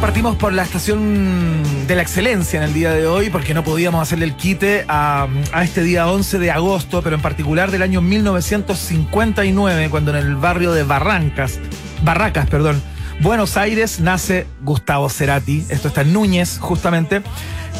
[0.00, 4.00] Partimos por la estación de la excelencia en el día de hoy, porque no podíamos
[4.00, 8.00] hacerle el quite a, a este día 11 de agosto, pero en particular del año
[8.02, 11.58] 1959, cuando en el barrio de Barrancas,
[12.02, 12.80] Barracas, perdón,
[13.20, 15.64] Buenos Aires, nace Gustavo Cerati.
[15.70, 17.22] Esto está en Núñez, justamente.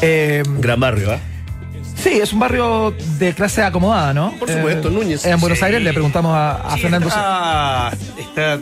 [0.01, 1.19] Eh, Gran barrio, ¿ah?
[1.95, 4.33] sí, es un barrio de clase acomodada, ¿no?
[4.39, 5.25] Por supuesto, Eh, Núñez.
[5.25, 5.65] En Buenos Sí.
[5.65, 7.07] Aires le preguntamos a, a Sí, Fernando.
[7.07, 8.59] está, está,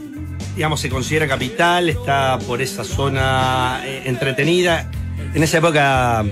[0.55, 4.89] digamos, se considera capital, está por esa zona eh, entretenida.
[5.33, 6.23] En esa época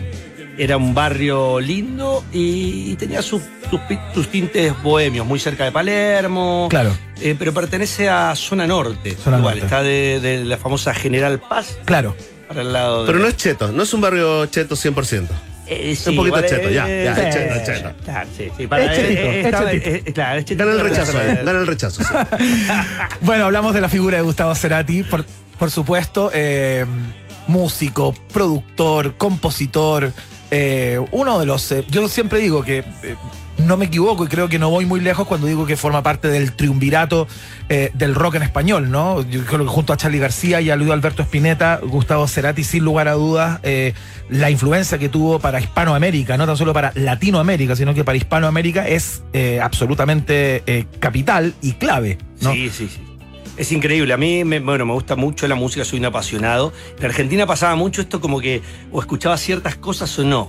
[0.57, 3.79] era un barrio lindo y tenía sus, sus
[4.13, 6.67] sus tintes bohemios, muy cerca de Palermo.
[6.69, 6.95] Claro.
[7.21, 9.15] Eh, pero pertenece a zona norte.
[9.15, 9.65] Zona igual, norte.
[9.65, 12.15] está de, de la famosa General Paz Claro.
[12.47, 13.07] para el lado de.
[13.07, 15.27] Pero no es cheto, no es un barrio cheto 100%.
[15.65, 17.91] Eh, un poquito cheto, ya, eh, ya, es cheto, es cheto.
[18.03, 19.89] Claro, sí, sí, para- Es chetito, eh, es estaba- chetito.
[19.89, 20.65] eh, eh, claro, es chetito.
[20.65, 22.03] Gana el rechazo, Eh, gana el rechazo.
[22.03, 22.13] sí.
[23.21, 25.25] Bueno, hablamos de la figura de Gustavo Cerati, por,
[25.57, 26.85] por supuesto, eh,
[27.47, 30.11] músico, productor, compositor,
[30.51, 31.71] eh, uno de los...
[31.71, 33.15] eh, yo siempre digo que eh,
[33.63, 36.27] no me equivoco y creo que no voy muy lejos cuando digo que forma parte
[36.27, 37.27] del triunvirato
[37.69, 39.21] eh, del rock en español, ¿no?
[39.21, 42.83] Yo creo que junto a Charlie García y a Luis Alberto Spinetta, Gustavo Cerati, sin
[42.83, 43.93] lugar a dudas, eh,
[44.29, 48.87] la influencia que tuvo para Hispanoamérica, no tan solo para Latinoamérica, sino que para Hispanoamérica
[48.87, 52.53] es eh, absolutamente capital y clave, ¿no?
[52.53, 53.01] Sí, sí, sí.
[53.55, 54.13] Es increíble.
[54.13, 56.73] A mí, me, bueno, me gusta mucho la música, soy un apasionado.
[56.97, 58.61] En Argentina pasaba mucho esto como que
[58.91, 60.47] o escuchaba ciertas cosas o no.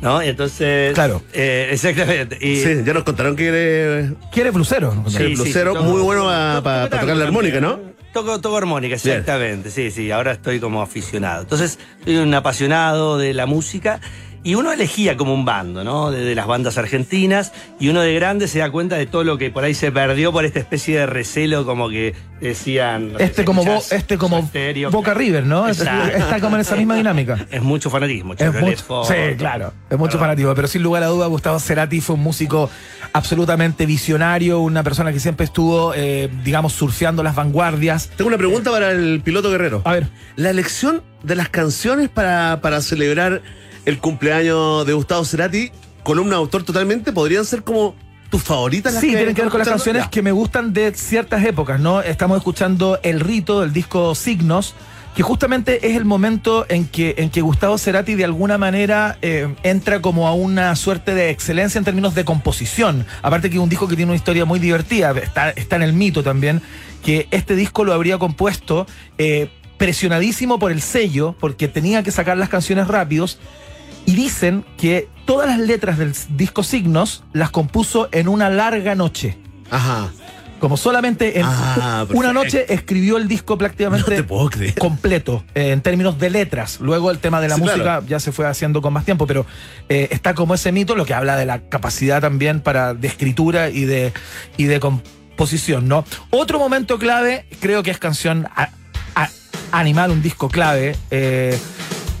[0.00, 0.22] ¿No?
[0.22, 0.94] Y entonces.
[0.94, 1.22] Claro.
[1.32, 2.38] eh, exactamente.
[2.40, 5.04] Y, Sí, ya nos contaron que eres ¿Quiere blusero?
[5.08, 7.80] Sí, blusero sí, muy no, bueno no, para tocar la armónica, ¿no?
[8.12, 9.70] Toco, toco armónica, exactamente.
[9.70, 11.42] Sí, sí, ahora estoy como aficionado.
[11.42, 14.00] Entonces, soy un apasionado de la música.
[14.44, 16.10] Y uno elegía como un bando, ¿no?
[16.10, 17.52] De, de las bandas argentinas.
[17.80, 20.32] Y uno de grande se da cuenta de todo lo que por ahí se perdió
[20.32, 23.12] por esta especie de recelo, como que decían.
[23.18, 24.90] sé, Este como, Bo- este como Estéreo.
[24.90, 25.68] Boca River, ¿no?
[25.68, 26.16] Exacto.
[26.16, 27.46] Está como en esa misma dinámica.
[27.50, 29.06] Es mucho fanatismo, Es mucho, Ford.
[29.08, 32.70] sí, claro, es mucho fanático, pero sin lugar a duda Gustavo Cerati fue un músico
[33.12, 38.10] absolutamente visionario, una persona que siempre estuvo, eh, digamos, surfeando las vanguardias.
[38.16, 39.82] Tengo una pregunta para el piloto guerrero.
[39.84, 40.08] A ver.
[40.36, 43.42] La elección de las canciones para, para celebrar
[43.88, 45.70] el cumpleaños de Gustavo Cerati,
[46.02, 47.94] columna de autor totalmente, podrían ser como
[48.28, 48.92] tus favoritas.
[48.92, 52.02] las Sí, tienen que ver con las canciones que me gustan de ciertas épocas, ¿no?
[52.02, 54.74] Estamos escuchando El Rito del disco Signos,
[55.16, 59.54] que justamente es el momento en que, en que Gustavo Cerati de alguna manera eh,
[59.62, 63.06] entra como a una suerte de excelencia en términos de composición.
[63.22, 65.94] Aparte que es un disco que tiene una historia muy divertida, está, está en el
[65.94, 66.60] mito también,
[67.02, 68.86] que este disco lo habría compuesto
[69.16, 69.48] eh,
[69.78, 73.38] presionadísimo por el sello, porque tenía que sacar las canciones rápidos.
[74.08, 79.36] Y dicen que todas las letras del disco Signos las compuso en una larga noche.
[79.70, 80.08] Ajá.
[80.60, 86.18] Como solamente en Ah, una noche escribió el disco prácticamente No completo eh, en términos
[86.18, 86.78] de letras.
[86.80, 88.06] Luego el tema de la Sí, música claro.
[88.08, 89.44] ya se fue haciendo con más tiempo, pero
[89.90, 93.68] eh, está como ese mito, lo que habla de la capacidad también para de escritura
[93.68, 94.14] y de,
[94.56, 96.04] y de composición, ¿no?
[96.30, 98.70] Otro momento clave, creo que es canción a-
[99.14, 99.28] a-
[99.70, 100.96] Animal, un disco clave.
[101.10, 101.56] eh,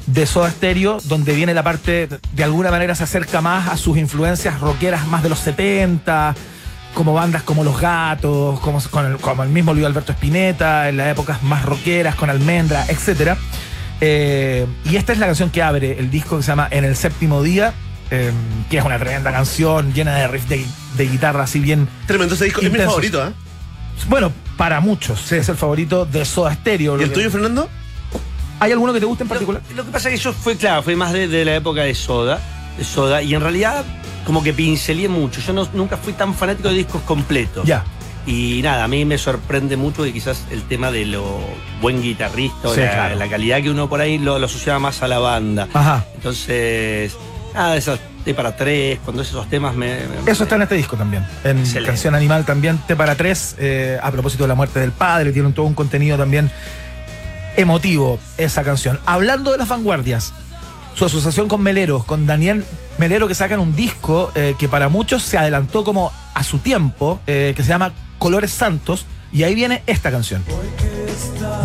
[0.08, 3.96] de Soda Stereo, donde viene la parte, de alguna manera se acerca más a sus
[3.98, 6.34] influencias rockeras más de los 70,
[6.94, 10.96] como bandas como Los Gatos, como, con el, como el mismo Luis Alberto Spinetta, en
[10.96, 13.36] las épocas más rockeras, con Almendra, etc.
[14.00, 16.96] Eh, y esta es la canción que abre el disco que se llama En el
[16.96, 17.74] séptimo día,
[18.10, 18.32] eh,
[18.70, 20.64] que es una tremenda canción llena de riffs de,
[20.96, 21.88] de guitarra así bien...
[22.06, 23.32] Tremendo ese disco, es mi favorito, ¿ah?
[24.08, 26.94] Bueno, para muchos es el favorito de Soda Stereo.
[26.94, 27.68] ¿Y lo el que- tuyo, Fernando?
[28.60, 29.62] ¿Hay alguno que te guste en particular?
[29.74, 31.94] Lo que pasa es que yo fue, claro, fue más de, de la época de
[31.94, 32.40] Soda,
[32.76, 33.84] de Soda, y en realidad
[34.24, 35.40] como que pincelé mucho.
[35.40, 37.64] Yo no- nunca fui tan fanático de discos completos.
[37.66, 37.84] Ya.
[38.26, 41.38] Y nada, a mí me sorprende mucho que quizás el tema de lo
[41.80, 43.14] buen guitarrista, Sí, la, claro.
[43.16, 45.66] la calidad que uno por ahí lo, lo asociaba más a la banda.
[45.72, 46.04] Ajá.
[46.14, 47.16] Entonces,
[47.54, 50.00] nada, esos T para tres, cuando esos temas me...
[50.24, 51.24] me- Eso está en este disco también.
[51.44, 51.86] En Excelente.
[51.88, 55.54] Canción Animal también, T para tres, eh, a propósito de la muerte del padre, tienen
[55.54, 56.50] todo un contenido también
[57.58, 58.98] emotivo esa canción.
[59.04, 60.32] Hablando de las vanguardias,
[60.94, 62.64] su asociación con Melero, con Daniel
[62.98, 67.20] Melero que sacan un disco eh, que para muchos se adelantó como a su tiempo,
[67.26, 70.42] eh, que se llama Colores Santos, y ahí viene esta canción.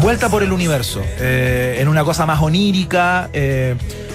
[0.01, 3.29] Vuelta por el universo, eh, en una cosa más onírica,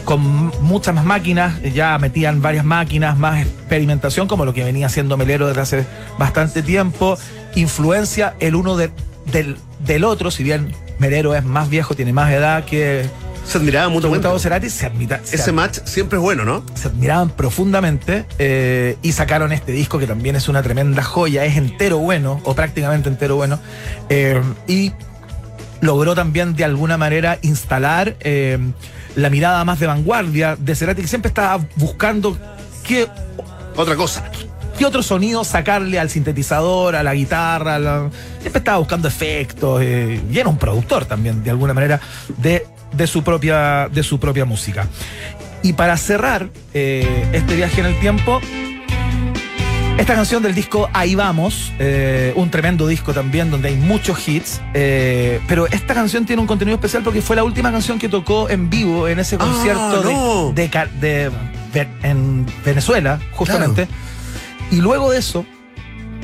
[0.04, 5.16] con muchas más máquinas, ya metían varias máquinas, más experimentación, como lo que venía haciendo
[5.16, 5.86] Melero desde hace
[6.18, 7.18] bastante tiempo,
[7.54, 8.90] influencia el uno de-
[9.32, 13.04] del, del otro, si bien Melero es más viejo, tiene más edad que
[13.44, 14.26] Se admiraban mutuamente.
[14.28, 16.64] Gustavo Cerati, se, admita- se Ese match siempre es bueno, ¿no?
[16.74, 21.56] se admiraban profundamente eh, y sacaron este disco que también es una tremenda joya, es
[21.56, 23.58] entero bueno, o prácticamente entero bueno,
[24.08, 24.92] eh, y
[25.80, 28.58] logró también de alguna manera instalar eh,
[29.14, 32.36] la mirada más de vanguardia de Cerati, que siempre estaba buscando
[32.86, 33.06] qué,
[33.76, 34.24] Otra cosa.
[34.78, 38.10] Qué otro sonido sacarle al sintetizador, a la guitarra, a la-
[38.40, 42.00] siempre estaba buscando efectos, eh, y era un productor también, de alguna manera,
[42.36, 44.86] de, de, su, propia, de su propia música.
[45.62, 48.40] Y para cerrar eh, este viaje en el tiempo,
[49.98, 54.60] esta canción del disco Ahí Vamos, eh, un tremendo disco también donde hay muchos hits,
[54.74, 58.48] eh, pero esta canción tiene un contenido especial porque fue la última canción que tocó
[58.48, 60.52] en vivo en ese Ah, concierto no.
[60.52, 61.30] de-
[61.72, 63.88] de- en Venezuela, justamente.
[64.70, 65.46] Y luego de eso,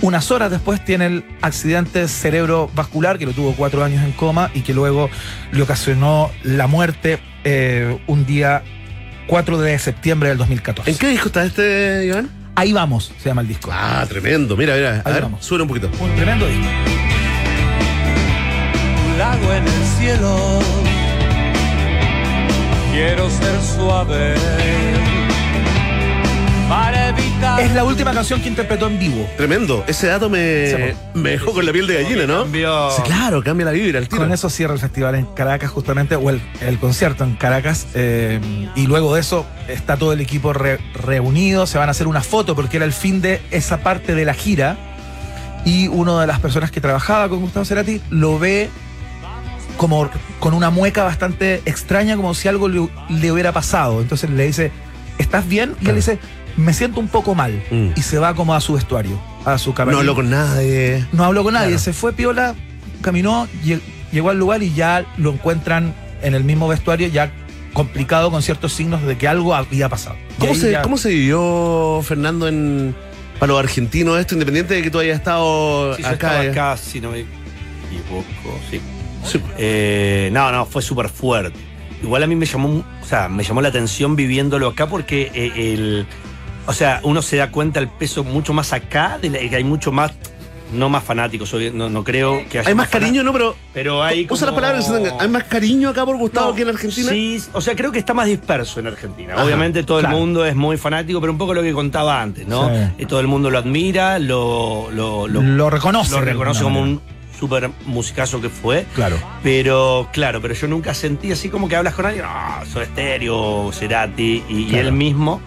[0.02, 4.60] unas horas después tiene el accidente cerebrovascular que lo tuvo cuatro años en coma y
[4.60, 5.08] que luego
[5.52, 8.62] le ocasionó la muerte eh, un día
[9.28, 10.90] 4 de septiembre del 2014.
[10.90, 12.30] ¿En qué disco está este, Iván?
[12.56, 13.70] Ahí vamos, se llama el disco.
[13.72, 14.56] Ah, tremendo.
[14.56, 15.02] Mira, mira.
[15.04, 15.44] A Ahí ver, vamos.
[15.44, 15.90] sube un poquito.
[15.98, 16.62] Un tremendo disco.
[19.10, 20.58] un lago en el cielo.
[22.92, 24.34] Quiero ser suave.
[27.64, 29.26] Es la última canción que interpretó en vivo.
[29.38, 29.84] Tremendo.
[29.86, 32.42] Ese dato me, me dejó con la piel de gallina, ¿no?
[32.42, 32.90] Cambió.
[32.90, 34.20] Sí, claro, cambia la vibra al tiro.
[34.22, 37.86] Con eso cierra el festival en Caracas, justamente, o el, el concierto en Caracas.
[37.94, 38.38] eh,
[38.76, 41.66] y luego de eso está todo el equipo re- reunido.
[41.66, 44.34] Se van a hacer una foto porque era el fin de esa parte de la
[44.34, 44.76] gira.
[45.64, 48.68] Y una de las personas que trabajaba con Gustavo Cerati lo ve
[49.78, 54.02] como con una mueca bastante extraña, como si algo le, le hubiera pasado.
[54.02, 54.70] Entonces le dice,
[55.16, 55.74] ¿estás bien?
[55.80, 56.18] Y él dice,
[56.56, 57.62] me siento un poco mal.
[57.70, 57.88] Mm.
[57.96, 60.00] Y se va como a su vestuario, a su No camarín.
[60.00, 61.04] hablo con nadie.
[61.12, 61.82] No habló con nadie, Claro.
[61.82, 62.54] se fue piola
[63.02, 63.80] caminó, lle-
[64.12, 67.30] llegó al lugar y ya lo encuentran en el mismo vestuario, ya
[67.74, 70.16] complicado con ciertos signos de que algo había pasado.
[70.38, 72.94] ¿Cómo se, ya- ¿Cómo se vivió, Fernando, en,
[73.38, 76.14] para los argentinos esto, independiente de que tú hayas estado Sí, yo acá?
[76.28, 76.50] estaba eh?
[76.50, 77.20] acá, si no me
[77.90, 78.80] equivoco, sí.
[79.58, 81.58] Eh, no, no, fue súper fuerte.
[82.02, 85.52] Igual a mí me llamó, o sea, me llamó la atención viviéndolo acá porque eh,
[85.74, 86.06] el,
[86.66, 89.64] o sea, uno se da cuenta el peso mucho más acá, de la- que hay
[89.64, 90.12] mucho más,
[90.72, 93.32] no más fanáticos, no, no creo que haya Hay más cariño, ¿no?
[93.32, 94.90] Pero, pero hay usa las como- palabras.
[95.20, 97.10] ¿Hay más cariño acá por Gustavo No, que en Argentina?
[97.10, 99.34] Sí, o sea, creo que está más disperso en Argentina.
[99.34, 100.16] Ajá, Obviamente todo claro.
[100.16, 102.68] el mundo es muy fanático, pero un poco lo que contaba antes, ¿no?
[102.68, 102.82] Sí.
[102.98, 106.98] Eh, todo el mundo lo admira, lo, lo, lo, Lo reconoce lo reconoce como manera.
[107.02, 108.86] un súper musicazo que fue.
[108.94, 109.16] Claro.
[109.44, 113.70] Pero, claro, pero yo nunca sentí así como que hablas con alguien, no, soy estéreo,
[113.72, 115.40] Cerati, y, él mismo,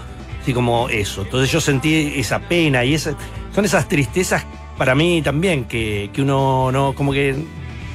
[0.53, 1.21] como eso.
[1.23, 3.13] Entonces yo sentí esa pena y esa,
[3.53, 4.45] son esas tristezas
[4.77, 7.35] para mí también, que, que uno no, como que,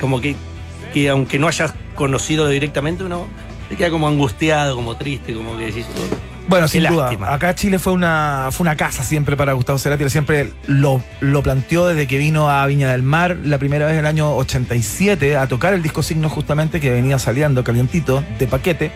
[0.01, 0.35] como que,
[0.93, 3.27] que aunque no hayas conocido directamente, uno
[3.69, 6.16] se queda como angustiado, como triste, como que decís, "Oh,
[6.49, 7.05] Bueno, sin duda.
[7.05, 7.33] lástima.
[7.33, 10.11] Acá Chile fue una, fue una casa siempre para Gustavo Cerati.
[10.11, 14.01] Siempre lo, lo planteó desde que vino a Viña del Mar la primera vez en
[14.01, 18.91] el año 87 a tocar el disco Signo justamente que venía saliendo calientito de paquete.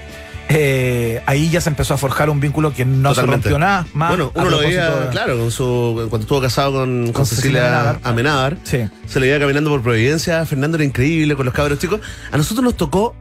[0.48, 3.48] Eh, ahí ya se empezó a forjar un vínculo que no Totalmente.
[3.48, 4.10] se rompió nada más.
[4.10, 7.62] Bueno, uno lo veía, de- claro, con su, cuando estuvo casado con, con Con Cecilia
[7.62, 8.56] Cecilia Amenábar.
[8.62, 8.78] Sí.
[9.06, 10.46] Se le veía caminando por Providencia.
[10.46, 12.00] Fernando era increíble con los cabros chicos.
[12.30, 13.16] A nosotros nos tocó,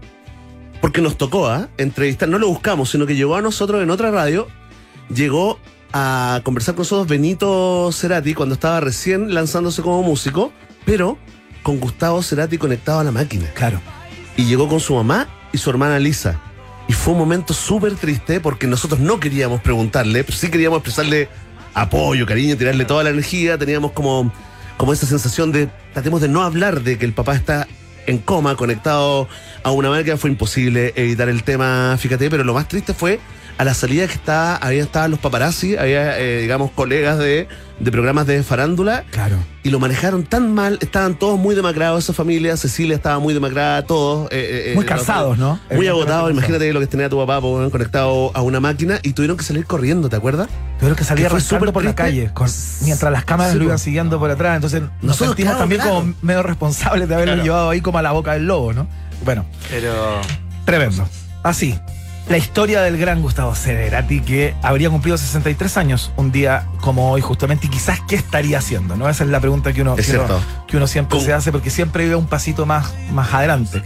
[0.81, 1.67] porque nos tocó, ¿ah?
[1.77, 4.47] Entrevistar, no lo buscamos, sino que llegó a nosotros en otra radio.
[5.09, 5.59] Llegó
[5.93, 10.51] a conversar con nosotros Benito Cerati cuando estaba recién lanzándose como músico,
[10.85, 11.17] pero
[11.63, 13.47] con Gustavo Cerati conectado a la máquina.
[13.55, 13.81] Claro.
[14.37, 16.39] Y llegó con su mamá y su hermana Lisa.
[16.87, 21.29] Y fue un momento súper triste porque nosotros no queríamos preguntarle, pero sí queríamos expresarle
[21.73, 23.57] apoyo, cariño, tirarle toda la energía.
[23.57, 24.31] Teníamos como,
[24.77, 27.67] como esa sensación de tratemos de no hablar de que el papá está
[28.05, 29.27] en coma, conectado
[29.63, 30.17] a una máquina.
[30.17, 33.19] Fue imposible evitar el tema, fíjate, pero lo más triste fue
[33.57, 37.47] a la salida que estaba, había estaban los paparazzi, había, eh, digamos, colegas de,
[37.79, 39.37] de programas de farándula Claro.
[39.63, 43.85] y lo manejaron tan mal, estaban todos muy demacrados esa familia, Cecilia estaba muy demacrada,
[43.85, 44.27] todos.
[44.31, 45.57] eh, eh, Muy cansados, ¿no?
[45.73, 49.37] Muy agotados, imagínate lo que tenía tu papá po, conectado a una máquina y tuvieron
[49.37, 50.49] que salir corriendo, ¿te acuerdas?
[50.79, 52.49] Tuvieron que salir súper por la calle, con-
[52.83, 54.55] mientras las cámaras Sí, lo iban siguiendo por atrás.
[54.57, 55.95] Entonces nos Nosotros, sentimos claro, también claro.
[56.01, 57.43] como medio responsables de haberlo Claro.
[57.45, 58.85] llevado ahí como a la boca del lobo, ¿no?
[59.23, 60.19] Bueno, pero
[60.65, 61.07] tremendo.
[61.43, 61.79] Así,
[62.27, 67.21] la historia del gran Gustavo Cerati, que habría cumplido 63 años un día como hoy,
[67.21, 69.07] justamente, y quizás qué estaría haciendo, ¿no?
[69.09, 70.23] Esa es la pregunta que uno, que uno-
[70.67, 73.83] que uno siempre se hace, porque siempre vive un pasito más, más adelante.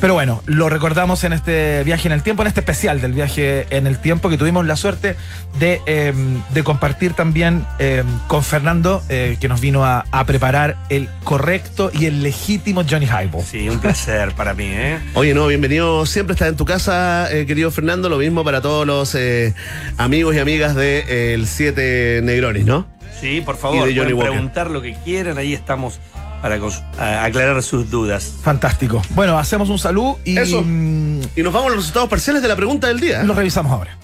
[0.00, 3.66] Pero bueno, lo recordamos en este viaje en el tiempo, en este especial del viaje
[3.70, 5.16] en el tiempo, que tuvimos la suerte
[5.58, 6.12] de, eh,
[6.50, 11.90] de compartir también eh, con Fernando, eh, que nos vino a, a preparar el correcto
[11.94, 13.42] y el legítimo Johnny Highball.
[13.42, 14.98] sí, un placer para mí, ¿eh?
[15.14, 16.04] Oye, no, bienvenido.
[16.04, 18.10] Siempre estás en tu casa, eh, querido Fernando.
[18.10, 19.54] Lo mismo para todos los eh,
[19.96, 22.86] amigos y amigas del de, eh, el 7 Negronis, ¿no?
[23.18, 24.30] Sí, por favor, Y de Johnny pueden Walker.
[24.32, 25.98] preguntar lo que quieran, ahí estamos
[26.42, 28.32] para aclarar sus dudas.
[28.42, 29.02] Fantástico.
[29.10, 30.62] Bueno, hacemos un saludo y Eso.
[30.64, 33.22] mm, Y nos vamos a los resultados parciales de la pregunta del día.
[33.22, 33.98] lo revisamos ahora.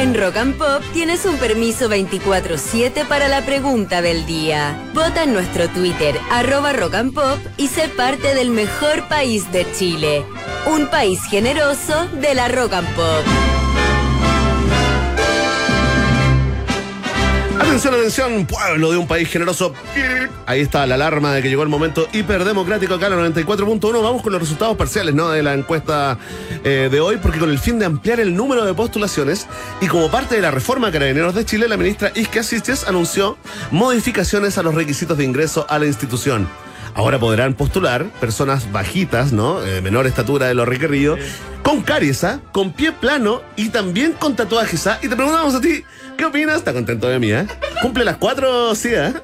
[0.00, 4.74] En Rock and Pop tienes un permiso 24-7 para la pregunta del día.
[4.94, 9.66] Vota en nuestro Twitter, arroba Rock and Pop, y sé parte del mejor país de
[9.76, 10.24] Chile.
[10.66, 13.24] Un país generoso de la Rock and Pop.
[17.60, 19.74] Atención, atención, pueblo de un país generoso.
[20.46, 24.02] Ahí está la alarma de que llegó el momento hiperdemocrático acá en la 94.1.
[24.02, 25.28] Vamos con los resultados parciales ¿no?
[25.30, 26.18] de la encuesta
[26.64, 29.46] eh, de hoy, porque con el fin de ampliar el número de postulaciones
[29.80, 33.36] y como parte de la reforma Carabineros de Chile, la ministra Isque Asistes anunció
[33.70, 36.48] modificaciones a los requisitos de ingreso a la institución.
[36.94, 39.64] Ahora podrán postular personas bajitas, ¿no?
[39.64, 41.16] Eh, menor estatura de lo requerido,
[41.62, 42.40] con caries, ¿ah?
[42.50, 44.86] con pie plano y también con tatuajes.
[44.86, 44.98] ¿ah?
[45.02, 45.84] Y te preguntamos a ti,
[46.18, 46.56] ¿qué opinas?
[46.56, 47.46] ¿Está contento de mí, ¿eh?
[47.80, 48.74] ¿Cumple las cuatro?
[48.74, 49.14] Sí, ¿eh?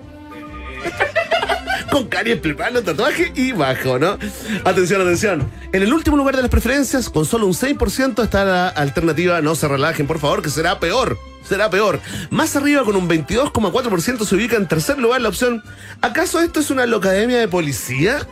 [1.91, 4.19] con caries, plano, tatuaje y bajo, ¿no?
[4.65, 5.51] Atención, atención.
[5.73, 9.55] En el último lugar de las preferencias, con solo un 6%, está la alternativa No
[9.55, 11.19] se relajen, por favor, que será peor.
[11.47, 12.01] Será peor.
[12.31, 15.63] Más arriba, con un 22,4%, se ubica en tercer lugar la opción
[16.01, 18.27] ¿Acaso esto es una locademia de policía?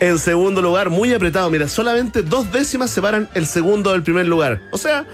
[0.00, 1.48] En segundo lugar, muy apretado.
[1.48, 4.60] Mira, solamente dos décimas separan el segundo del primer lugar.
[4.72, 5.06] O sea,